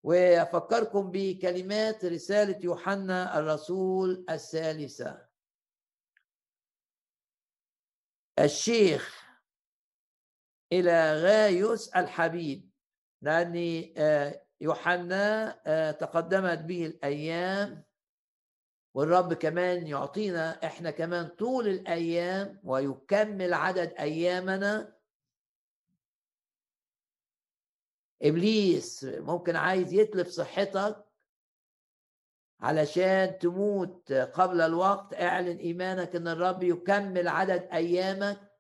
وافكركم 0.06 1.12
بكلمات 1.12 2.06
رسالة 2.06 2.60
يوحنا 2.64 3.40
الرسول 3.40 4.26
الثالثة. 4.30 5.26
الشيخ 8.40 9.26
إلى 10.72 11.14
غايوس 11.14 11.90
الحبيب 11.90 12.70
لأن 13.22 13.84
آه، 13.98 14.42
يوحنا 14.62 15.62
آه، 15.66 15.92
تقدمت 15.92 16.60
به 16.60 16.86
الأيام 16.86 17.84
والرب 18.96 19.34
كمان 19.34 19.88
يعطينا 19.88 20.66
إحنا 20.66 20.92
كمان 20.92 21.28
طول 21.28 21.68
الأيام 21.68 22.60
ويكمل 22.64 23.54
عدد 23.54 23.94
أيامنا 24.00 24.95
إبليس 28.22 29.04
ممكن 29.04 29.56
عايز 29.56 29.94
يتلف 29.94 30.28
صحتك 30.28 31.06
علشان 32.60 33.38
تموت 33.40 34.12
قبل 34.12 34.62
الوقت 34.62 35.14
اعلن 35.14 35.58
إيمانك 35.58 36.16
إن 36.16 36.28
الرب 36.28 36.64
يكمل 36.64 37.28
عدد 37.28 37.70
أيامك. 37.74 38.52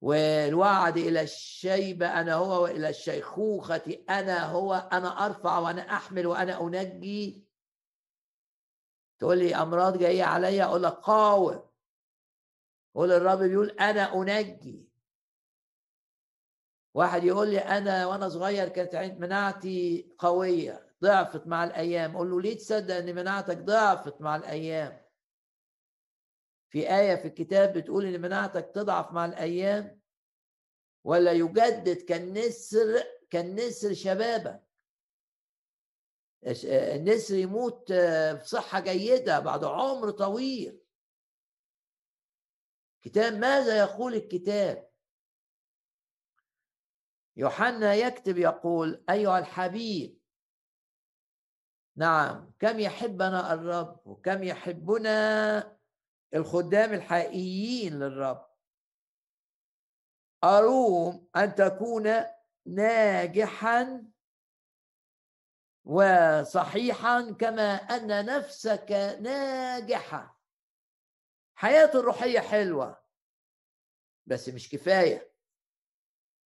والوعد 0.00 0.96
إلى 0.96 1.20
الشيبه 1.20 2.20
أنا 2.20 2.34
هو 2.34 2.62
وإلى 2.62 2.88
الشيخوخة 2.88 4.04
أنا 4.10 4.44
هو 4.44 4.74
أنا 4.74 5.26
أرفع 5.26 5.58
وأنا 5.58 5.82
أحمل 5.82 6.26
وأنا 6.26 6.60
أنجي. 6.60 7.48
تقول 9.18 9.38
لي 9.38 9.56
أمراض 9.56 9.98
جاية 9.98 10.24
عليا؟ 10.24 10.64
أقول 10.64 10.82
لك 10.82 10.92
قاوم. 10.92 11.68
قول 12.94 13.12
الرب 13.12 13.38
بيقول 13.38 13.70
أنا 13.70 14.14
أنجي. 14.14 14.87
واحد 16.98 17.24
يقول 17.24 17.50
لي 17.50 17.58
أنا 17.58 18.06
وأنا 18.06 18.28
صغير 18.28 18.68
كانت 18.68 19.20
مناعتي 19.20 20.08
قوية 20.18 20.94
ضعفت 21.02 21.46
مع 21.46 21.64
الأيام. 21.64 22.16
أقول 22.16 22.30
له 22.30 22.40
ليه 22.40 22.56
تصدق 22.56 22.94
إن 22.94 23.14
مناعتك 23.14 23.58
ضعفت 23.58 24.20
مع 24.20 24.36
الأيام؟ 24.36 25.00
في 26.70 26.96
آية 26.96 27.14
في 27.16 27.28
الكتاب 27.28 27.72
بتقول 27.72 28.04
إن 28.04 28.20
مناعتك 28.20 28.70
تضعف 28.74 29.12
مع 29.12 29.24
الأيام؟ 29.24 30.00
ولا 31.04 31.32
يجدد 31.32 31.96
كالنسر 31.96 33.04
كالنسر 33.30 33.94
شبابك. 33.94 34.62
النسر 36.64 37.34
يموت 37.34 37.92
بصحة 38.42 38.80
جيدة 38.80 39.40
بعد 39.40 39.64
عمر 39.64 40.10
طويل. 40.10 40.80
كتاب 43.02 43.32
ماذا 43.32 43.78
يقول 43.78 44.14
الكتاب؟ 44.14 44.87
يوحنا 47.38 47.94
يكتب 47.94 48.38
يقول 48.38 49.04
أيها 49.10 49.38
الحبيب 49.38 50.18
نعم 51.96 52.52
كم 52.58 52.80
يحبنا 52.80 53.52
الرب 53.52 54.00
وكم 54.04 54.42
يحبنا 54.42 55.78
الخدام 56.34 56.92
الحقيقيين 56.92 57.98
للرب. 57.98 58.48
أروم 60.44 61.28
أن 61.36 61.54
تكون 61.54 62.24
ناجحا 62.66 64.04
وصحيحا 65.84 67.32
كما 67.32 67.74
أن 67.74 68.26
نفسك 68.26 69.18
ناجحة. 69.20 70.40
حياة 71.54 71.90
الروحية 71.94 72.40
حلوة 72.40 73.04
بس 74.26 74.48
مش 74.48 74.68
كفاية. 74.68 75.32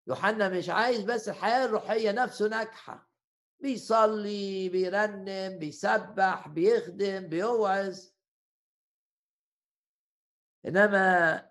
يوحنا 0.09 0.49
مش 0.49 0.69
عايز 0.69 1.01
بس 1.03 1.29
الحياة 1.29 1.65
الروحية 1.65 2.11
نفسه 2.11 2.47
ناجحة. 2.47 3.09
بيصلي 3.59 4.69
بيرنم 4.69 5.59
بيسبح 5.59 6.47
بيخدم 6.47 7.27
بيوعظ. 7.27 7.99
إنما 10.65 11.49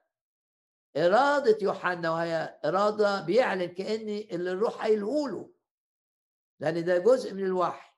إرادة 0.96 1.58
يوحنا 1.62 2.10
وهي 2.10 2.60
إرادة 2.64 3.20
بيعلن 3.20 3.66
كان 3.66 4.08
اللي 4.08 4.52
الروح 4.52 4.82
قايله 4.82 5.28
له. 5.28 5.50
لأن 6.60 6.84
ده 6.84 6.98
جزء 6.98 7.34
من 7.34 7.44
الوحي. 7.44 7.92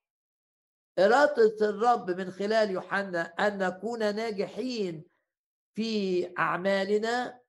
إرادة 0.99 1.57
الرب 1.69 2.11
من 2.11 2.31
خلال 2.31 2.71
يوحنا 2.71 3.21
أن 3.23 3.59
نكون 3.59 3.99
ناجحين 3.99 5.05
في 5.75 6.35
أعمالنا 6.39 7.40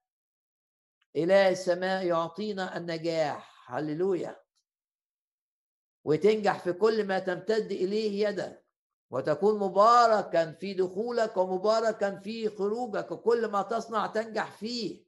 اله 1.16 1.50
السماء 1.50 2.06
يعطينا 2.06 2.78
النجاح. 2.78 3.72
هللويا. 3.72 4.44
وتنجح 6.04 6.60
في 6.60 6.74
كل 6.74 7.08
ما 7.08 7.20
تمتد 7.20 7.72
إليه 7.72 8.28
يدك 8.28 8.66
وتكون 9.10 9.60
مباركا 9.60 10.52
في 10.52 10.74
دخولك 10.74 11.38
ومباركا 11.38 12.20
في 12.20 12.50
خروجك 12.50 13.12
وكل 13.12 13.48
ما 13.48 13.62
تصنع 13.62 14.08
تنجح 14.08 14.52
فيه. 14.52 15.06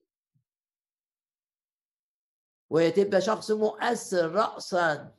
وتبقى 2.69 3.21
شخص 3.21 3.51
مؤثر 3.51 4.31
رأسا. 4.31 5.15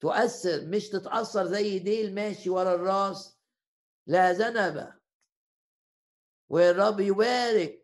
تؤثر 0.00 0.66
مش 0.66 0.88
تتأثر 0.88 1.46
زي 1.46 1.78
ديل 1.78 2.14
ماشي 2.14 2.50
ورا 2.50 2.74
الرأس. 2.74 3.38
لا 4.06 4.32
ذنب. 4.32 5.00
والرب 6.48 7.00
يبارك 7.00 7.79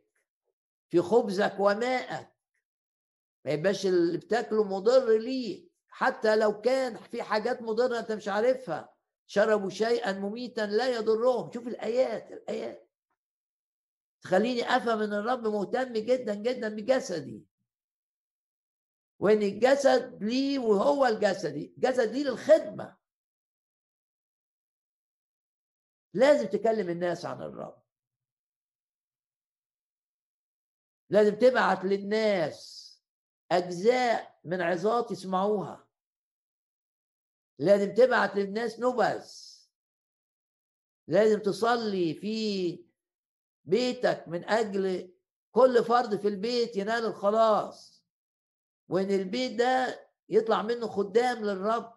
في 0.88 1.00
خبزك 1.00 1.56
ومائك. 1.58 2.28
ما 3.44 3.52
يبقاش 3.52 3.86
اللي 3.86 4.18
بتاكله 4.18 4.64
مضر 4.64 5.18
ليك 5.18 5.72
حتى 5.88 6.36
لو 6.36 6.60
كان 6.60 6.96
في 6.96 7.22
حاجات 7.22 7.62
مضرة 7.62 7.98
انت 7.98 8.12
مش 8.12 8.28
عارفها. 8.28 8.94
شربوا 9.26 9.70
شيئا 9.70 10.12
مميتا 10.12 10.60
لا 10.60 10.88
يضرهم. 10.88 11.52
شوف 11.52 11.68
الآيات 11.68 12.32
الآيات. 12.32 12.90
تخليني 14.22 14.76
أفهم 14.76 15.02
إن 15.02 15.12
الرب 15.12 15.46
مهتم 15.46 15.92
جدا 15.92 16.34
جدا 16.34 16.68
بجسدي. 16.68 17.46
وإن 19.18 19.42
الجسد 19.42 20.22
لي 20.22 20.58
وهو 20.58 21.06
الجسدي 21.06 21.74
جسد 21.78 22.12
لي 22.12 22.24
للخدمة. 22.24 22.96
لازم 26.14 26.46
تكلم 26.46 26.88
الناس 26.88 27.24
عن 27.24 27.42
الرب. 27.42 27.85
لازم 31.10 31.34
تبعت 31.38 31.84
للناس 31.84 32.76
أجزاء 33.52 34.40
من 34.44 34.60
عظات 34.60 35.10
يسمعوها. 35.10 35.88
لازم 37.58 37.94
تبعت 37.94 38.36
للناس 38.36 38.80
نبذ. 38.80 39.30
لازم 41.08 41.38
تصلي 41.38 42.14
في 42.14 42.84
بيتك 43.64 44.24
من 44.28 44.44
أجل 44.44 45.12
كل 45.52 45.84
فرد 45.84 46.16
في 46.20 46.28
البيت 46.28 46.76
ينال 46.76 47.04
الخلاص 47.06 48.04
وإن 48.88 49.10
البيت 49.10 49.58
ده 49.58 50.06
يطلع 50.28 50.62
منه 50.62 50.88
خدام 50.88 51.44
للرب. 51.44 51.96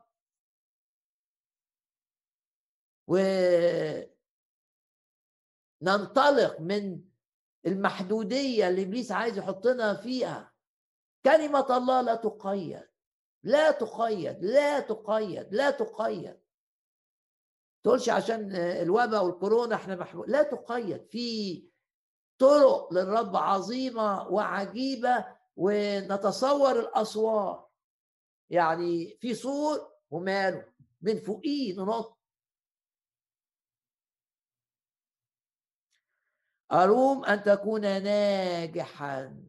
و 3.08 3.18
ننطلق 5.82 6.60
من 6.62 7.09
المحدودية 7.66 8.68
اللي 8.68 8.84
إبليس 8.84 9.12
عايز 9.12 9.38
يحطنا 9.38 9.94
فيها. 9.94 10.52
كلمة 11.26 11.78
الله 11.78 12.02
لا 12.02 12.16
تقيد 12.16 12.88
لا 13.44 13.72
تقيد 13.72 14.44
لا 14.44 14.80
تقيد 14.80 15.54
لا 15.54 15.72
تقيد. 15.72 16.40
تقولش 17.84 18.10
عشان 18.10 18.56
الوباء 18.56 19.26
والكورونا 19.26 19.76
إحنا 19.76 19.96
محبوب 19.96 20.26
لا 20.30 20.44
تقيد. 20.44 21.06
في 21.06 21.70
طرق 22.38 22.94
للرب 22.94 23.36
عظيمة 23.36 24.28
وعجيبة 24.28 25.26
ونتصور 25.56 26.80
الأسوار. 26.80 27.70
يعني 28.50 29.18
في 29.22 29.34
سور 29.34 29.92
وماله 30.10 30.74
من 31.02 31.20
فوقيه 31.20 31.76
ننط. 31.76 32.19
أروم 36.72 37.26
أن 37.26 37.44
تكون 37.44 37.82
ناجحا 37.82 39.44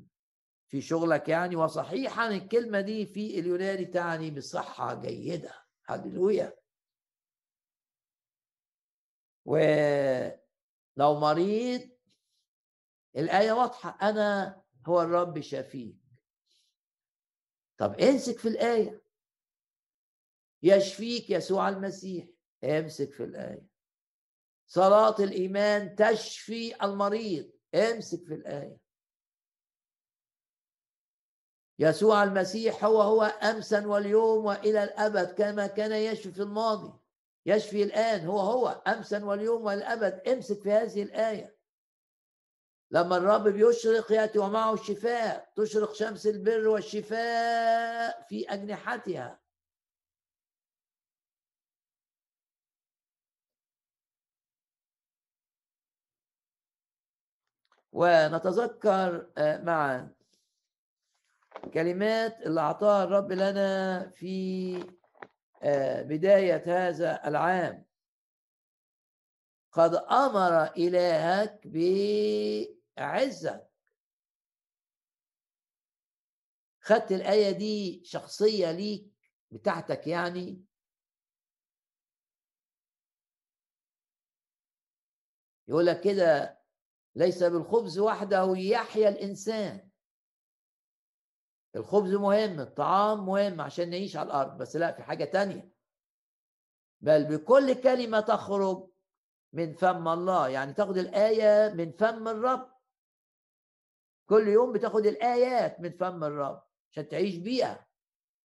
في 0.69 0.81
شغلك 0.81 1.29
يعني 1.29 1.57
وصحيحا 1.57 2.29
الكلمة 2.29 2.81
دي 2.81 3.07
في 3.07 3.39
اليوناني 3.41 3.85
تعني 3.85 4.31
بصحة 4.31 4.95
جيدة. 4.95 5.55
هللويا. 5.87 6.57
ولو 9.45 10.41
مريض 10.99 11.91
الآية 13.17 13.53
واضحة 13.53 13.99
أنا 14.03 14.63
هو 14.87 15.03
الرب 15.03 15.41
شفيك 15.41 15.97
طب 17.79 18.01
امسك 18.01 18.39
في 18.39 18.49
الآية. 18.49 19.03
يشفيك 20.63 21.31
يسوع 21.31 21.69
المسيح. 21.69 22.27
امسك 22.65 23.13
في 23.13 23.25
الآية. 23.25 23.70
صلاة 24.73 25.17
الإيمان 25.19 25.97
تشفي 25.97 26.85
المريض. 26.85 27.51
امسك 27.75 28.25
في 28.25 28.35
الآية. 28.35 28.81
يسوع 31.79 32.25
المسيح 32.25 32.85
هو 32.85 33.03
هو 33.03 33.23
أمسا 33.23 33.87
واليوم 33.87 34.45
وإلى 34.45 34.85
الأبد 34.85 35.33
كما 35.33 35.67
كان 35.67 35.93
يشفي 35.93 36.33
في 36.33 36.43
الماضي. 36.43 36.99
يشفي 37.47 37.83
الآن 37.83 38.27
هو 38.27 38.39
هو 38.41 38.69
أمسا 38.69 39.25
واليوم 39.25 39.65
والأبد 39.65 40.29
امسك 40.29 40.63
في 40.63 40.73
هذه 40.73 41.03
الآية. 41.03 41.57
لما 42.91 43.17
الرب 43.17 43.49
بيشرق 43.49 44.13
يأتي 44.13 44.39
ومعه 44.39 44.75
الشفاء. 44.75 45.53
تشرق 45.57 45.93
شمس 45.95 46.27
البر 46.27 46.69
والشفاء 46.69 48.27
في 48.29 48.47
أجنحتها. 48.49 49.41
ونتذكر 57.93 59.31
آه، 59.39 59.59
معا 59.63 60.15
كلمات 61.75 62.41
اللي 62.41 62.61
أعطاها 62.61 63.05
الرب 63.05 63.33
لنا 63.33 64.09
في 64.11 64.75
آه، 65.63 66.03
بداية 66.03 66.63
هذا 66.67 67.29
العام. 67.29 67.85
قد 69.73 69.95
أمر 69.95 70.65
إلهك 70.65 71.67
بعزك. 72.97 73.71
خدت 76.81 77.13
الآية 77.13 77.51
دي 77.51 78.03
شخصية 78.05 78.71
ليك 78.73 79.13
بتاعتك 79.51 80.07
يعني. 80.07 80.65
يقول 85.69 85.87
لك 85.87 86.01
كده 86.01 86.60
ليس 87.15 87.43
بالخبز 87.43 87.99
وحده 87.99 88.53
يحيا 88.57 89.09
الإنسان. 89.09 89.91
الخبز 91.77 92.15
مهم 92.15 92.61
الطعام 92.61 93.27
مهم 93.27 93.61
عشان 93.61 93.91
نعيش 93.91 94.17
على 94.17 94.27
الأرض 94.27 94.59
بس 94.59 94.77
لا 94.77 94.93
في 94.93 95.03
حاجة 95.03 95.25
تانية. 95.25 95.73
بل 97.01 97.25
بكل 97.25 97.75
كلمة 97.83 98.21
تخرج 98.21 98.91
من 99.53 99.73
فم 99.73 100.09
الله 100.09 100.49
يعني 100.49 100.73
تاخد 100.73 100.99
الآية 100.99 101.75
من 101.75 101.93
فم 101.93 102.29
الرب. 102.29 102.71
كل 104.27 104.49
يوم 104.49 104.73
بتاخد 104.73 105.07
الآيات 105.07 105.81
من 105.81 105.91
فم 105.91 106.25
الرب 106.25 106.63
عشان 106.91 107.09
تعيش 107.09 107.37
بيها 107.37 107.89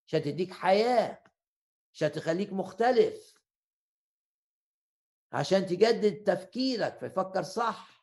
عشان 0.08 0.22
تديك 0.22 0.52
حياة 0.54 1.24
عشان 1.94 2.12
تخليك 2.12 2.54
مختلف 2.54 3.36
عشان 5.32 5.66
تجدد 5.66 6.24
تفكيرك 6.24 6.98
فيفكر 6.98 7.44
صح. 7.44 7.95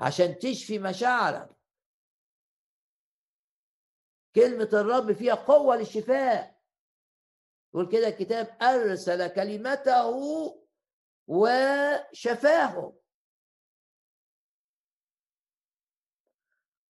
عشان 0.00 0.38
تشفي 0.38 0.78
مشاعرك. 0.78 1.56
كلمة 4.34 4.68
الرب 4.72 5.12
فيها 5.12 5.34
قوة 5.34 5.76
للشفاء. 5.76 6.58
يقول 7.74 7.92
كده 7.92 8.08
الكتاب 8.08 8.56
أرسل 8.62 9.34
كلمته 9.34 10.06
وشفاهم 11.26 12.98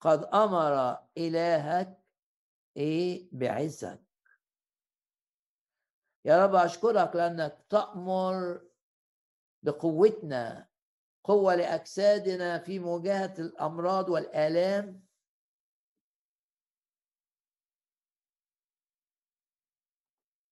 قد 0.01 0.25
أمر 0.25 0.99
إلهك 1.19 2.05
إيه؟ 2.77 3.29
بعزك. 3.33 4.03
يا 6.25 6.45
رب 6.45 6.55
أشكرك 6.55 7.17
لأنك 7.17 7.67
تأمر 7.71 8.69
بقوتنا. 9.63 10.68
قوة 11.29 11.55
لأجسادنا 11.55 12.59
في 12.59 12.79
مواجهة 12.79 13.35
الأمراض 13.39 14.09
والآلام. 14.09 15.09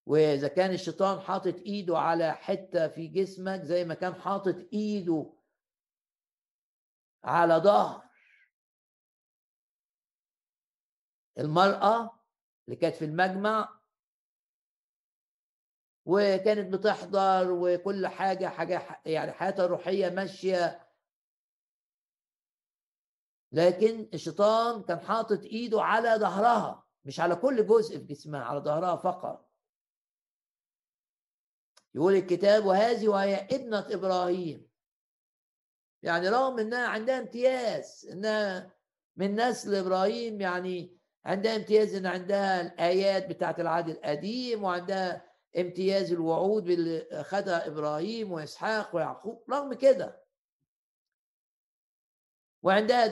وإذا 0.06 0.48
كان 0.48 0.70
الشيطان 0.70 1.20
حاطط 1.20 1.54
إيده 1.54 1.98
على 1.98 2.32
حتة 2.32 2.88
في 2.88 3.06
جسمك 3.06 3.60
زي 3.62 3.84
ما 3.84 3.94
كان 3.94 4.14
حاطط 4.14 4.56
إيده 4.72 5.32
على 7.24 7.54
ظهر 7.54 8.08
المرأة 11.38 12.20
اللي 12.66 12.76
كانت 12.76 12.96
في 12.96 13.04
المجمع 13.04 13.80
وكانت 16.06 16.72
بتحضر 16.74 17.50
وكل 17.52 18.06
حاجة 18.06 18.46
حاجة 18.48 19.00
يعني 19.06 19.32
حياتها 19.32 19.64
الروحيه 19.64 20.08
ماشية. 20.08 20.88
لكن 23.52 24.08
الشيطان 24.14 24.82
كان 24.82 25.00
حاطط 25.00 25.42
إيده 25.42 25.82
على 25.82 26.14
ظهرها 26.20 26.86
مش 27.04 27.20
على 27.20 27.36
كل 27.36 27.66
جزء 27.66 27.98
في 27.98 28.04
جسمها 28.04 28.44
على 28.44 28.60
ظهرها 28.60 28.96
فقط. 28.96 29.50
يقول 31.94 32.14
الكتاب 32.14 32.66
وهذه 32.66 33.08
وهي 33.08 33.34
ابنة 33.34 33.86
إبراهيم. 33.90 34.68
يعني 36.02 36.28
رغم 36.28 36.58
إنها 36.58 36.86
عندها 36.88 37.18
امتياز 37.18 38.08
إنها 38.12 38.76
من 39.16 39.40
نسل 39.40 39.74
إبراهيم 39.74 40.40
يعني 40.40 40.96
عندها 41.24 41.56
امتياز 41.56 41.94
إن 41.94 42.06
عندها 42.06 42.60
الآيات 42.60 43.26
بتاعت 43.28 43.60
العهد 43.60 43.88
القديم 43.88 44.64
وعندها 44.64 45.25
امتياز 45.58 46.12
الوعود 46.12 46.70
اللي 46.70 47.08
اخذها 47.10 47.66
إبراهيم 47.66 48.32
وإسحاق 48.32 48.96
ويعقوب 48.96 49.44
رغم 49.50 49.74
كده. 49.74 50.24
وعندها 52.62 53.06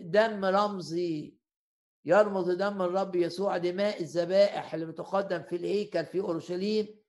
دم 0.00 0.44
رمزي 0.44 1.34
يرمز 2.04 2.50
دم 2.50 2.82
الرب 2.82 3.16
يسوع 3.16 3.56
دماء 3.56 4.00
الذبائح 4.02 4.74
اللي 4.74 4.86
بتقدم 4.86 5.42
في 5.42 5.56
الهيكل 5.56 6.06
في 6.06 6.20
أورشليم. 6.20 7.00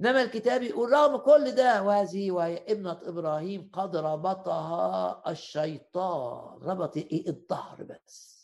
إنما 0.00 0.22
الكتاب 0.22 0.62
يقول 0.62 0.90
رغم 0.92 1.16
كل 1.16 1.50
ده 1.50 1.82
وهذه 1.82 2.30
وهي 2.30 2.56
ابنة 2.68 3.00
إبراهيم 3.02 3.70
قد 3.72 3.96
ربطها 3.96 5.22
الشيطان 5.30 6.62
ربط 6.62 6.96
إيه؟ 6.96 7.28
الظهر 7.28 7.84
بس. 7.84 8.39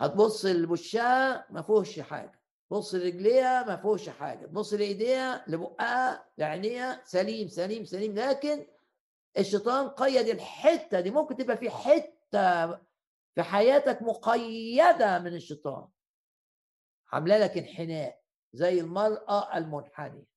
هتبص 0.00 0.44
لوشها 0.44 1.46
ما 1.50 1.62
فيهوش 1.62 2.00
حاجة 2.00 2.40
بص 2.70 2.94
لرجليها 2.94 3.64
ما 3.64 3.76
فيهوش 3.76 4.08
حاجة 4.08 4.46
تبص 4.46 4.72
لإيديها 4.72 5.44
لبقها 5.48 6.26
لعينيها 6.38 7.02
سليم 7.04 7.48
سليم 7.48 7.84
سليم. 7.84 8.14
لكن 8.18 8.66
الشيطان 9.38 9.88
قيد 9.88 10.28
الحتة 10.28 11.00
دي 11.00 11.10
ممكن 11.10 11.36
تبقى 11.36 11.56
في 11.56 11.70
حتة 11.70 12.66
في 13.34 13.42
حياتك 13.42 14.02
مقيدة 14.02 15.18
من 15.18 15.34
الشيطان. 15.34 15.88
عاملة 17.12 17.38
لك 17.38 17.58
انحناء 17.58 18.22
زي 18.52 18.80
المرأة 18.80 19.56
المنحنية. 19.58 20.30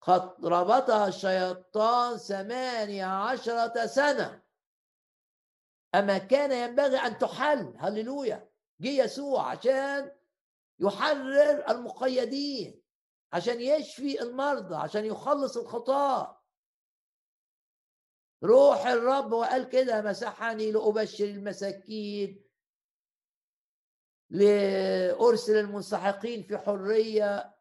قد 0.00 0.46
ربطها 0.46 1.08
الشيطان 1.08 2.16
ثمانية 2.16 3.04
عشرة 3.04 3.86
سنة. 3.86 4.42
أما 5.94 6.18
كان 6.18 6.52
ينبغي 6.52 6.96
أن 6.98 7.18
تحل 7.18 7.74
هللويا 7.78 8.50
جه 8.80 8.88
يسوع 9.04 9.50
عشان 9.50 10.12
يحرر 10.78 11.70
المقيدين 11.70 12.82
عشان 13.32 13.60
يشفي 13.60 14.22
المرضى 14.22 14.76
عشان 14.76 15.04
يخلص 15.04 15.56
الخطاة. 15.56 16.42
روح 18.44 18.86
الرب 18.86 19.32
وقال 19.32 19.68
كده 19.68 20.02
مسحني 20.02 20.72
لأبشر 20.72 21.24
المساكين 21.24 22.44
لأرسل 24.30 25.56
المنسحقين 25.56 26.42
في 26.42 26.58
حرية. 26.58 27.54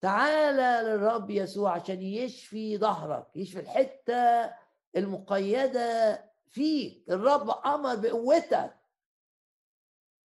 تعالى 0.00 0.88
للرب 0.88 1.30
يسوع 1.30 1.72
عشان 1.72 2.02
يشفي 2.02 2.78
ظهرك 2.78 3.36
يشفي 3.36 3.60
الحتة 3.60 4.54
المقيدة 4.96 6.27
فيك 6.48 7.10
الرب 7.10 7.50
أمر 7.50 7.94
بقوتك. 7.94 8.78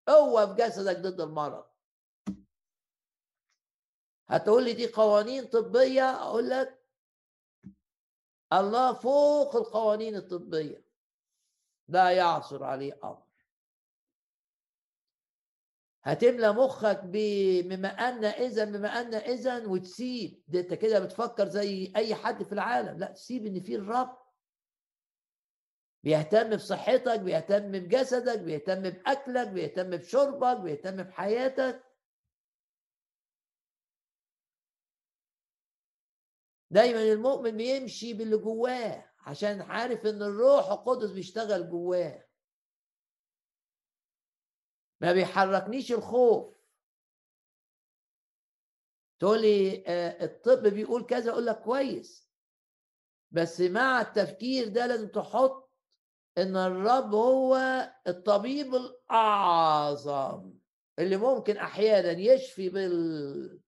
قوة 0.09 0.47
في 0.47 0.63
جسدك 0.63 0.97
ضد 0.97 1.21
المرض. 1.21 1.65
هتقول 4.29 4.65
لي 4.65 4.73
دي 4.73 4.87
قوانين 4.87 5.45
طبية؟ 5.45 6.11
أقول 6.11 6.51
لك 6.51 6.83
الله 8.53 8.93
فوق 8.93 9.57
القوانين 9.57 10.17
الطبية. 10.17 10.85
لا 11.89 12.11
يعصر 12.11 12.65
عليه 12.65 12.99
أمر. 13.05 13.23
هتملى 16.03 16.53
مخك 16.53 17.01
بما 17.05 17.89
أن 17.89 18.25
اذا 18.25 18.65
بما 18.65 18.89
أن 19.01 19.15
اذا 19.15 19.67
وتسيب. 19.67 20.43
ده 20.49 20.61
أنت 20.61 20.75
كده 20.75 21.01
بتفكر 21.01 21.49
زي 21.49 21.93
أي 21.97 22.15
حد 22.15 22.43
في 22.43 22.53
العالم. 22.53 22.99
لا 22.99 23.13
تسيب 23.13 23.47
إن 23.47 23.61
في 23.61 23.77
الرب 23.77 24.22
بيهتم 26.03 26.57
بصحتك 26.57 27.21
بيهتم 27.21 27.73
بجسدك 27.73 28.39
بيهتم 28.39 28.83
بأكلك 28.83 29.49
بيهتم 29.49 29.91
بشربك 29.91 30.61
بيهتم 30.61 31.03
بحياتك. 31.03 31.85
دايما 36.71 37.03
المؤمن 37.03 37.57
بيمشي 37.57 38.13
باللي 38.13 38.37
جواه 38.37 39.13
عشان 39.27 39.61
عارف 39.61 40.07
إن 40.07 40.23
الروح 40.23 40.71
القدس 40.71 41.11
بيشتغل 41.11 41.71
جواه. 41.71 42.25
ما 45.01 45.13
بيحركنيش 45.13 45.93
الخوف. 45.93 46.63
تقول 49.19 49.43
لي 49.43 49.85
آه، 49.87 50.25
الطب 50.25 50.67
بيقول 50.67 51.07
كذا 51.07 51.31
أقول 51.31 51.47
لك 51.47 51.61
كويس 51.63 52.33
بس 53.31 53.61
مع 53.61 54.01
التفكير 54.01 54.69
ده 54.69 54.87
لازم 54.87 55.09
تحط 55.09 55.62
إن 56.39 56.57
الرب 56.57 57.15
هو 57.15 57.57
الطبيب 58.07 58.75
الأعظم 58.75 60.53
اللي 60.99 61.17
ممكن 61.17 61.57
أحيانا 61.57 62.11
يشفي 62.11 62.69
بال 62.69 63.61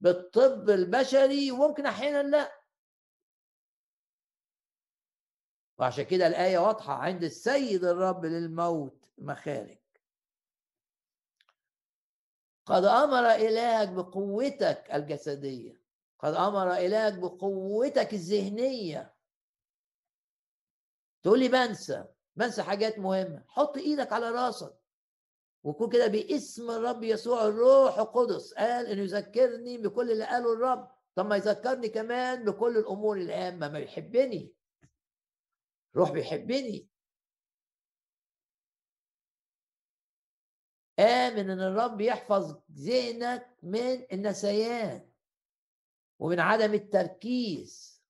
بالطب 0.00 0.70
البشري 0.70 1.50
وممكن 1.50 1.86
أحيانا 1.86 2.22
لأ. 2.28 2.52
وعشان 5.78 6.04
كده 6.04 6.26
الآية 6.26 6.58
واضحة 6.58 6.92
عند 6.94 7.24
السيد 7.24 7.84
الرب 7.84 8.24
للموت 8.24 9.04
مخارج. 9.18 9.78
قد 12.66 12.84
أمر 12.84 13.30
إلهك 13.30 13.88
بقوتك 13.88 14.90
الجسدية 14.94 15.80
قد 16.18 16.34
أمر 16.34 16.72
إلهك 16.72 17.18
بقوتك 17.18 18.14
الذهنية 18.14 19.13
تقول 21.24 21.40
لي 21.40 21.48
بنسى 21.48 22.04
بنسى 22.36 22.62
حاجات 22.62 22.98
مهمة. 22.98 23.44
حط 23.48 23.76
إيدك 23.76 24.12
على 24.12 24.30
راسك. 24.30 24.74
وكون 25.62 25.90
كده 25.90 26.06
باسم 26.06 26.70
الرب 26.70 27.02
يسوع 27.04 27.46
الروح 27.46 27.98
القدس 27.98 28.54
قال 28.54 28.86
إنه 28.86 29.02
يذكرني 29.02 29.78
بكل 29.78 30.10
اللي 30.10 30.24
قاله 30.24 30.52
الرب. 30.52 30.90
طب 31.14 31.26
ما 31.26 31.36
يذكرني 31.36 31.88
كمان 31.88 32.44
بكل 32.44 32.76
الأمور 32.78 33.16
الهامة. 33.16 33.68
ما 33.68 33.78
يحبني 33.78 34.52
روح 35.96 36.10
بيحبني. 36.12 36.88
آمن 40.98 41.50
إن 41.50 41.60
الرب 41.60 42.00
يحفظ 42.00 42.62
ذهنك 42.72 43.56
من 43.62 44.06
النسيان 44.12 45.10
ومن 46.18 46.40
عدم 46.40 46.74
التركيز 46.74 48.02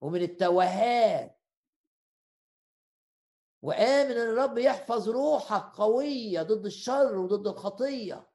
ومن 0.00 0.22
التوهان. 0.22 1.30
وآمن 3.62 4.10
إن 4.10 4.28
الرب 4.30 4.58
يحفظ 4.58 5.08
روحك 5.08 5.62
قوية 5.76 6.42
ضد 6.42 6.66
الشر 6.66 7.18
وضد 7.18 7.46
الخطية 7.46 8.28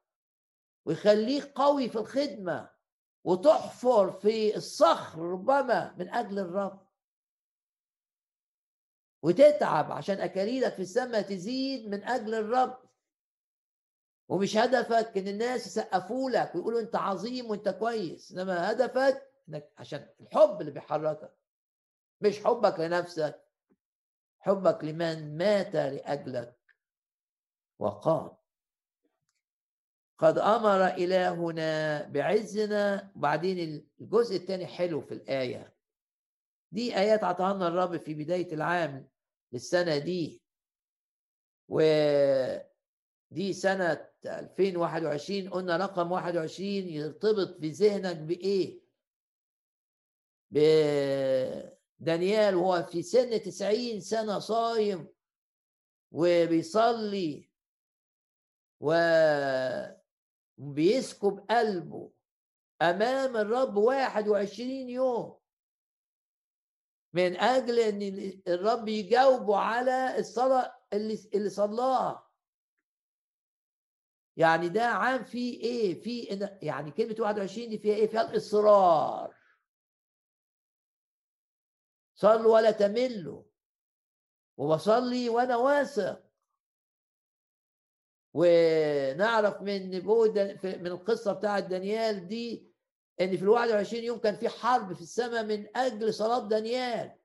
ويخليك 0.85 1.51
قوي 1.55 1.89
في 1.89 1.95
الخدمة 1.95 2.69
وتحفر 3.23 4.11
في 4.11 4.55
الصخر 4.57 5.19
ربما 5.19 5.95
من 5.97 6.09
أجل 6.09 6.39
الرب. 6.39 6.87
وتتعب 9.23 9.91
عشان 9.91 10.19
أكاليلك 10.19 10.73
في 10.73 10.81
السماء 10.81 11.21
تزيد 11.21 11.87
من 11.89 12.03
أجل 12.03 12.33
الرب. 12.35 12.77
ومش 14.29 14.57
هدفك 14.57 15.17
إن 15.17 15.27
الناس 15.27 15.67
يسقفوا 15.67 16.29
لك 16.29 16.55
ويقولوا 16.55 16.79
أنت 16.79 16.95
عظيم 16.95 17.49
وأنت 17.49 17.69
كويس 17.69 18.31
إنما 18.31 18.71
هدفك 18.71 19.31
إنك 19.49 19.71
عشان 19.77 20.09
الحب 20.19 20.61
اللي 20.61 20.71
بيحركك 20.71 21.33
مش 22.21 22.43
حبك 22.43 22.79
لنفسك 22.79 23.46
حبك 24.39 24.83
لمن 24.83 25.37
مات 25.37 25.75
لأجلك 25.75 26.57
وقام. 27.79 28.37
قد 30.17 30.37
أمر 30.37 30.87
إلهنا 30.87 32.03
بعزنا. 32.07 33.11
وبعدين 33.15 33.87
الجزء 34.01 34.35
الثاني 34.35 34.65
حلو 34.65 35.01
في 35.01 35.13
الآية. 35.13 35.73
دي 36.71 36.97
آيات 36.97 37.23
عطاها 37.23 37.53
لنا 37.53 37.67
الرب 37.67 37.97
في 37.97 38.13
بداية 38.13 38.53
العام 38.53 39.09
للسنة 39.51 39.97
دي. 39.97 40.41
و 41.69 41.81
دي 43.31 43.53
سنة 43.53 44.07
2021 44.25 45.49
قلنا 45.49 45.77
رقم 45.77 46.11
21 46.11 46.87
يرتبط 46.87 47.59
في 47.59 47.69
ذهنك 47.69 48.17
بإيه؟ 48.17 48.81
بدانيال 51.99 52.55
وهو 52.55 52.83
في 52.83 53.01
سن 53.03 53.41
90 53.41 53.99
سنة 53.99 54.39
صايم 54.39 55.07
وبيصلي 56.11 57.49
وبيسكب 60.57 61.45
قلبه 61.49 62.11
أمام 62.81 63.37
الرب 63.37 63.77
21 63.77 64.69
يوم. 64.69 65.37
من 67.13 67.35
أجل 67.37 67.79
أن 67.79 68.01
الرب 68.47 68.87
يجاوبه 68.87 69.57
على 69.57 70.19
الصلاة 70.19 70.77
اللي 70.93 71.19
اللي 71.35 71.49
صلاها 71.49 72.27
يعني 74.37 74.69
ده 74.69 74.85
عام 74.85 75.23
فيه 75.23 75.59
إيه؟ 75.63 76.01
في 76.01 76.21
يعني 76.61 76.91
كلمة 76.91 77.15
21 77.19 77.69
دي 77.69 77.77
فيها 77.77 77.95
إيه؟ 77.95 78.07
فيها 78.07 78.21
الإصرار. 78.31 79.36
صلوا 82.19 82.53
ولا 82.53 82.71
تملوا. 82.71 83.43
وبصلي 84.57 85.29
وأنا 85.29 85.55
واثق. 85.55 86.23
ونعرف 88.33 89.61
من 89.61 89.91
نبوة 89.91 90.57
من 90.63 90.87
القصة 90.87 91.33
بتاعت 91.33 91.63
دانيال 91.63 92.27
دي 92.27 92.71
إن 93.21 93.37
في 93.37 93.43
ال 93.43 93.49
21 93.49 94.03
يوم 94.03 94.19
كان 94.19 94.35
في 94.35 94.49
حرب 94.49 94.93
في 94.93 95.01
السماء 95.01 95.43
من 95.43 95.77
أجل 95.77 96.13
صلاة 96.13 96.47
دانيال. 96.47 97.17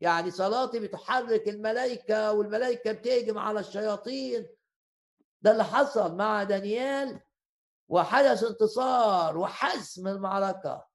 يعني 0.00 0.30
صلاتي 0.30 0.78
بتحرك 0.78 1.48
الملائكة 1.48 2.32
والملائكة 2.32 2.92
بتهجم 2.92 3.38
على 3.38 3.60
الشياطين. 3.60 4.46
ده 5.42 5.50
اللي 5.50 5.64
حصل 5.64 6.16
مع 6.16 6.42
دانيال. 6.42 7.20
وحدث 7.88 8.44
انتصار 8.44 9.38
وحسم 9.38 10.08
المعركة. 10.08 10.88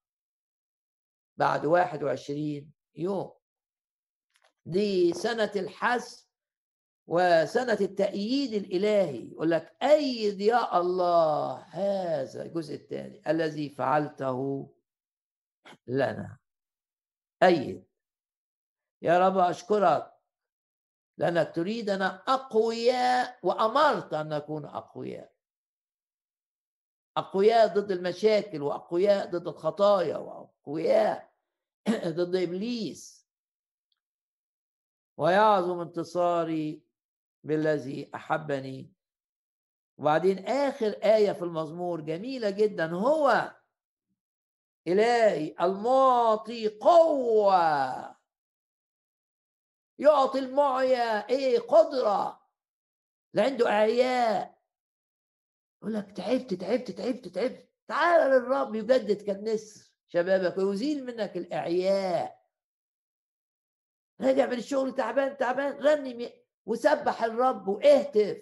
بعد 1.38 1.66
21 1.66 2.72
يوم 2.96 3.32
دي 4.66 5.14
سنة 5.14 5.52
الحسم 5.56 6.28
وسنة 7.08 7.78
التأييد 7.82 8.54
الإلهي. 8.54 9.32
يقول 9.32 9.52
لك 9.52 9.76
أيد 9.84 10.42
يا 10.42 10.80
الله 10.80 11.54
هذا 11.58 12.44
الجزء 12.44 12.76
الثاني 12.76 13.22
الذي 13.28 13.70
فعلته 13.70 14.70
لنا. 15.88 16.38
أيد. 17.44 17.86
يا 19.02 19.28
رب 19.28 19.38
أشكرك 19.38 20.14
لأنك 21.18 21.56
تريدنا 21.56 22.24
أقوياء 22.28 23.40
وأمرت 23.44 24.14
أن 24.14 24.30
نكون 24.30 24.66
أقوياء. 24.66 25.34
أقوياء 27.18 27.68
ضد 27.68 27.92
المشاكل 27.92 28.62
وأقوياء 28.62 29.30
ضد 29.32 29.48
الخطايا 29.48 30.18
وأقوياء 30.18 31.31
ضد 32.18 32.36
إبليس. 32.36 33.28
ويعظم 35.18 35.80
انتصاري 35.80 36.84
بالذي 37.44 38.12
أحبني. 38.16 38.94
وبعدين 39.98 40.46
آخر 40.46 40.88
آية 40.90 41.32
في 41.32 41.42
المزمور 41.42 42.02
جميلة 42.02 42.50
جدا. 42.50 42.92
هو 42.92 43.56
إلهي 44.88 45.56
المعطي 45.62 46.68
قوة. 46.68 48.16
يعطي 50.00 50.40
المعيا 50.40 51.30
إيه؟ 51.30 51.60
قدرة. 51.60 52.48
اللي 53.36 53.46
عنده 53.46 53.70
أعياء. 53.70 54.62
يقول 55.82 55.94
لك 55.94 56.12
تعبت 56.12 56.54
تعبت 56.54 56.92
تعبت 56.92 57.28
تعبت. 57.28 57.70
تعال 57.88 58.32
للرب 58.32 58.76
يجدد 58.76 59.22
كالنسر. 59.22 59.91
شبابك 60.14 60.58
ويزيل 60.58 61.06
منك 61.06 61.38
الإعياء. 61.38 62.42
راجع 64.22 64.46
من 64.46 64.58
الشغل 64.58 64.96
تعبان 64.96 65.38
تعبان 65.38 65.72
رنم 65.72 66.30
وسبح 66.66 67.24
الرب 67.24 67.68
واهتف. 67.68 68.42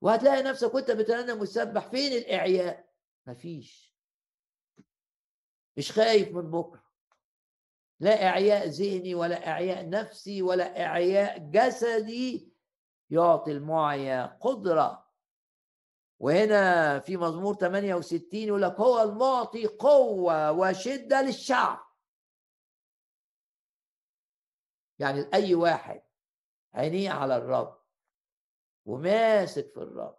وهتلاقي 0.00 0.42
نفسك 0.42 0.74
وانت 0.74 0.90
بترنم 0.90 1.40
وتسبح 1.40 1.88
فين 1.88 2.12
الإعياء؟ 2.12 2.92
مفيش. 3.26 3.96
مش 5.76 5.92
خايف 5.92 6.28
من 6.28 6.50
بكرة. 6.50 6.84
لا 8.00 8.26
إعياء 8.26 8.66
ذهني 8.66 9.14
ولا 9.14 9.48
إعياء 9.48 9.88
نفسي 9.88 10.42
ولا 10.42 10.86
إعياء 10.86 11.38
جسدي. 11.38 12.52
يعطي 13.10 13.52
المعيا 13.52 14.38
قدرة. 14.40 15.01
وهنا 16.22 16.98
في 16.98 17.16
مزمور 17.16 17.54
68 17.54 18.34
يقول 18.34 18.62
لك 18.62 18.80
هو 18.80 19.02
المعطي 19.02 19.66
قوة 19.66 20.52
وشدة 20.52 21.22
للشعب. 21.22 21.78
يعني 24.98 25.20
لأي 25.20 25.54
واحد 25.54 26.02
عينيه 26.74 27.10
على 27.10 27.36
الرب 27.36 27.82
وماسك 28.84 29.70
في 29.70 29.76
الرب. 29.76 30.18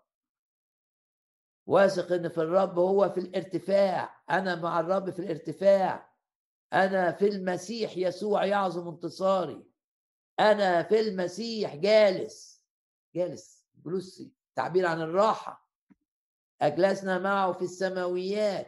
واثق 1.65 2.11
إن 2.11 2.29
في 2.29 2.37
الرب 2.37 2.79
هو 2.79 3.09
في 3.09 3.19
الارتفاع. 3.19 4.23
أنا 4.29 4.55
مع 4.55 4.79
الرب 4.79 5.09
في 5.09 5.19
الارتفاع. 5.19 6.13
أنا 6.73 7.11
في 7.11 7.27
المسيح 7.27 7.97
يسوع 7.97 8.45
يعظم 8.45 8.87
انتصاري. 8.87 9.65
أنا 10.39 10.83
في 10.83 10.99
المسيح 10.99 11.75
جالس. 11.75 12.65
جالس. 13.15 13.65
جلوس 13.75 14.23
تعبير 14.55 14.85
عن 14.85 15.01
الراحة. 15.01 15.62
أجلسنا 16.61 17.19
معه 17.19 17.51
في 17.53 17.61
السماويات. 17.61 18.67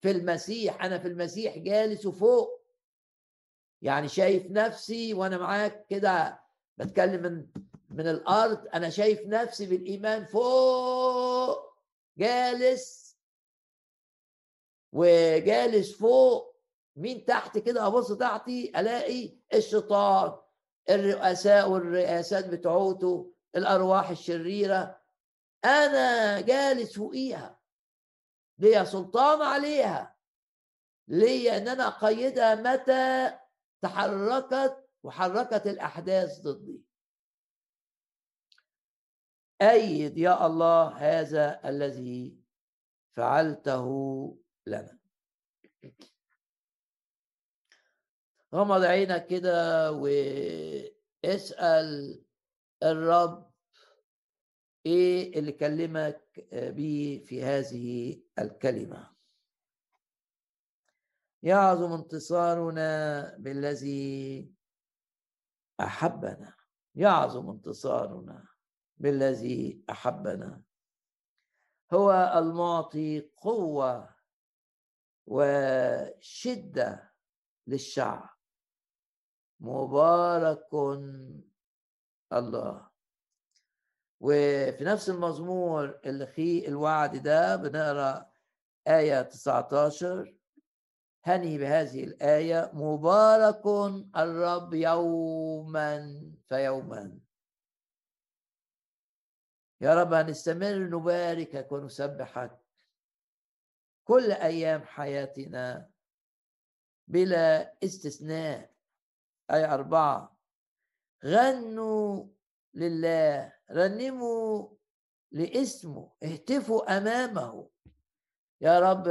في 0.00 0.10
المسيح 0.10 0.84
أنا 0.84 0.98
في 0.98 1.08
المسيح 1.08 1.58
جالس 1.58 2.06
وفوق 2.06 2.60
يعني 3.82 4.08
شايف 4.08 4.46
نفسي 4.50 5.14
وأنا 5.14 5.38
معاك 5.38 5.86
كده 5.86 6.40
بتكلم 6.76 7.22
من 7.22 7.46
من 7.90 8.08
الأرض 8.08 8.66
أنا 8.74 8.90
شايف 8.90 9.20
نفسي 9.26 9.66
بالإيمان 9.66 10.24
فوق. 10.24 11.74
جالس. 12.18 13.16
وجالس 14.92 15.92
فوق. 15.96 16.56
مين 16.96 17.24
تحت 17.24 17.58
كده؟ 17.58 17.86
أبص 17.86 18.12
تحتي 18.12 18.72
ألاقي 18.80 19.30
الشيطان. 19.54 20.36
الرؤساء 20.90 21.70
والرئاسات 21.70 22.48
بتوعته 22.48 23.32
الأرواح 23.56 24.10
الشريرة. 24.10 25.00
أنا 25.64 26.40
جالس 26.40 26.96
فوقيها. 26.96 27.60
ليا 28.58 28.84
سلطان 28.84 29.42
عليها. 29.42 30.16
ليا 31.08 31.56
إن 31.56 31.68
أنا 31.68 31.88
أقيدها 31.88 32.54
متى 32.54 33.38
تحركت 33.80 34.88
وحركت 35.02 35.66
الأحداث 35.66 36.40
ضدي. 36.40 36.82
أيد 39.62 40.18
يا 40.18 40.46
الله 40.46 40.88
هذا 40.88 41.68
الذي 41.68 42.38
فعلته 43.16 43.88
لنا. 44.66 44.98
غمض 48.54 48.82
عينك 48.82 49.26
كده 49.26 49.92
واسأل 51.22 51.88
الرب 52.82 53.47
إيه 54.86 55.38
اللي 55.38 55.52
كلمك 55.52 56.48
بيه 56.52 57.24
في 57.24 57.42
هذه 57.44 58.20
الكلمة؟ 58.38 59.16
يعظم 61.42 61.92
انتصارنا 61.92 63.36
بالذي 63.38 64.52
أحبنا. 65.80 66.56
يعظم 66.94 67.50
انتصارنا 67.50 68.48
بالذي 68.96 69.84
أحبنا. 69.90 70.62
هو 71.92 72.32
المعطي 72.36 73.20
قوة 73.36 74.14
وشدة 75.26 77.14
للشعب. 77.66 78.28
مبارك 79.60 80.74
الله. 82.32 82.87
وفي 84.20 84.84
نفس 84.84 85.08
المزمور 85.10 86.00
اللي 86.06 86.26
فيه 86.26 86.68
الوعد 86.68 87.16
ده 87.22 87.56
بنقرأ 87.56 88.30
آية 88.88 89.22
19 89.22 90.34
هني 91.24 91.58
بهذه 91.58 92.04
الآية 92.04 92.70
مبارك 92.74 93.66
الرب 94.16 94.74
يوما 94.74 96.22
فيوما 96.48 97.18
يا 99.80 99.94
رب 99.94 100.12
هنستمر 100.12 100.78
نباركك 100.78 101.72
ونسبحك 101.72 102.58
كل 104.04 104.32
أيام 104.32 104.82
حياتنا 104.82 105.90
بلا 107.08 107.74
استثناء. 107.84 108.74
أي 109.50 109.64
أربعة 109.64 110.36
غنوا 111.24 112.26
لله 112.74 113.57
رنموا 113.70 114.68
لاسمه 115.32 116.12
اهتفوا 116.22 116.96
أمامه. 116.96 117.70
يا 118.60 118.80
رب 118.80 119.08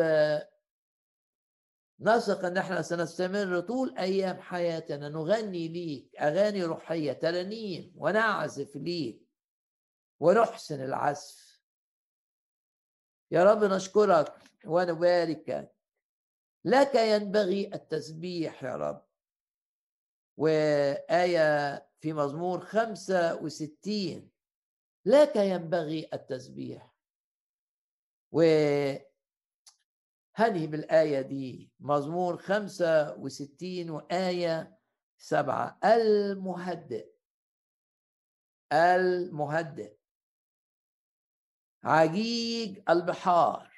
نثق 2.00 2.46
أن 2.46 2.58
إحنا 2.58 2.82
سنستمر 2.82 3.60
طول 3.60 3.98
أيام 3.98 4.42
حياتنا. 4.42 5.10
نغني 5.10 5.68
ليك 5.68 6.16
أغاني 6.16 6.64
روحية 6.64 7.14
ترانيم 7.14 7.94
ونعزف 7.96 8.76
ليك 8.76 9.28
ونحسن 10.20 10.84
العزف. 10.84 11.62
يا 13.32 13.44
رب 13.44 13.64
نشكرك 13.64 14.34
ونباركك 14.66 15.76
لك 16.66 16.96
ينبغي 16.96 17.74
التسبيح 17.74 18.64
يا 18.64 18.76
رب. 18.76 19.06
وآية 20.38 21.78
في 22.00 22.14
مزمور 22.14 22.66
خمسة 22.66 23.36
وستين. 23.44 24.37
لك 25.08 25.36
ينبغي 25.36 26.10
التسبيح. 26.14 26.94
وهني 28.32 29.08
بالآية 30.40 31.22
دي 31.22 31.72
مزمور 31.80 32.38
خمسة 32.38 33.14
وستين 33.14 33.90
وآية 33.90 34.78
سبعة. 35.18 35.80
المهدئ 35.84 37.10
المهدئ. 38.74 39.98
عجيج 41.84 42.82
البحار 42.90 43.72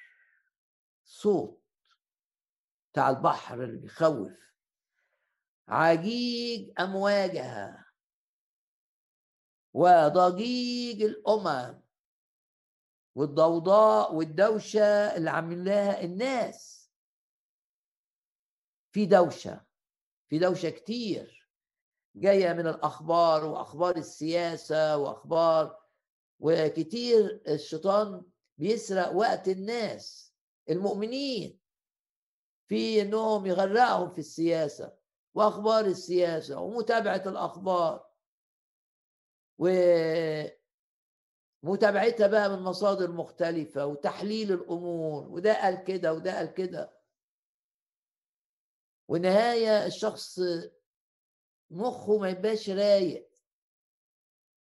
صوت 1.05 1.63
بتاع 2.91 3.09
البحر 3.09 3.63
اللي 3.63 3.77
بيخوف. 3.77 4.31
عجيج 5.67 6.73
أمواجها. 6.79 7.88
وضجيج 9.73 11.03
الأمم 11.03 11.81
والضوضاء 13.15 14.15
والدوشة 14.15 15.15
اللي 15.17 15.29
عاملاها 15.29 16.03
الناس. 16.03 16.79
في 18.91 19.05
دوشة 19.05 19.65
في 20.29 20.39
دوشة 20.39 20.69
كتير 20.69 21.49
جاية 22.15 22.53
من 22.53 22.67
الأخبار 22.67 23.45
وأخبار 23.45 23.97
السياسة 23.97 24.97
وأخبار 24.97 25.79
وكتير 26.39 27.41
الشيطان 27.47 28.23
بيسرق 28.57 29.11
وقت 29.11 29.47
الناس 29.47 30.33
المؤمنين 30.69 31.59
في 32.67 33.01
إنهم 33.01 33.45
يغرقهم 33.45 34.09
في 34.09 34.19
السياسة 34.19 34.93
وأخبار 35.33 35.85
السياسة 35.85 36.59
ومتابعة 36.59 37.23
الأخبار. 37.25 38.08
ومتابعتها 41.63 42.27
بقى 42.27 42.49
من 42.49 42.59
مصادر 42.63 43.11
مختلفة 43.11 43.85
وتحليل 43.85 44.51
الأمور 44.51 45.27
وده 45.27 45.61
قال 45.61 45.83
كده 45.83 46.13
وده 46.13 46.37
قال 46.37 46.53
كده. 46.53 46.99
والنهاية 49.07 49.85
الشخص 49.85 50.39
مخه 51.71 52.17
ما 52.17 52.29
يبقاش 52.29 52.69
رايق. 52.69 53.29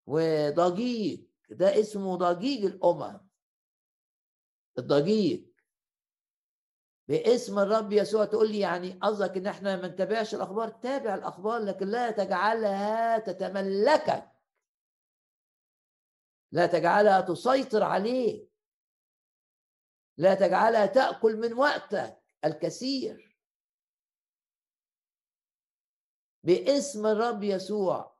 وضجيج 0.07 1.25
ده 1.49 1.79
اسمه 1.79 2.15
ضجيج 2.15 2.65
الأمم. 2.65 3.19
الضجيج. 4.77 5.49
باسم 7.07 7.59
الرب 7.59 7.93
يسوع 7.93 8.25
تقول 8.25 8.51
لي 8.51 8.59
يعني 8.59 8.99
قصدك 9.01 9.37
إن 9.37 9.47
إحنا 9.47 9.75
ما 9.75 9.87
نتابعش 9.87 10.35
الأخبار؟ 10.35 10.69
تابع 10.69 11.15
الأخبار 11.15 11.59
لكن 11.61 11.87
لا 11.87 12.11
تجعلها 12.11 13.17
تتملكك. 13.19 14.29
لا 16.51 16.65
تجعلها 16.65 17.21
تسيطر 17.21 17.83
عليك 17.83 18.49
لا 20.17 20.35
تجعلها 20.35 20.85
تأكل 20.85 21.37
من 21.37 21.53
وقتك 21.53 22.21
الكثير. 22.45 23.37
باسم 26.43 27.05
الرب 27.07 27.43
يسوع. 27.43 28.15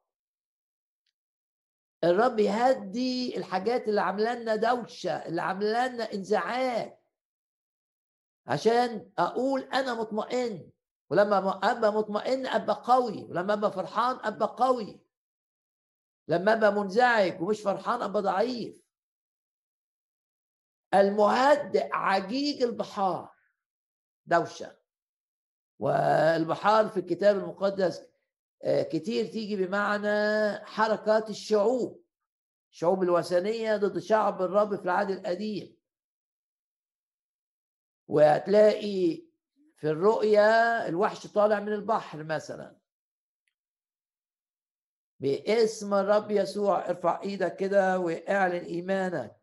الرب 2.04 2.40
يهدي 2.40 3.38
الحاجات 3.38 3.88
اللي 3.88 4.02
عاملة 4.02 4.34
لنا 4.34 4.56
دوشة 4.56 5.12
اللي 5.12 5.42
عاملة 5.42 5.88
لنا 5.88 6.14
انزعاج. 6.14 6.98
عشان 8.48 9.12
أقول 9.18 9.62
أنا 9.62 9.94
مطمئن 9.94 10.72
ولما 11.10 11.38
أبقى 11.72 11.94
مطمئن 11.94 12.48
أبقى 12.48 12.84
قوي 12.86 13.24
ولما 13.24 13.54
أبقى 13.54 13.72
فرحان 13.72 14.16
أبقى 14.24 14.56
قوي. 14.60 15.09
لما 16.30 16.54
أبقى 16.54 16.74
منزعج 16.74 17.42
ومش 17.42 17.62
فرحان 17.62 18.02
أبقى 18.02 18.22
ضعيف. 18.22 18.84
المهدئ 20.94 21.90
عجيج 21.94 22.64
البحار. 22.64 23.36
دوشة. 24.26 24.78
والبحار 25.80 26.90
في 26.90 27.00
الكتاب 27.00 27.38
المقدس 27.38 28.10
آه، 28.64 28.84
كتير 28.84 29.26
تيجي 29.26 29.56
بمعنى 29.56 30.10
حركات 30.66 31.30
الشعوب. 31.30 32.06
الشعوب 32.72 33.04
الوثنية 33.04 33.78
ضد 33.78 34.00
شعب 34.00 34.42
الرب 34.42 34.76
في 34.76 34.84
العهد 34.84 35.10
القديم. 35.10 35.78
وهتلاقي 38.08 39.28
في 39.76 39.90
الرؤية 39.90 40.42
الوحش 40.88 41.28
طالع 41.28 41.60
من 41.60 41.74
البحر 41.74 42.24
مثلا. 42.24 42.79
باسم 45.20 45.94
الرب 45.94 46.32
يسوع 46.32 46.90
ارفع 46.90 47.22
إيدك 47.22 47.56
كده 47.56 48.00
واعلن 48.00 48.66
ايمانك. 48.66 49.40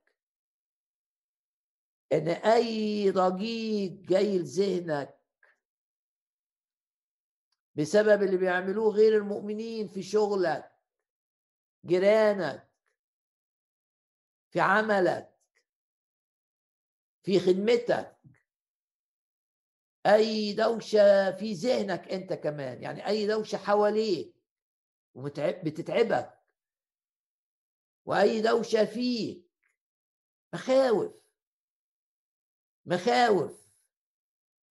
إن 2.12 2.28
أي 2.28 3.10
ضجيج 3.10 4.06
جاي 4.06 4.38
لذهنك 4.38 5.18
بسبب 7.74 8.22
اللي 8.22 8.36
بيعملوه 8.36 8.90
غير 8.94 9.16
المؤمنين 9.16 9.88
في 9.88 10.02
شغلك 10.02 10.72
جيرانك 11.86 12.70
في 14.50 14.60
عملك 14.60 15.36
في 17.22 17.40
خدمتك. 17.40 18.16
أي 20.06 20.52
دوشة 20.52 21.36
في 21.36 21.52
ذهنك 21.52 22.08
أنت 22.12 22.32
كمان 22.32 22.82
يعني 22.82 23.06
أي 23.06 23.26
دوشة 23.26 23.58
حواليك. 23.58 24.35
بتتعبك. 25.64 26.38
وأي 28.04 28.42
دوشة 28.42 28.84
فيك. 28.84 29.50
مخاوف. 30.54 31.12
مخاوف. 32.86 33.66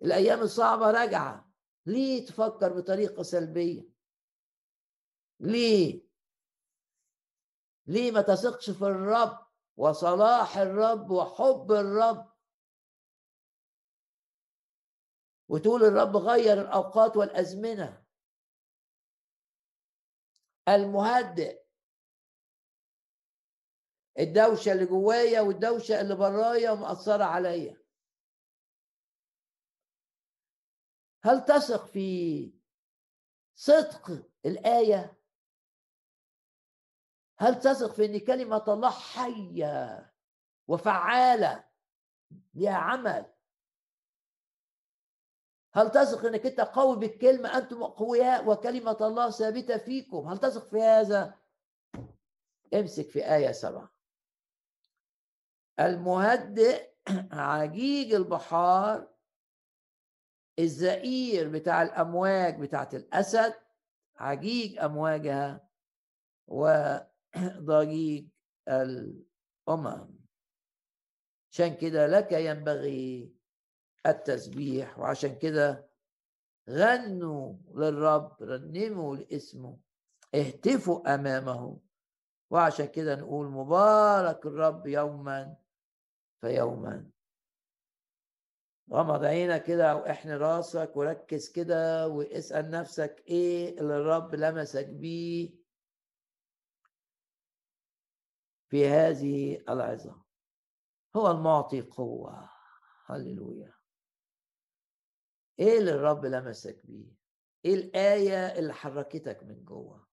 الأيام 0.01 0.41
الصعبة 0.41 0.91
راجعة. 0.91 1.51
ليه 1.85 2.25
تفكر 2.25 2.73
بطريقة 2.73 3.23
سلبية؟ 3.23 3.89
ليه؟ 5.39 6.05
ليه 7.87 8.11
ما 8.11 8.21
تثقش 8.21 8.69
في 8.69 8.81
الرب 8.85 9.47
وصلاح 9.77 10.57
الرب 10.57 11.11
وحب 11.11 11.71
الرب؟ 11.71 12.35
وتقول 15.47 15.83
الرب 15.83 16.17
غير 16.17 16.61
الأوقات 16.61 17.17
والأزمنة. 17.17 18.04
المهدئ. 20.69 21.65
الدوشة 24.19 24.71
اللي 24.71 24.85
جوايا 24.85 25.41
والدوشة 25.41 26.01
اللي 26.01 26.15
برايا 26.15 26.71
ومأثرة 26.71 27.23
عليا. 27.23 27.85
هل 31.23 31.45
تثق 31.45 31.85
في 31.85 32.51
صدق 33.55 34.29
الآية؟ 34.45 35.21
هل 37.39 37.59
تثق 37.59 37.93
في 37.93 38.05
إن 38.05 38.19
كلمة 38.19 38.63
الله 38.67 38.89
حية 38.89 40.13
وفعالة 40.67 41.69
لها 42.53 42.77
عمل؟ 42.77 43.34
هل 45.75 45.91
تثق 45.91 46.25
إنك 46.25 46.45
أنت 46.45 46.61
قوي 46.61 46.97
بالكلمة؟ 46.97 47.57
أنتم 47.57 47.83
أقوياء 47.83 48.47
وكلمة 48.49 48.97
الله 49.01 49.29
ثابتة 49.29 49.77
فيكم. 49.77 50.27
هل 50.27 50.37
تثق 50.37 50.69
في 50.69 50.81
هذا؟ 50.81 51.35
امسك 52.73 53.09
في 53.09 53.35
آية 53.35 53.51
سبعة. 53.51 53.93
المهدئ 55.79 56.89
عجيج 57.31 58.13
البحار. 58.13 59.15
الزئير 60.59 61.49
بتاع 61.49 61.81
الأمواج 61.81 62.59
بتاعت 62.59 62.95
الأسد 62.95 63.53
عجيج 64.15 64.77
أمواجها 64.79 65.69
وضجيج 66.47 68.27
الأمم. 68.67 70.15
عشان 71.51 71.75
كده 71.75 72.07
لك 72.07 72.31
ينبغي 72.31 73.34
التسبيح 74.05 74.99
وعشان 74.99 75.35
كده 75.39 75.89
غنوا 76.69 77.53
للرب 77.75 78.43
رنموا 78.43 79.15
لاسمه 79.15 79.79
اهتفوا 80.35 81.15
أمامه. 81.15 81.79
وعشان 82.49 82.85
كده 82.85 83.15
نقول 83.15 83.47
مبارك 83.47 84.45
الرب 84.45 84.87
يوما 84.87 85.57
فيوما. 86.41 87.09
غمض 88.91 89.23
عينك 89.25 89.63
كده 89.63 89.95
واحن 89.95 90.29
راسك 90.29 90.91
وركز 90.95 91.49
كده 91.49 92.07
واسأل 92.07 92.69
نفسك 92.69 93.23
إيه 93.27 93.79
اللي 93.79 93.97
الرب 93.97 94.35
لمسك 94.35 94.87
بيه 94.87 95.55
في 98.69 98.87
هذه 98.87 99.63
العظة. 99.69 100.23
هو 101.15 101.31
المعطي 101.31 101.81
قوة. 101.81 102.49
هللويا. 103.05 103.74
إيه 105.59 105.77
اللي 105.79 105.91
الرب 105.91 106.25
لمسك 106.25 106.81
بيه؟ 106.83 107.15
إيه 107.65 107.73
الآية 107.75 108.59
اللي 108.59 108.73
حركتك 108.73 109.43
من 109.43 109.65
جوه؟ 109.65 110.07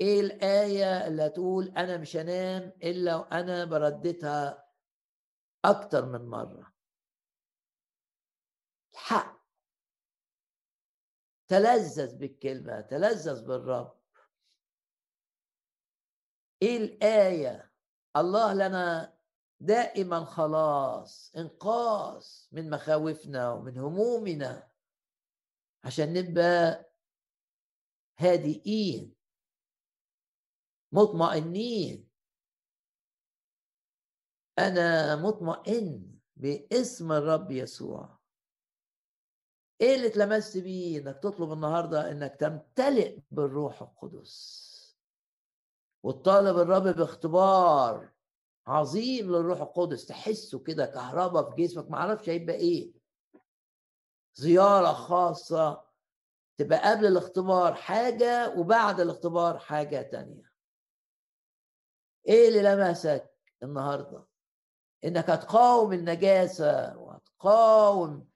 إيه 0.00 0.20
الآية 0.20 1.06
اللي 1.06 1.26
هتقول 1.26 1.68
أنا 1.68 1.96
مش 1.96 2.16
هنام 2.16 2.72
إلا 2.82 3.16
وأنا 3.16 3.64
برددها 3.64 4.68
أكتر 5.64 6.06
من 6.06 6.28
مرة؟ 6.28 6.72
الحق. 8.94 9.36
تلذذ 11.48 12.16
بالكلمة 12.18 12.80
تلذذ 12.80 13.46
بالرب. 13.46 13.96
إيه 16.62 16.76
الآية؟ 16.76 17.72
الله 18.16 18.54
لنا 18.54 19.15
دائما 19.60 20.24
خلاص 20.24 21.32
انقاذ 21.36 22.26
من 22.52 22.70
مخاوفنا 22.70 23.52
ومن 23.52 23.78
همومنا. 23.78 24.70
عشان 25.84 26.12
نبقى 26.12 26.90
هادئين 28.18 29.14
مطمئنين. 30.92 32.08
أنا 34.58 35.16
مطمئن 35.16 36.18
باسم 36.36 37.12
الرب 37.12 37.50
يسوع. 37.50 38.18
إيه 39.80 39.96
اللي 39.96 40.06
اتلمست 40.06 40.58
بيه؟ 40.58 40.98
إنك 40.98 41.18
تطلب 41.22 41.52
النهارده 41.52 42.10
إنك 42.10 42.36
تمتلئ 42.40 43.20
بالروح 43.30 43.82
القدس. 43.82 44.76
وتطالب 46.02 46.58
الرب 46.58 46.96
باختبار 46.96 48.15
عظيم 48.66 49.30
للروح 49.32 49.60
القدس 49.60 50.06
تحسه 50.06 50.58
كده 50.58 50.86
كهرباء 50.86 51.50
في 51.50 51.62
جسمك 51.62 51.90
ما 51.90 51.96
أعرفش 51.98 52.28
هيبقى 52.28 52.54
إيه. 52.56 52.92
زيارة 54.34 54.92
خاصة 54.92 55.84
تبقى 56.56 56.90
قبل 56.90 57.06
الاختبار 57.06 57.74
حاجة 57.74 58.54
وبعد 58.58 59.00
الاختبار 59.00 59.58
حاجة 59.58 60.02
تانية. 60.02 60.52
إيه 62.28 62.48
اللي 62.48 62.62
لمسك 62.62 63.30
النهارده؟ 63.62 64.26
انك 65.04 65.30
هتقاوم 65.30 65.92
النجاسة 65.92 66.96
وهتقاوم 66.98 68.28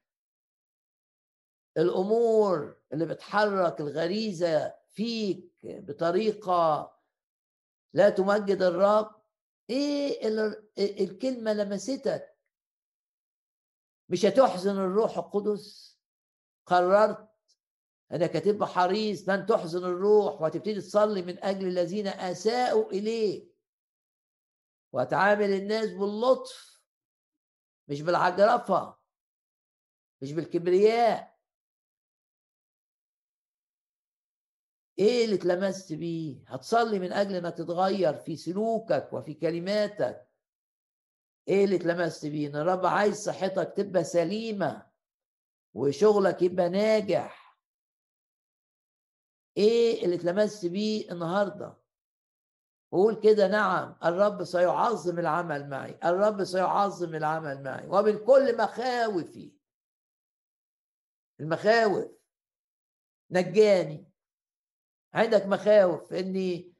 الأمور 1.77 2.77
اللي 2.93 3.07
بتحرك 3.07 3.81
الغريزة 3.81 4.75
فيك 4.89 5.51
بطريقة 5.65 6.93
لا 7.93 8.11
تمجد 8.11 8.63
الرب. 8.63 9.20
إيه 9.71 10.29
الكلمة 11.05 11.53
لمستك؟ 11.53 12.37
مش 14.09 14.25
هتحزن 14.25 14.77
الروح 14.79 15.19
القدس؟ 15.19 15.99
قررت 16.67 17.31
إنك 18.13 18.37
هتبقى 18.37 18.69
حريص؟ 18.69 19.29
لن 19.29 19.47
تحزن 19.47 19.85
الروح 19.85 20.43
وهتبتدي 20.43 20.81
تصلي 20.81 21.23
من 21.23 21.45
أجل 21.45 21.67
الذين 21.67 22.07
أساءوا 22.07 22.91
اليه 22.93 23.51
وهتعامل 24.93 25.51
الناس 25.53 25.91
باللطف 25.91 26.81
مش 27.89 28.03
بالعجرفة 28.03 28.97
مش 30.23 30.33
بالكبرياء. 30.33 31.30
إيه 34.99 35.25
اللي 35.25 35.37
اتلمست 35.37 35.93
بيه؟ 35.93 36.45
هتصلي 36.47 36.99
من 36.99 37.13
أجل 37.13 37.35
إنك 37.35 37.55
تتغير 37.55 38.15
في 38.15 38.37
سلوكك 38.37 39.09
وفي 39.13 39.35
كلماتك. 39.35 40.29
إيه 41.49 41.65
اللي 41.65 41.77
اتلمست 41.77 42.27
بيه؟ 42.27 42.49
إن 42.49 42.57
الرب 42.57 42.87
عايز 42.87 43.17
صحتك 43.25 43.73
تبقى 43.77 44.05
سليمة 44.05 44.87
وشغلك 45.75 46.43
يبقى 46.43 46.69
ناجح. 46.69 47.59
إيه 49.57 50.05
اللي 50.05 50.17
اتلمست 50.17 50.67
بيه 50.67 51.13
النهارده؟ 51.13 51.77
قول 52.93 53.21
كده 53.21 53.49
نعم 53.49 53.97
الرب 54.05 54.45
سيعظم 54.45 55.19
العمل 55.19 55.69
معي. 55.69 55.99
الرب 56.05 56.45
سيعظم 56.45 57.15
العمل 57.15 57.63
معي. 57.63 57.87
وبالكل 57.89 58.57
مخاوفي. 58.57 59.53
المخاوف. 61.41 62.11
نجاني. 63.31 64.10
عندك 65.15 65.47
مخاوف 65.47 66.13
اني 66.13 66.75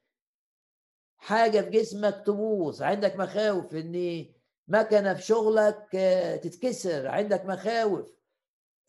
حاجة 1.17 1.61
في 1.61 1.69
جسمك 1.69 2.23
تبوظ 2.25 2.81
عندك 2.81 3.15
مخاوف 3.15 3.75
إن 3.75 4.25
مكنة 4.67 5.13
في 5.13 5.21
شغلك 5.21 5.89
تتكسر 6.43 7.07
عندك 7.07 7.45
مخاوف 7.45 8.07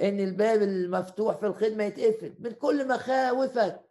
إن 0.00 0.20
الباب 0.20 0.62
المفتوح 0.62 1.36
في 1.36 1.46
الخدمة 1.46 1.84
يتقفل. 1.84 2.36
من 2.38 2.52
كل 2.52 2.88
مخاوفك 2.88 3.90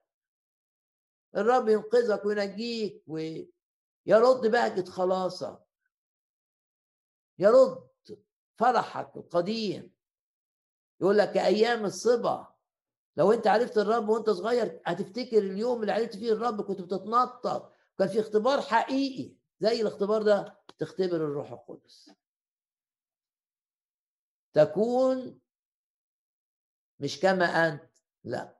الرب 1.35 1.69
ينقذك 1.69 2.25
وينجيك 2.25 3.03
ويرد 3.07 4.47
بهجة 4.47 4.89
خلاصك 4.89 5.59
يرد 7.39 7.89
فرحك 8.55 9.17
القديم. 9.17 9.91
يقول 11.01 11.17
لك 11.17 11.37
أيام 11.37 11.85
الصبا 11.85 12.50
لو 13.17 13.31
انت 13.31 13.47
عرفت 13.47 13.77
الرب 13.77 14.09
وانت 14.09 14.29
صغير 14.29 14.81
هتفتكر 14.85 15.37
اليوم 15.37 15.81
اللي 15.81 15.91
عرفت 15.91 16.15
فيه 16.15 16.33
الرب 16.33 16.61
كنت 16.61 16.81
بتتنطط. 16.81 17.73
كان 17.99 18.07
في 18.07 18.19
اختبار 18.19 18.61
حقيقي. 18.61 19.35
زي 19.59 19.81
الاختبار 19.81 20.21
ده 20.23 20.59
تختبر 20.79 21.15
الروح 21.15 21.51
القدس. 21.51 22.11
تكون 24.53 25.39
مش 26.99 27.19
كما 27.19 27.45
أنت 27.45 27.89
لا. 28.23 28.57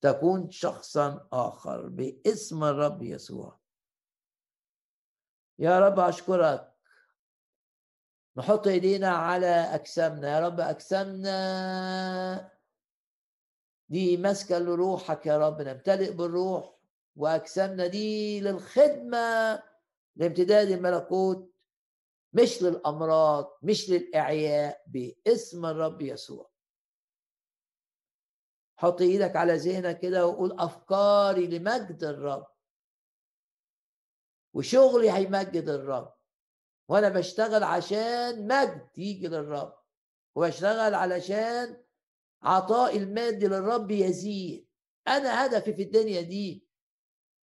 تكون 0.00 0.50
شخصا 0.50 1.28
آخر 1.32 1.88
باسم 1.88 2.64
الرب 2.64 3.02
يسوع. 3.02 3.60
يا 5.58 5.80
رب 5.80 5.98
أشكرك. 5.98 6.72
نحط 8.36 8.66
إيدينا 8.66 9.08
على 9.08 9.46
أجسامنا. 9.46 10.28
يا 10.28 10.46
رب 10.46 10.60
أجسامنا 10.60 12.55
دي 13.88 14.16
ماسكة 14.16 14.58
لروحك 14.58 15.26
يا 15.26 15.38
رب 15.38 15.62
نمتلئ 15.62 16.12
بالروح 16.12 16.76
وأجسامنا 17.16 17.86
دي 17.86 18.40
للخدمة 18.40 19.62
لامتداد 20.16 20.70
الملكوت 20.70 21.52
مش 22.32 22.62
للأمراض 22.62 23.58
مش 23.62 23.90
للإعياء 23.90 24.82
باسم 24.86 25.66
الرب 25.66 26.02
يسوع. 26.02 26.50
حط 28.76 29.00
إيدك 29.00 29.36
على 29.36 29.56
ذهنك 29.56 29.98
كده 29.98 30.26
وقول 30.26 30.60
أفكاري 30.60 31.46
لمجد 31.46 32.04
الرب. 32.04 32.46
وشغلي 34.54 35.10
هيمجد 35.10 35.68
الرب. 35.68 36.14
وأنا 36.88 37.08
بشتغل 37.08 37.62
عشان 37.62 38.46
مجد 38.46 38.88
يجي 38.98 39.28
للرب. 39.28 39.74
وبشتغل 40.34 40.94
علشان 40.94 41.82
عطاء 42.42 42.96
المادي 42.96 43.46
للرب 43.46 43.90
يزيد. 43.90 44.68
أنا 45.08 45.46
هدفي 45.46 45.72
في 45.74 45.82
الدنيا 45.82 46.20
دي 46.20 46.66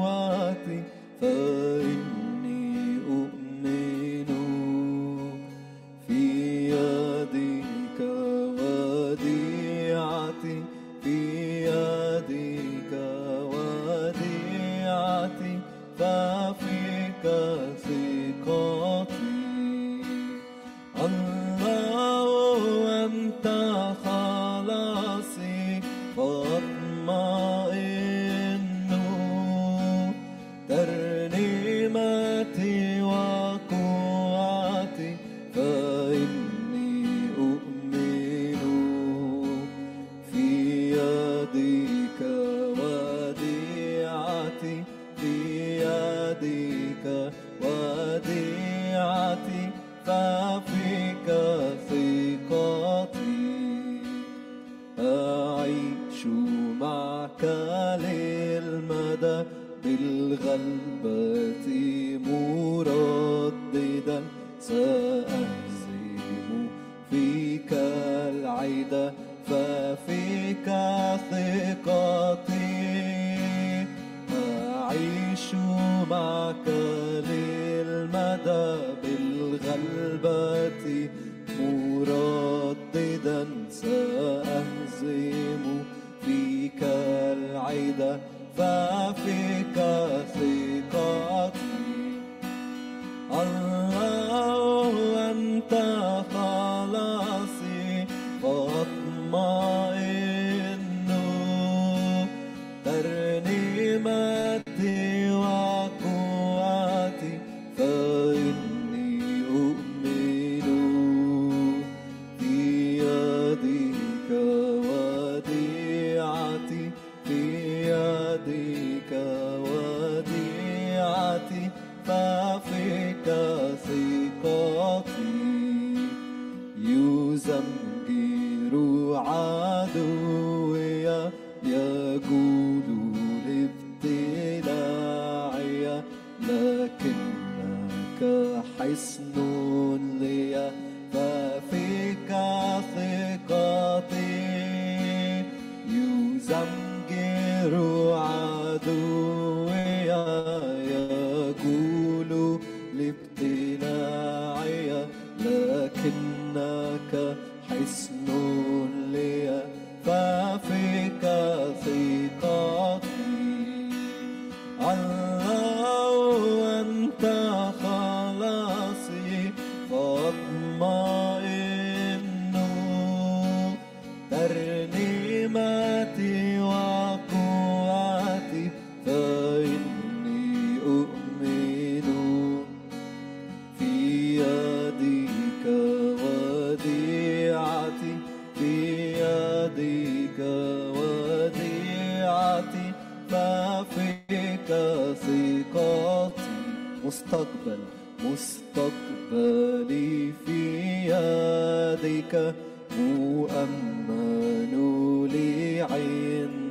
te 32.45 32.82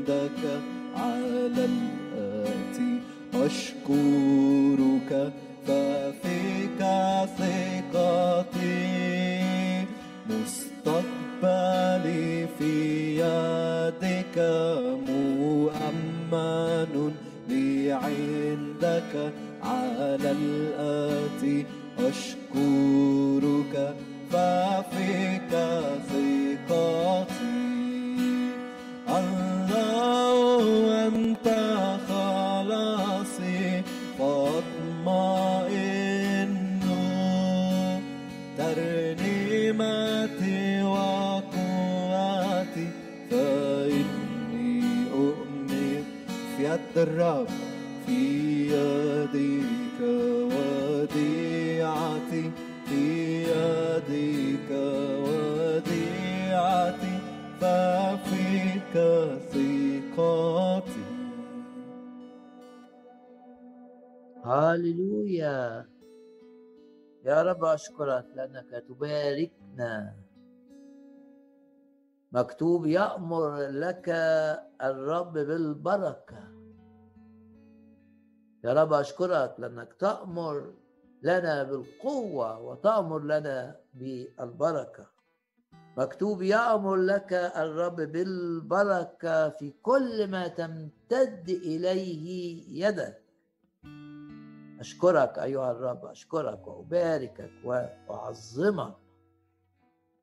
عندك 0.02 0.42
على 0.96 1.64
الآتي 1.64 2.92
أشكرك 3.34 5.10
ففيك 5.66 6.80
ثقتي. 7.38 8.82
مستقبلي 10.30 12.26
في 12.58 12.74
يدك 13.16 14.36
مؤمن 15.08 16.94
لي 17.48 17.92
عندك 17.92 19.12
على 19.62 20.30
الآتي 20.30 21.66
أشكرك 21.98 23.74
ففيك 24.30 25.52
ثقتي 25.52 26.11
الرب 47.02 47.46
في 48.06 48.22
يديك 48.74 50.00
وديعتي 50.54 52.44
في 52.86 53.02
يديك 53.42 54.70
وديعتي 55.26 57.14
ففيك 57.60 58.94
ثقتي. 59.52 61.04
هاليلويا. 64.44 65.86
يا 67.24 67.42
رب 67.42 67.64
أشكرك 67.64 68.26
لأنك 68.34 68.84
تباركنا. 68.88 70.14
مكتوب 72.32 72.86
يأمر 72.86 73.56
لك 73.56 74.08
الرب 74.82 75.32
بالبركة. 75.32 76.51
يا 78.64 78.72
رب 78.72 78.93
أشكرك 78.93 79.55
لأنك 79.59 79.93
تأمر 79.93 80.72
لنا 81.22 81.62
بالقوة 81.62 82.59
وتأمر 82.60 83.18
لنا 83.18 83.76
بالبركة. 83.94 85.06
مكتوب 85.97 86.43
يأمر 86.43 86.97
لك 86.97 87.32
الرب 87.32 87.97
بالبركة 87.97 89.48
في 89.48 89.70
كل 89.82 90.30
ما 90.30 90.48
تمتد 90.48 91.48
إليه 91.48 92.64
يدك. 92.86 93.22
أشكرك 94.80 95.39
أيها 95.39 95.72
الرب 95.72 96.05
أشكرك 96.05 96.66
وأباركك 96.66 97.52
وأعظمك. 97.64 98.94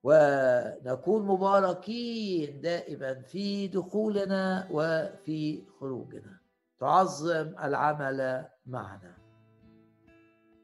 ونكون 0.03 1.25
مباركين 1.25 2.61
دائما 2.61 3.13
في 3.21 3.67
دخولنا 3.67 4.67
وفي 4.71 5.63
خروجنا. 5.79 6.38
تعظم 6.79 7.55
العمل 7.63 8.47
معنا. 8.65 9.17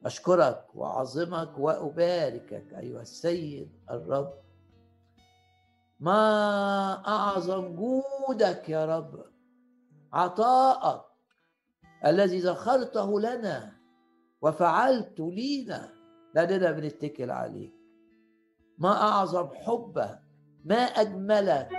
أشكرك 0.06 0.66
وأعظمك 0.76 1.58
وأباركك 1.58 2.74
أيها 2.74 3.02
السيد 3.02 3.72
الرب. 3.90 4.34
ما 6.00 7.08
أعظم 7.08 7.76
جودك 7.76 8.70
يا 8.70 8.86
رب؟ 8.86 9.26
عطاءك 10.14 11.06
الذي 12.06 12.40
ذخرته 12.40 13.20
لنا 13.20 13.76
وفعلت 14.42 15.20
لينا 15.20 15.94
لأننا 16.36 16.72
بنتكل 16.72 17.32
عليك. 17.32 17.76
ما 18.78 19.02
أعظم 19.02 19.50
حبك؟ 19.54 20.20
ما 20.66 20.76
أجملك؟ 20.76 21.70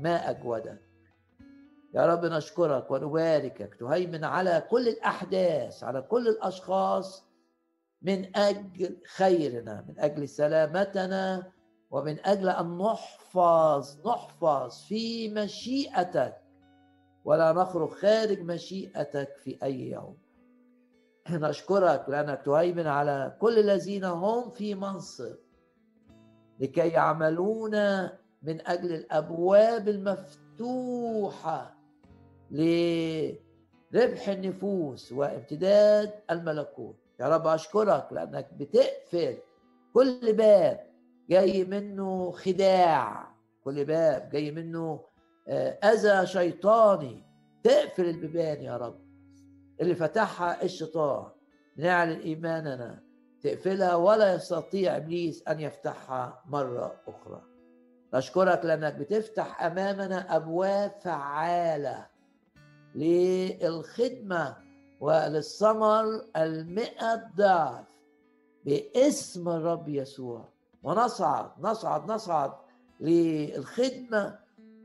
ما 0.00 0.30
أجودك. 0.30 0.91
يا 1.94 2.06
رب 2.06 2.24
نشكرك 2.24 2.90
ونباركك 2.90 3.74
تهيمن 3.74 4.24
على 4.24 4.62
كل 4.70 4.88
الأحداث 4.88 5.84
على 5.84 6.02
كل 6.02 6.28
الأشخاص 6.28 7.24
من 8.02 8.36
أجل 8.36 8.96
خيرنا 9.16 9.84
من 9.88 9.98
أجل 9.98 10.28
سلامتنا 10.28 11.52
ومن 11.90 12.26
أجل 12.26 12.48
أن 12.48 12.78
نحفظ 12.78 14.06
نحفظ 14.06 14.84
في 14.88 15.28
مشيئتك. 15.28 16.42
ولا 17.24 17.52
نخرج 17.52 17.90
خارج 17.90 18.40
مشيئتك 18.40 19.36
في 19.36 19.58
أي 19.62 19.90
يوم. 19.90 20.16
نشكرك 21.30 22.04
لأنك 22.08 22.42
تهيمن 22.44 22.86
على 22.86 23.36
كل 23.40 23.58
الذين 23.58 24.04
هم 24.04 24.50
في 24.50 24.74
منصب. 24.74 25.36
لكي 26.60 26.88
يعملون 26.88 28.02
من 28.42 28.66
أجل 28.66 28.92
الأبواب 28.92 29.88
المفتوحة. 29.88 31.81
لربح 32.52 34.28
النفوس 34.28 35.12
وامتداد 35.12 36.12
الملكوت. 36.30 36.96
يا 37.20 37.28
رب 37.28 37.46
أشكرك 37.46 38.08
لأنك 38.12 38.54
بتقفل 38.54 39.36
كل 39.94 40.32
باب 40.32 40.86
جاي 41.30 41.64
منه 41.64 42.30
خداع 42.30 43.34
كل 43.64 43.84
باب 43.84 44.28
جاي 44.32 44.50
منه 44.50 45.00
أذى 45.84 46.26
شيطاني. 46.26 47.24
تقفل 47.62 48.04
البيبان 48.04 48.62
يا 48.62 48.76
رب. 48.76 49.00
اللي 49.80 49.94
فتحها 49.94 50.62
الشيطان. 50.62 51.26
نعلن 51.76 52.20
إيماننا. 52.20 53.02
تقفلها 53.42 53.94
ولا 53.94 54.34
يستطيع 54.34 54.96
إبليس 54.96 55.48
أن 55.48 55.60
يفتحها 55.60 56.42
مرة 56.46 57.00
أخرى. 57.08 57.42
نشكرك 58.14 58.64
لأنك 58.64 58.94
بتفتح 58.94 59.62
أمامنا 59.62 60.36
أبواب 60.36 60.92
فعالة. 61.00 62.11
للخدمة 62.94 64.56
وللثمر 65.00 66.04
المئة 66.36 67.30
ضعف 67.36 67.86
باسم 68.64 69.48
الرب 69.48 69.88
يسوع. 69.88 70.48
ونصعد 70.82 71.50
نصعد 71.60 72.10
نصعد 72.10 72.52
للخدمة. 73.00 74.38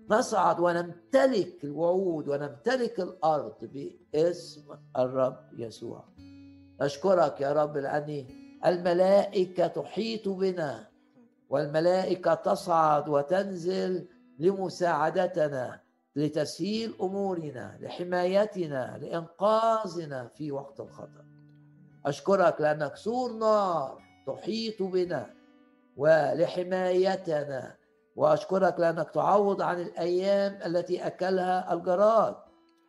نصعد 0.10 0.60
ونمتلك 0.60 1.64
الوعود 1.64 2.28
ونمتلك 2.28 3.00
الأرض 3.00 3.56
باسم 4.14 4.62
الرب 4.98 5.40
يسوع. 5.58 6.04
نشكرك 6.82 7.42
يا 7.42 7.54
رب 7.54 7.78
لأن 7.78 8.26
الملائكة 8.66 9.68
تحيط 9.68 10.30
بنا 10.30 10.88
والملائكة 11.50 12.34
تصعد 12.34 13.10
وتنزل 13.10 14.08
لمساعدتنا. 14.40 15.82
لتسهيل 16.18 16.96
أمورنا 17.02 17.78
لحمايتنا 17.82 18.98
لإنقاذنا 19.02 20.28
في 20.28 20.52
وقت 20.52 20.80
الخطر. 20.80 21.26
أشكرك 22.06 22.62
لأنك 22.62 22.96
سور 22.96 23.32
نار 23.34 24.02
تحيط 24.28 24.84
بنا 24.84 25.34
ولحمايتنا 25.98 27.76
وأشكرك 28.16 28.80
لأنك 28.80 29.10
تعوض 29.10 29.62
عن 29.62 29.82
الأيام 29.82 30.60
التي 30.66 31.08
أكلها 31.08 31.74
الجراد. 31.74 32.36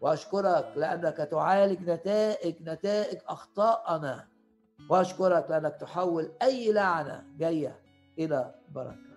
وأشكرك 0.00 0.72
لأنك 0.76 1.16
تعالج 1.16 1.90
نتائج 1.90 2.54
نتائج 2.68 3.18
أخطائنا. 3.28 4.28
وأشكرك 4.90 5.50
لأنك 5.50 5.76
تحول 5.80 6.32
أي 6.42 6.72
لعنة 6.72 7.24
جاية 7.38 7.80
إلى 8.18 8.54
بركة. 8.68 9.08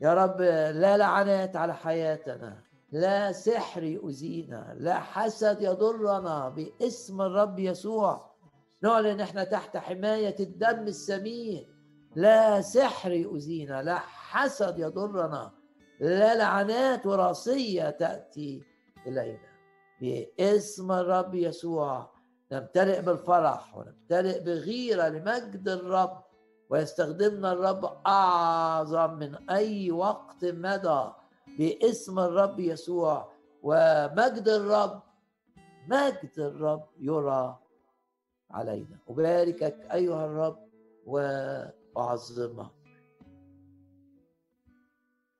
يا 0.00 0.14
رب 0.14 0.40
لا 0.40 0.96
لعنات 0.96 1.56
على 1.56 1.74
حياتنا. 1.74 2.67
لا 2.92 3.32
سحر 3.32 3.82
يؤذينا 3.82 4.76
لا 4.78 4.94
حسد 4.94 5.62
يضرنا 5.62 6.48
باسم 6.48 7.20
الرب 7.20 7.58
يسوع. 7.58 8.30
نعلن 8.82 9.20
إحنا 9.20 9.44
تحت 9.44 9.76
حماية 9.76 10.36
الدم 10.40 10.86
السمين. 10.86 11.66
لا 12.16 12.60
سحر 12.60 13.12
يؤذينا 13.12 13.82
لا 13.82 13.98
حسد 13.98 14.78
يضرنا 14.78 15.52
لا 16.00 16.34
لعنات 16.34 17.06
وراثية 17.06 17.90
تأتي 17.90 18.62
إلينا. 19.06 19.48
باسم 20.00 20.92
الرب 20.92 21.34
يسوع 21.34 22.10
نمتلئ 22.52 23.02
بالفرح 23.02 23.76
ونمتلئ 23.76 24.40
بغيرة 24.44 25.08
لمجد 25.08 25.68
الرب 25.68 26.22
ويستخدمنا 26.70 27.52
الرب 27.52 27.84
أعظم 28.06 29.14
من 29.14 29.50
أي 29.50 29.90
وقت 29.90 30.44
مدى 30.44 31.04
باسم 31.58 32.18
الرب 32.18 32.60
يسوع. 32.60 33.32
ومجد 33.62 34.48
الرب 34.48 35.02
مجد 35.88 36.32
الرب 36.38 36.86
يرى 36.98 37.58
علينا. 38.50 38.98
أباركك 39.08 39.88
أيها 39.92 40.26
الرب 40.26 40.68
وأعظمك. 41.06 42.70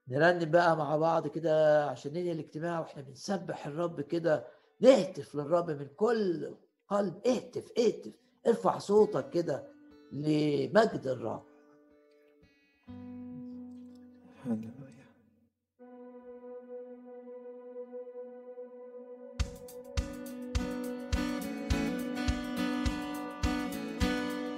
نرنم 0.09 0.51
بقى 0.51 0.77
مع 0.77 0.97
بعض 0.97 1.27
كده 1.29 1.85
عشان 1.87 2.13
ننهي 2.13 2.33
الاجتماع 2.33 2.81
وإحنا 2.81 3.03
بنسبح 3.03 3.67
الرب 3.67 4.01
كده. 4.01 4.47
نهتف 4.81 5.35
للرب 5.35 5.71
من 5.71 5.89
كل 5.97 6.55
قلب. 6.89 7.27
اهتف 7.27 7.73
اهتف. 7.79 8.13
ارفع 8.47 8.79
صوتك 8.79 9.31
كده 9.31 9.65
لمجد 10.13 11.07
الرب. 11.07 11.43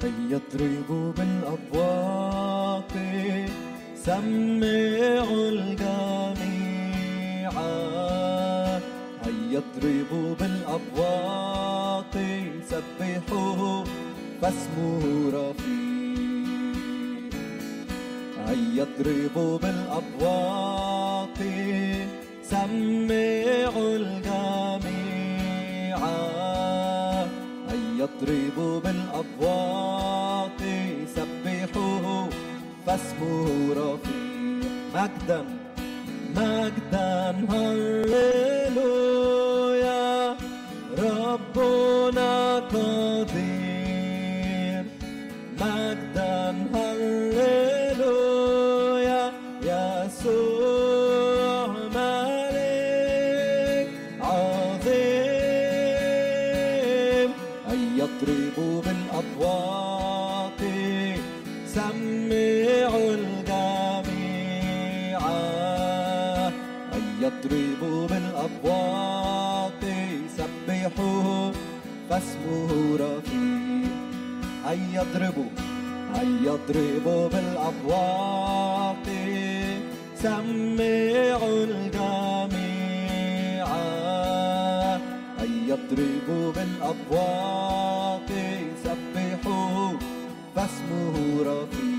يضرب 0.05 1.14
بالأبواق. 1.16 2.93
سمعوا 3.97 5.48
الجميع. 5.51 6.51
يضرب 9.51 10.12
بالأبواق؟ 10.40 12.14
سبحوه 12.70 13.85
فاسمه 14.43 15.02
رفيع 15.35 15.70
يضرب 18.74 19.36
بالأبواق؟ 19.62 21.39
سمعوا 22.43 23.97
الجميع. 23.97 24.89
يضرب 28.01 28.82
بالأبواق 28.85 30.60
سبحوه 31.16 32.28
فاسمه 32.86 33.47
رفيع 33.77 34.70
مجدا 34.94 35.44
مجدا 36.36 37.31
هللويا 37.51 38.60
فاسمه 72.51 72.97
رفيع 72.97 73.90
أن 74.72 74.78
يضربوا 74.94 75.51
أن 76.22 76.39
يضربوا 76.44 77.28
بالأبواق 77.28 79.06
سمعوا 80.16 81.64
الجميع 81.64 83.66
أن 85.40 85.68
يضربوا 85.68 86.52
بالأبواق 86.52 88.28
سبحوه 88.85 89.98
فاسمه 90.56 91.14
رفيع 91.43 91.89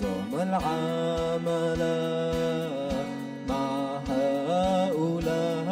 عظم 0.00 0.32
العمل 0.40 1.82
مع 3.48 3.66
هؤلاء. 4.08 5.68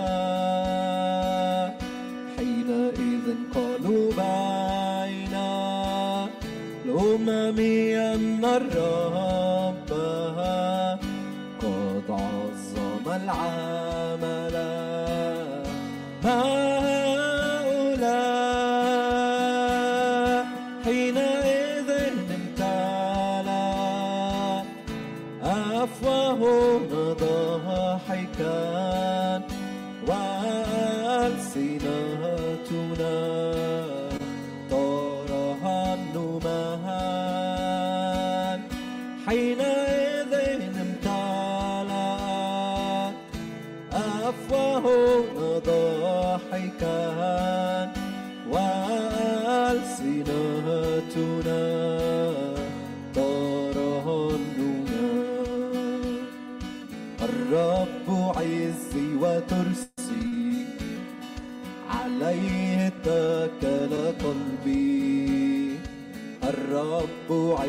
حينئذ 2.37 3.27
قالوا 3.55 4.07
بين 4.13 5.35
الأمم 6.85 7.59
أن 8.15 8.45
الرب 8.45 9.08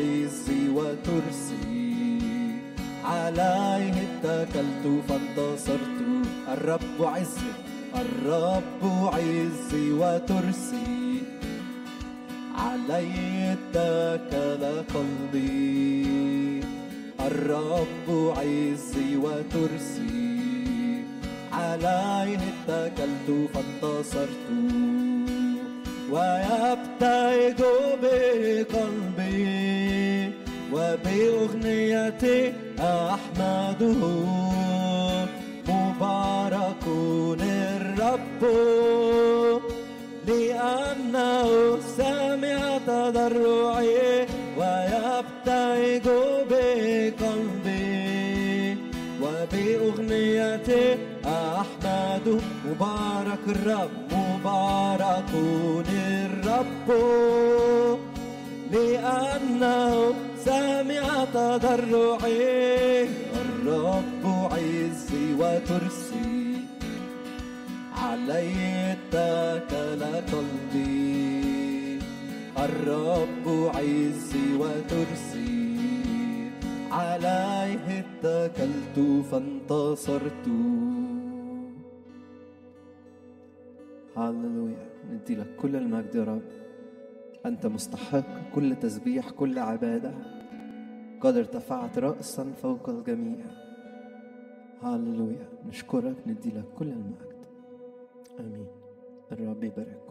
عزي 0.00 0.68
وترسي. 0.68 1.92
عليه 3.04 3.92
اتكلت 3.92 5.02
فانتصرت. 5.08 5.98
الرب 6.52 6.98
عزي 7.00 7.50
الرب 7.94 9.10
عزي 9.14 9.92
وترسي. 9.92 11.22
عليه 12.58 13.52
اتكل 13.52 14.64
قلبي. 14.94 16.60
الرب 17.26 18.08
عزي 18.38 19.16
وترسي. 19.16 21.04
عليه 21.52 22.38
اتكلت 22.68 23.48
فانتصرت. 23.54 24.46
ويبتهج 26.10 27.62
بقلبي. 28.02 29.69
وبأغنيتي 30.72 32.52
أحمده 32.80 34.02
مبارك 35.68 36.84
الرب 37.40 38.42
لأنه 40.28 41.48
سمع 41.96 42.78
تضرعي 42.86 44.26
ويبتهج 44.58 46.06
بقلبي. 46.50 47.70
وبأغنيتي 49.22 50.96
أحمده 51.26 52.38
مبارك 52.66 53.44
الرب 53.48 53.90
مبارك 54.12 55.30
الرب 55.92 56.88
لأنه 58.72 60.14
سمع 60.50 61.24
تضرعي. 61.24 63.08
الرب 63.42 64.52
عزي 64.52 65.34
وترسي. 65.34 66.54
عليه 67.92 68.92
اتكل 68.92 70.04
قلبي. 70.04 71.98
الرب 72.58 73.70
عزي 73.74 74.56
وترسي. 74.58 75.76
عليه 76.90 78.04
اتكلت 78.24 79.24
فانتصرت. 79.30 80.46
هللويا. 84.16 84.86
ندي 85.12 85.34
لك 85.34 85.56
كل 85.56 85.76
المجد 85.76 86.14
يا 86.14 86.24
رب. 86.24 86.42
أنت 87.46 87.66
مستحق 87.66 88.50
كل 88.54 88.76
تسبيح 88.76 89.30
كل 89.30 89.58
عبادة. 89.58 90.39
قد 91.20 91.36
ارتفعت 91.36 91.98
رأسا 91.98 92.52
فوق 92.62 92.88
الجميع. 92.88 93.44
هللويا 94.82 95.48
نشكرك 95.68 96.16
ندي 96.26 96.50
لك 96.50 96.64
كل 96.78 96.88
المجد. 96.88 97.44
آمين. 98.40 98.66
الرب 99.32 99.64
يبارك 99.64 100.09